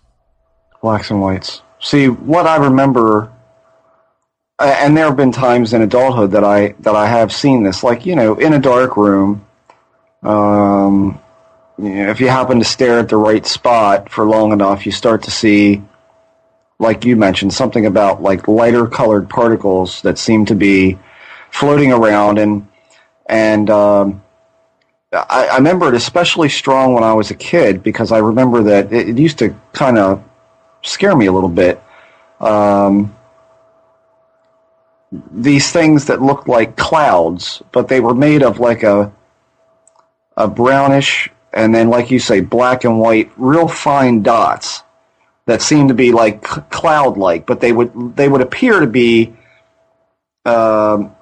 [0.81, 1.61] Blacks and whites.
[1.79, 3.31] See, what I remember,
[4.59, 8.05] and there have been times in adulthood that I that I have seen this, like
[8.05, 9.45] you know, in a dark room.
[10.23, 11.19] Um,
[11.77, 14.91] you know, if you happen to stare at the right spot for long enough, you
[14.91, 15.83] start to see,
[16.79, 20.97] like you mentioned, something about like lighter colored particles that seem to be
[21.51, 22.67] floating around, and
[23.27, 24.23] and um,
[25.29, 28.91] I, I remember it especially strong when I was a kid because I remember that
[28.91, 30.23] it, it used to kind of
[30.83, 31.81] scare me a little bit.
[32.39, 33.15] Um,
[35.31, 39.11] these things that looked like clouds, but they were made of like a
[40.35, 44.83] a brownish and then, like you say, black and white, real fine dots
[45.45, 49.33] that seemed to be like cloud-like, but they would they would appear to be
[50.45, 51.15] um,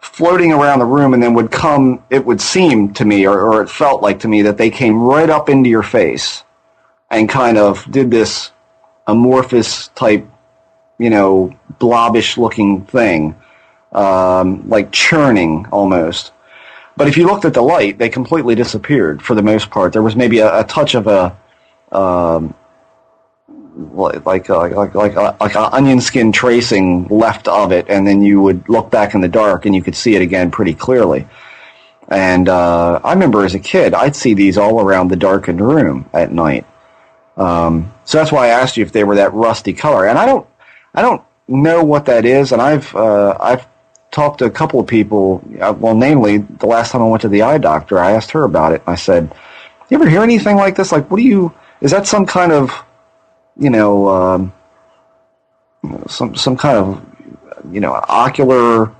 [0.00, 2.02] floating around the room, and then would come.
[2.10, 5.00] It would seem to me, or, or it felt like to me, that they came
[5.00, 6.44] right up into your face
[7.10, 8.50] and kind of did this
[9.06, 10.26] amorphous type,
[10.98, 13.34] you know, blobbish looking thing,
[13.92, 16.32] um, like churning almost.
[16.96, 19.92] But if you looked at the light, they completely disappeared for the most part.
[19.92, 21.36] There was maybe a, a touch of a,
[21.96, 22.54] um,
[23.78, 28.06] like like uh, like like uh, like an onion skin tracing left of it, and
[28.06, 30.74] then you would look back in the dark and you could see it again pretty
[30.74, 31.26] clearly.
[32.08, 36.08] And uh, I remember as a kid, I'd see these all around the darkened room
[36.12, 36.66] at night.
[37.36, 40.26] Um, so that's why I asked you if they were that rusty color, and I
[40.26, 40.46] don't,
[40.94, 42.50] I don't know what that is.
[42.52, 43.66] And I've, uh, I've
[44.10, 45.42] talked to a couple of people.
[45.60, 48.44] Uh, well, namely, the last time I went to the eye doctor, I asked her
[48.44, 48.82] about it.
[48.86, 49.32] I said,
[49.90, 50.90] "You ever hear anything like this?
[50.90, 51.52] Like, what do you?
[51.80, 52.72] Is that some kind of,
[53.58, 54.52] you know, um,
[56.08, 57.04] some some kind of,
[57.72, 58.92] you know, ocular?"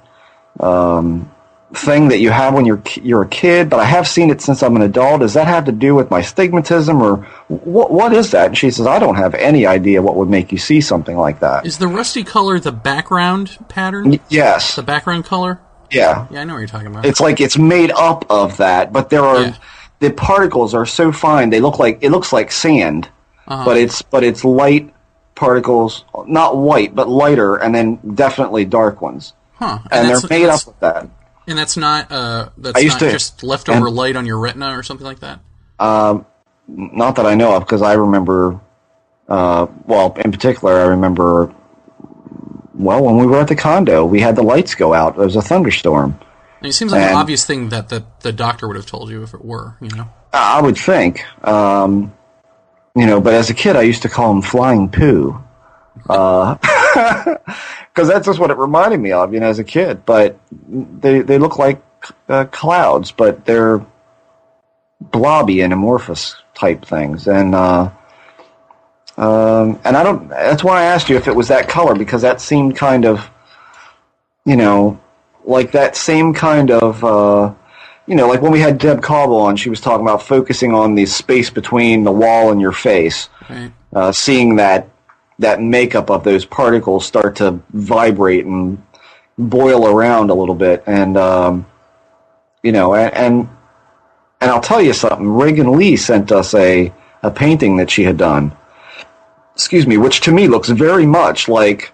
[0.61, 1.31] Um,
[1.75, 4.63] thing that you have when you're you're a kid, but I have seen it since
[4.63, 5.21] I'm an adult.
[5.21, 7.17] Does that have to do with my stigmatism, or
[7.49, 7.93] what?
[7.93, 8.47] What is that?
[8.47, 11.41] And she says, I don't have any idea what would make you see something like
[11.41, 11.67] that.
[11.67, 14.11] Is the rusty color the background pattern?
[14.11, 14.75] Y- yes.
[14.77, 15.61] The background color?
[15.93, 16.27] Yeah.
[16.31, 17.05] Yeah, I know what you're talking about.
[17.07, 19.55] It's like it's made up of that, but there are Yeah.
[20.01, 21.51] the particles are so fine.
[21.51, 23.11] They look like it looks like sand,
[23.49, 23.65] Uh-huh.
[23.65, 24.95] but it's but it's light
[25.35, 29.79] particles, not white, but lighter, and then definitely dark ones, huh?
[29.91, 31.09] and, that's, they're made up of that.
[31.47, 34.83] And that's not uh, that's not to- just leftover and- light on your retina or
[34.83, 35.41] something like that.
[35.81, 38.61] not that I know of, because I remember,
[39.29, 41.55] uh, well, in particular, I remember,
[42.75, 45.17] well, when we were at the condo, we had the lights go out.
[45.17, 46.19] There was a thunderstorm.
[46.61, 49.23] And it seems like an obvious thing that the, the doctor would have told you
[49.23, 50.09] if it were, you know.
[50.33, 52.13] I would think, um,
[52.99, 55.41] you know, but as a kid, I used to call them flying poo.
[57.95, 60.05] Because that's just what it reminded me of, you know, as a kid.
[60.07, 60.39] But
[60.69, 61.83] they they look like
[62.29, 63.85] uh, clouds, but they're
[65.01, 67.91] blobby and amorphous type things, and uh,
[69.17, 70.29] um, and I don't.
[70.29, 73.29] That's why I asked you if it was that color because that seemed kind of,
[74.45, 75.01] you know,
[75.45, 77.03] like that same kind of.
[77.03, 77.55] Uh,
[78.09, 80.95] you know, like when we had Deb Cobble on, she was talking about focusing on
[80.95, 83.71] the space between the wall and your face, Right.
[83.95, 84.89] uh, seeing that
[85.39, 88.83] that makeup of those particles start to vibrate and
[89.39, 91.67] boil around a little bit, and um,
[92.63, 93.49] you know, and, and
[94.41, 95.29] and I'll tell you something.
[95.29, 98.57] Regan Lee sent us a a painting that she had done.
[99.55, 101.93] Excuse me, which to me looks very much like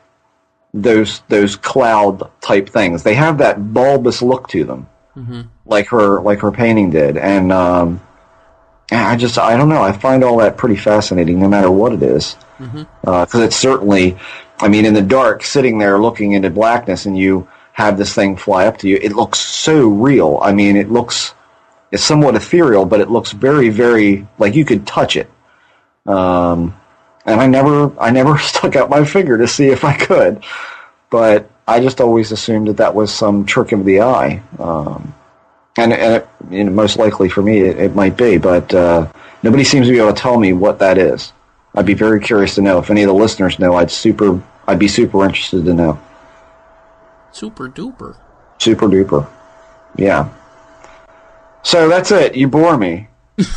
[0.73, 3.03] those those cloud type things.
[3.03, 4.86] They have that bulbous look to them
[5.66, 7.16] like her like her painting did.
[7.16, 8.01] And um
[8.91, 9.82] I just I don't know.
[9.82, 12.36] I find all that pretty fascinating no matter what it is.
[13.01, 14.16] Because it's certainly
[14.59, 18.36] I mean in the dark sitting there looking into blackness and you have this thing
[18.36, 20.39] fly up to you it looks so real.
[20.43, 21.35] I mean it looks
[21.91, 25.31] it's somewhat ethereal but it looks very very like you could touch it.
[26.07, 26.77] Um
[27.27, 30.45] and I never I never stuck out my finger to see if I could.
[31.11, 34.43] But I just always assumed that that was some trick of the eye.
[34.59, 35.15] Um,
[35.77, 39.11] and and it, you know, most likely for me, it, it might be, but uh,
[39.43, 41.33] nobody seems to be able to tell me what that is.
[41.75, 42.79] I'd be very curious to know.
[42.79, 46.01] If any of the listeners know, I'd super, I'd be super interested to know.
[47.33, 48.17] Super duper.
[48.59, 49.29] Super duper,
[49.97, 50.29] yeah.
[51.63, 52.37] So that's it.
[52.37, 53.09] You bore me.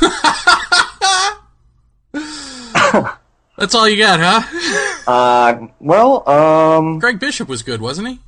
[3.58, 4.84] That's all you got, huh?
[5.08, 8.20] Uh, well, um, Greg Bishop was good, wasn't he?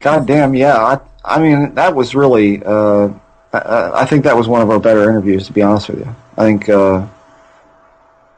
[0.00, 0.78] goddamn, yeah.
[0.78, 2.62] I, I mean, that was really.
[2.64, 3.10] Uh,
[3.52, 6.14] I, I think that was one of our better interviews, to be honest with you.
[6.36, 6.68] I think.
[6.68, 7.06] Uh,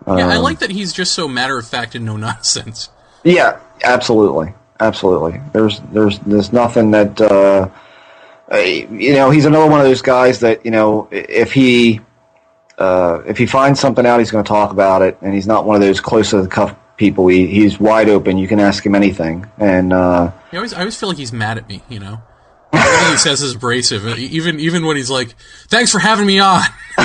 [0.07, 2.91] yeah, I Um, like that he's just so matter of fact and no nonsense.
[3.23, 5.41] Yeah, absolutely, absolutely.
[5.53, 7.69] There's there's there's nothing that uh,
[8.53, 9.31] you know.
[9.31, 12.01] He's another one of those guys that you know if he
[12.77, 15.65] uh, if he finds something out, he's going to talk about it, and he's not
[15.65, 17.27] one of those close to the cuff people.
[17.29, 18.37] He he's wide open.
[18.37, 21.57] You can ask him anything, and uh, He always, I always feel like he's mad
[21.57, 22.21] at me, you know.
[23.11, 24.07] He says is abrasive.
[24.19, 25.35] E, Even even when he's like,
[25.69, 26.63] "Thanks for having me on,"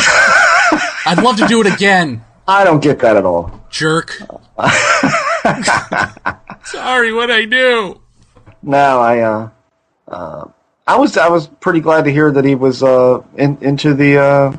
[1.06, 3.52] I'd love to do it again, I don't get that at all.
[3.70, 4.18] jerk.
[6.66, 8.02] Sorry, what I do.
[8.62, 9.50] No, I uh,
[10.08, 10.46] uh,
[10.88, 14.18] I was I was pretty glad to hear that he was uh, in, into the
[14.18, 14.58] uh,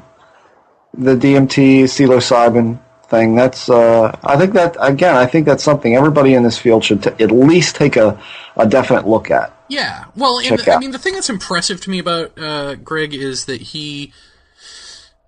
[0.95, 3.35] the DMT psilocybin thing.
[3.35, 7.03] That's uh, I think that again I think that's something everybody in this field should
[7.03, 8.21] t- at least take a,
[8.57, 9.55] a definite look at.
[9.71, 13.45] Yeah, well, and I mean, the thing that's impressive to me about uh, Greg is
[13.45, 14.13] that he,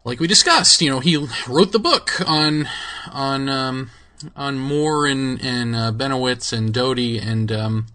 [0.04, 1.16] like we discussed, you know, he
[1.46, 2.68] wrote the book on
[3.12, 3.90] on um,
[4.34, 7.86] on Moore and and uh, Bennewitz and Doty, and um,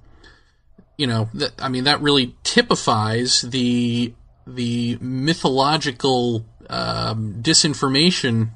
[0.98, 4.14] you know, that, I mean, that really typifies the
[4.48, 8.52] the mythological um, disinformation,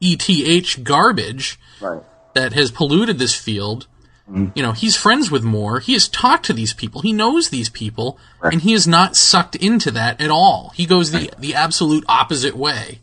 [0.00, 2.02] ETH garbage Right.
[2.34, 3.88] that has polluted this field.
[4.32, 5.80] You know, he's friends with Moore.
[5.80, 7.00] He has talked to these people.
[7.00, 10.72] He knows these people, and he is not sucked into that at all.
[10.74, 13.00] He goes the the absolute opposite way,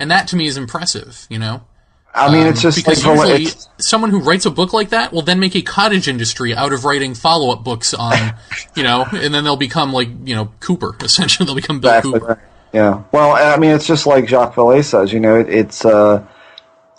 [0.00, 1.26] and that to me is impressive.
[1.28, 1.64] You know,
[2.14, 5.12] I mean, it's just because like usually it's, someone who writes a book like that
[5.12, 8.34] will then make a cottage industry out of writing follow up books on,
[8.76, 10.96] you know, and then they'll become like you know Cooper.
[11.02, 12.26] Essentially, they'll become Bill exactly Cooper.
[12.26, 12.38] right.
[12.72, 13.02] Yeah.
[13.12, 15.12] Well, I mean, it's just like Jacques Vallée says.
[15.12, 16.24] You know, it, it's uh,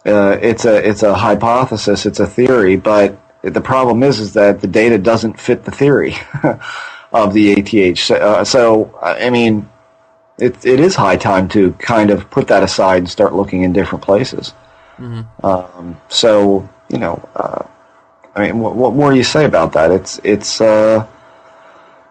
[0.06, 3.18] uh, it's a it's a hypothesis, it's a theory, but
[3.54, 6.16] the problem is is that the data doesn't fit the theory
[7.14, 8.00] of the ETH.
[8.00, 9.70] So, uh, so I mean,
[10.38, 13.74] it it is high time to kind of put that aside and start looking in
[13.74, 14.54] different places.
[15.44, 17.64] Um, so you know, uh,
[18.36, 19.92] I mean, what, what more do you say about that?
[19.92, 20.62] It's it's.
[20.62, 21.08] Uh,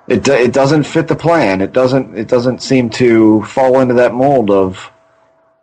[0.06, 1.61] it it doesn't fit the plan.
[1.61, 4.90] It doesn't it doesn't seem to fall into that mold of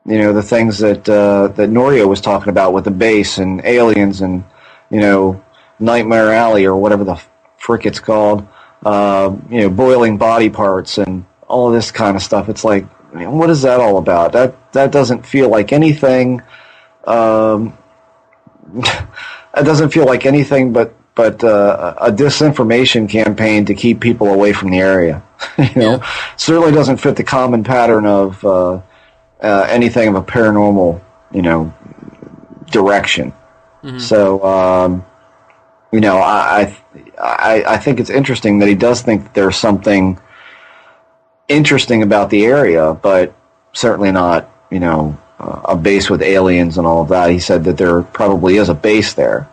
[0.06, 3.64] you know the things that uh, that Norio was talking about with the base and
[3.64, 4.43] aliens and
[4.89, 5.41] you know
[5.81, 7.21] Nightmare Alley or whatever the
[7.57, 8.47] frick it's called.
[8.83, 12.49] Uh, you know, boiling body parts and all of this kind of stuff.
[12.49, 14.31] It's like, I mean, what is that all about?
[14.31, 16.41] That that doesn't feel like anything.
[17.05, 17.77] Um,
[18.75, 24.53] it doesn't feel like anything but but uh, a disinformation campaign to keep people away
[24.53, 25.21] from the area.
[25.57, 26.03] you know,
[26.37, 28.81] certainly doesn't fit the common pattern of uh,
[29.41, 31.01] uh, anything of a paranormal,
[31.31, 31.73] you know,
[32.71, 33.33] direction.
[33.99, 35.05] So, um,
[35.91, 36.76] you know, I,
[37.19, 40.19] I I think it's interesting that he does think there's something
[41.47, 43.34] interesting about the area, but
[43.73, 47.30] certainly not, you know, a base with aliens and all of that.
[47.30, 49.49] He said that there probably is a base there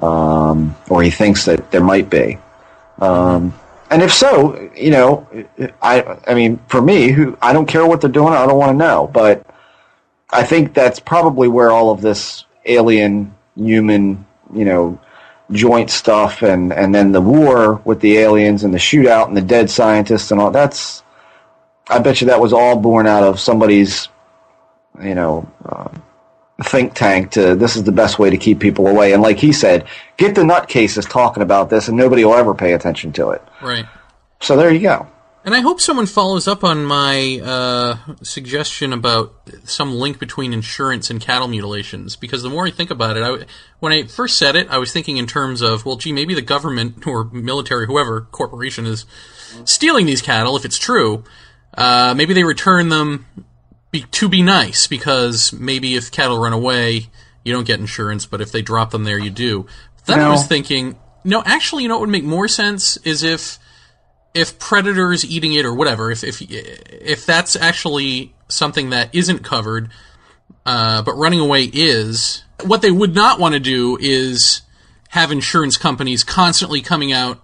[0.00, 2.38] um, or he thinks that there might be.
[3.00, 3.54] Um,
[3.90, 5.26] and if so, you know,
[5.80, 8.72] I I mean, for me, who I don't care what they're doing, I don't want
[8.72, 9.46] to know, but
[10.30, 15.00] I think that's probably where all of this alien human, you know,
[15.50, 19.42] joint stuff and and then the war with the aliens and the shootout and the
[19.42, 21.02] dead scientists and all that's
[21.88, 24.08] I bet you that was all born out of somebody's
[25.02, 25.88] you know, uh,
[26.64, 29.12] think tank to this is the best way to keep people away.
[29.12, 32.72] And like he said, get the nutcases talking about this, and nobody will ever pay
[32.72, 33.42] attention to it.
[33.62, 33.86] Right.
[34.40, 35.06] So there you go.
[35.48, 39.34] And I hope someone follows up on my uh, suggestion about
[39.64, 42.16] some link between insurance and cattle mutilations.
[42.16, 43.46] Because the more I think about it, I
[43.78, 46.42] when I first said it, I was thinking in terms of, well, gee, maybe the
[46.42, 49.06] government or military, whoever corporation is
[49.64, 50.54] stealing these cattle.
[50.54, 51.24] If it's true,
[51.72, 53.24] uh, maybe they return them
[53.90, 54.86] be, to be nice.
[54.86, 57.06] Because maybe if cattle run away,
[57.42, 59.64] you don't get insurance, but if they drop them there, you do.
[60.04, 63.58] Then I was thinking, no, actually, you know what would make more sense is if
[64.38, 69.90] if predators eating it or whatever, if if if that's actually something that isn't covered,
[70.64, 74.62] uh, but running away is, what they would not want to do is
[75.10, 77.42] have insurance companies constantly coming out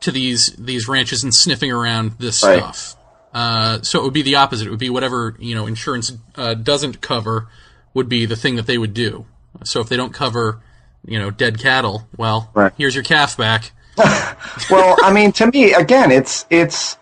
[0.00, 2.58] to these these ranches and sniffing around this Right.
[2.58, 2.94] stuff.
[3.34, 4.66] Uh, so it would be the opposite.
[4.66, 7.48] It would be whatever you know insurance uh, doesn't cover
[7.94, 9.26] would be the thing that they would do.
[9.64, 10.60] So if they don't cover,
[11.04, 12.72] you know, dead cattle, well, Right.
[12.78, 13.72] here's your calf back.
[14.70, 16.96] well, I mean, to me, again, it's it's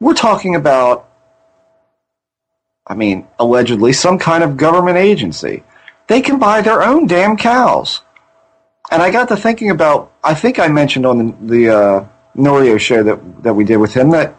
[0.00, 1.08] we're talking about.
[2.88, 5.64] I mean, allegedly, some kind of government agency.
[6.06, 8.02] They can buy their own damn cows.
[8.92, 10.12] And I got to thinking about.
[10.22, 13.94] I think I mentioned on the, the uh, Norio show that that we did with
[13.94, 14.34] him that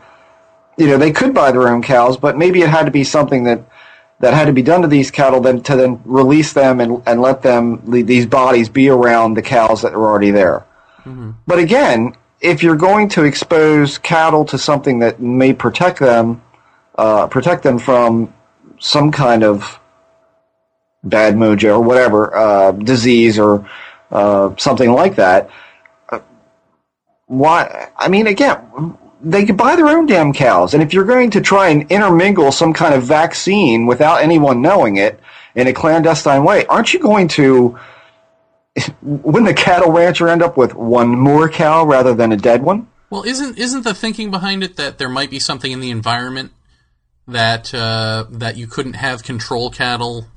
[0.77, 3.43] you know they could buy their own cows, but maybe it had to be something
[3.45, 3.64] that
[4.19, 7.22] that had to be done to these cattle then to then release them and and
[7.22, 10.65] let them these bodies be around the cows that are already there.
[11.47, 16.41] But again, if you're going to expose cattle to something that may protect them,
[16.97, 18.34] uh, protect them from
[18.79, 19.79] some kind of
[21.03, 23.67] bad mojo or whatever uh, disease or
[24.11, 25.49] uh, something like that,
[26.09, 26.19] uh,
[27.25, 27.89] why?
[27.97, 31.41] I mean, again, they could buy their own damn cows, and if you're going to
[31.41, 35.19] try and intermingle some kind of vaccine without anyone knowing it
[35.55, 37.77] in a clandestine way, aren't you going to?
[39.01, 42.87] Wouldn't the cattle rancher end up with one more cow rather than a dead one?
[43.09, 46.51] Well, isn't isn't the thinking behind it that there might be something in the environment
[47.27, 50.27] that uh, that you couldn't have control cattle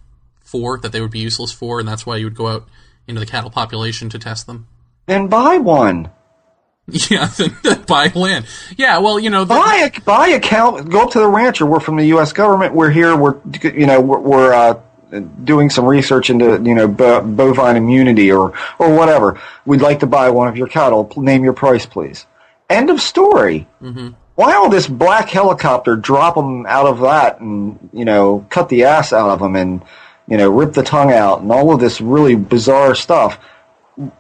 [0.43, 2.69] for, that they would be useless for, and that's why you would go out
[3.07, 4.67] into the cattle population to test them?
[5.07, 6.11] Then buy one.
[7.09, 8.47] Yeah, then buy land.
[8.77, 10.81] Yeah, well, you know, the, Buy a buy a cow.
[10.81, 11.65] Go up to the rancher.
[11.65, 12.33] We're from the U.S.
[12.33, 12.75] government.
[12.75, 13.15] We're here.
[13.15, 14.81] We're you know we're, we're uh,
[15.45, 19.41] doing some research into you know bo- bovine immunity or or whatever.
[19.67, 21.13] We'd like to buy one of your cattle.
[21.17, 22.27] Name your price, please.
[22.69, 23.67] End of story.
[24.35, 25.97] Why all this black helicopter?
[25.97, 29.83] Drop them out of that and you know cut the ass out of them and
[30.29, 33.39] you know rip the tongue out and all of this really bizarre stuff.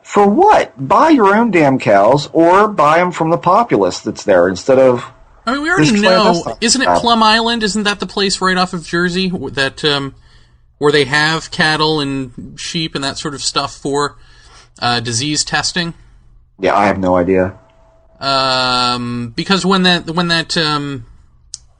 [0.02, 0.72] For what?
[0.76, 5.10] Buy your own damn cows or buy them from the populace that's there instead of
[5.46, 6.56] I mean, we already know.
[6.60, 6.88] Isn't it.
[7.00, 7.62] Plum Island?
[7.62, 10.14] Isn't that the place right off of Jersey that um,
[10.80, 14.16] where they have cattle and sheep and that sort of stuff for
[14.80, 15.92] uh, disease testing.
[16.58, 17.58] Yeah, I have no idea.
[18.18, 21.04] Um, because when that when that um,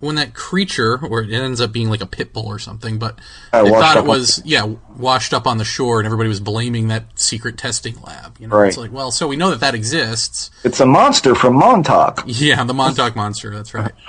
[0.01, 3.19] when that creature, or it ends up being like a pit bull or something, but
[3.55, 4.65] Uh, they thought it on- was yeah
[4.97, 8.37] washed up on the shore, and everybody was blaming that secret testing lab.
[8.39, 8.69] You know, Right.
[8.69, 10.51] it's like well, so we know that that exists.
[10.63, 12.23] It's a monster from Montauk.
[12.27, 13.51] Yeah, the Montauk monster.
[13.55, 13.93] That's right.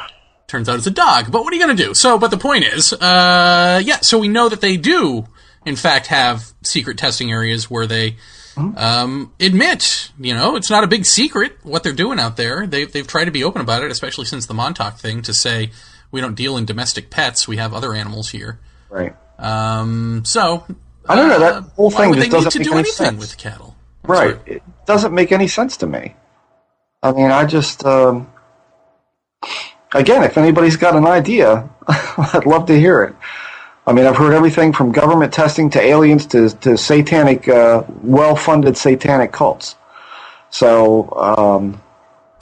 [0.51, 1.31] Turns out it's a dog.
[1.31, 1.93] But what are you going to do?
[1.93, 4.01] So, but the point is, uh, yeah.
[4.01, 5.25] So we know that they do,
[5.65, 8.17] in fact, have secret testing areas where they
[8.57, 12.67] um, admit, you know, it's not a big secret what they're doing out there.
[12.67, 15.71] They, they've tried to be open about it, especially since the Montauk thing, to say
[16.11, 17.47] we don't deal in domestic pets.
[17.47, 18.59] We have other animals here.
[18.89, 19.15] Right.
[19.39, 20.65] Um, so
[21.07, 22.79] I don't know, that uh, whole thing just they need doesn't to make do any
[22.79, 23.19] anything sense.
[23.19, 23.77] with cattle?
[24.03, 24.35] Right.
[24.35, 24.55] Sorry.
[24.57, 26.13] It doesn't make any sense to me.
[27.01, 28.29] I mean, I just, um,
[29.93, 33.15] again, if anybody's got an idea, I'd love to hear it.
[33.87, 38.77] I mean, I've heard everything from government testing to aliens to, to satanic, uh, well-funded
[38.77, 39.75] satanic cults.
[40.51, 41.81] So, um,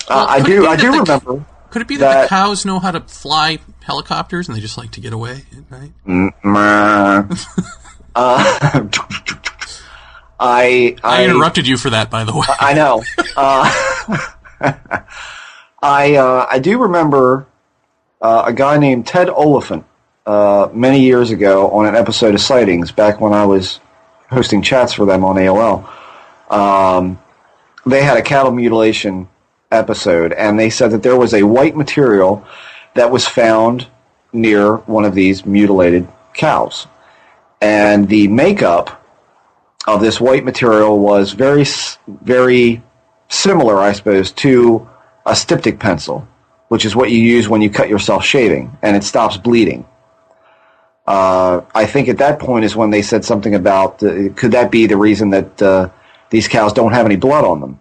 [0.09, 1.45] Well, I it do, I that do the- remember.
[1.69, 4.89] Could it be that, the cows know how to fly helicopters and they just like
[4.93, 5.91] to get away at night?
[8.15, 8.87] Uh,
[10.39, 12.45] I, I, I interrupted you for that, by the way.
[12.59, 13.03] I know.
[13.37, 14.71] Uh,
[15.81, 17.47] I uh, I do remember
[18.21, 19.85] uh, a guy named Ted Oliphant
[20.25, 23.79] uh, many years ago on an episode of Sightings back when I was
[24.29, 25.87] hosting chats for them on AOL.
[26.51, 27.19] Um,
[27.85, 29.29] they had a cattle mutilation
[29.71, 32.45] episode, and they said that there was a white material
[32.95, 33.87] that was found
[34.33, 36.87] near one of these mutilated cows,
[37.61, 39.01] and the makeup
[39.87, 41.65] of this white material was very,
[42.07, 42.81] very
[43.29, 44.87] similar, I suppose, to
[45.29, 46.27] a styptic pencil,
[46.67, 49.85] which is what you use when you cut yourself shaving, and it stops bleeding.
[51.07, 54.69] Uh, I think at that point is when they said something about uh, could that
[54.69, 55.89] be the reason that uh,
[56.29, 57.79] these cows don't have any blood on them?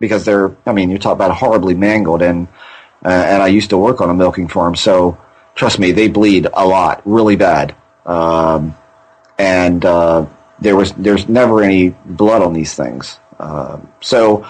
[0.00, 2.46] Because they're I mean you're talking about horribly mangled and
[3.04, 5.16] uh, and I used to work on a milking farm so
[5.54, 7.74] trust me they bleed a lot really bad.
[8.04, 8.76] Um,
[9.38, 10.26] and uh,
[10.60, 13.18] there was there's never any blood on these things.
[13.40, 14.46] Um, so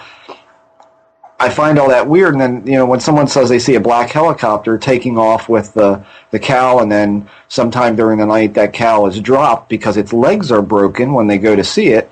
[1.41, 2.33] I find all that weird.
[2.33, 5.73] And then, you know, when someone says they see a black helicopter taking off with
[5.73, 10.11] the, the cow, and then sometime during the night that cow is dropped because its
[10.11, 12.11] legs are broken when they go to see it.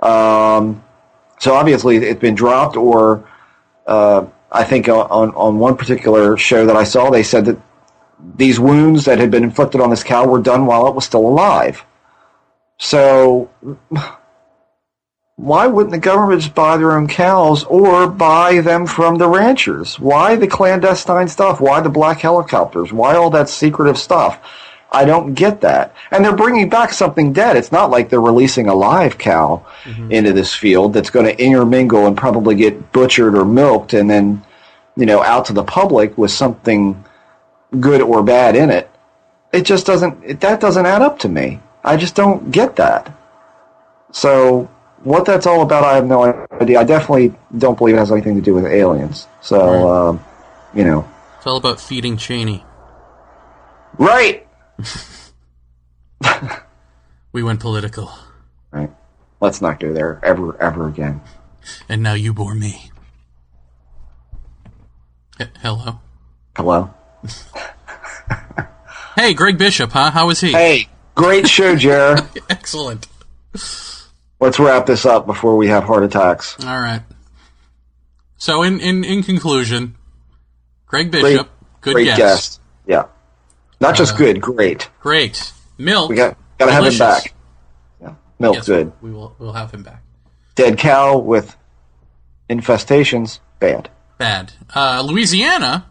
[0.00, 0.82] Um,
[1.40, 3.28] so obviously it's been dropped, or
[3.86, 7.58] uh, I think on, on one particular show that I saw, they said that
[8.36, 11.26] these wounds that had been inflicted on this cow were done while it was still
[11.26, 11.84] alive.
[12.78, 13.50] So
[15.36, 19.98] why wouldn't the government just buy their own cows or buy them from the ranchers?
[19.98, 21.60] Why the clandestine stuff?
[21.60, 22.92] Why the black helicopters?
[22.92, 24.40] Why all that secretive stuff?
[24.94, 25.94] I don't get that.
[26.10, 27.56] And they're bringing back something dead.
[27.56, 30.12] It's not like they're releasing a live cow mm-hmm.
[30.12, 34.44] into this field that's going to intermingle and probably get butchered or milked and then,
[34.96, 37.02] you know, out to the public with something
[37.80, 38.90] good or bad in it.
[39.50, 41.60] It just doesn't, it, that doesn't add up to me.
[41.82, 43.10] I just don't get that.
[44.12, 44.68] So
[45.04, 46.80] what that's all about, I have no idea.
[46.80, 49.26] I definitely don't believe it has anything to do with aliens.
[49.40, 50.24] So, um,
[50.74, 51.08] you know,
[51.38, 52.64] It's all about feeding Cheney.
[53.98, 54.46] right,
[57.32, 58.10] We went political,
[58.70, 58.90] right.
[59.40, 61.20] Let's not go there ever, ever again.
[61.88, 62.90] and now you bore me.
[65.40, 66.00] H- hello.
[66.56, 66.90] Hello.
[69.14, 70.10] Hey, Greg Bishop, huh?
[70.10, 70.52] How was he?
[70.52, 72.16] Hey, great show, Jer.
[72.48, 73.06] Excellent.
[74.42, 76.56] Let's wrap this up before we have heart attacks.
[76.64, 77.02] All right.
[78.38, 79.94] So, in in, in conclusion,
[80.84, 81.48] Greg Bishop,
[81.80, 82.18] good great guess.
[82.18, 82.60] guest.
[82.84, 83.04] Yeah,
[83.80, 84.90] not just good, great.
[84.98, 85.52] Great.
[85.78, 86.10] Milk.
[86.10, 87.32] We got got to have him back.
[88.00, 88.92] Yeah, milk Yes, good.
[89.00, 89.36] We will.
[89.38, 90.02] We'll have him back.
[90.56, 91.56] Dead cow with
[92.50, 93.90] infestations bad.
[94.18, 94.54] Bad.
[94.74, 95.86] Uh, Louisiana.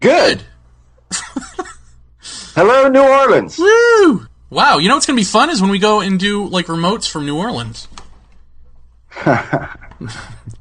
[0.00, 0.42] Good.
[2.54, 3.56] Hello, New Orleans.
[3.58, 4.26] Woo!
[4.50, 4.78] Wow.
[4.78, 7.26] You know what's gonna be fun is when we go and do like remotes from
[7.26, 7.88] New Orleans.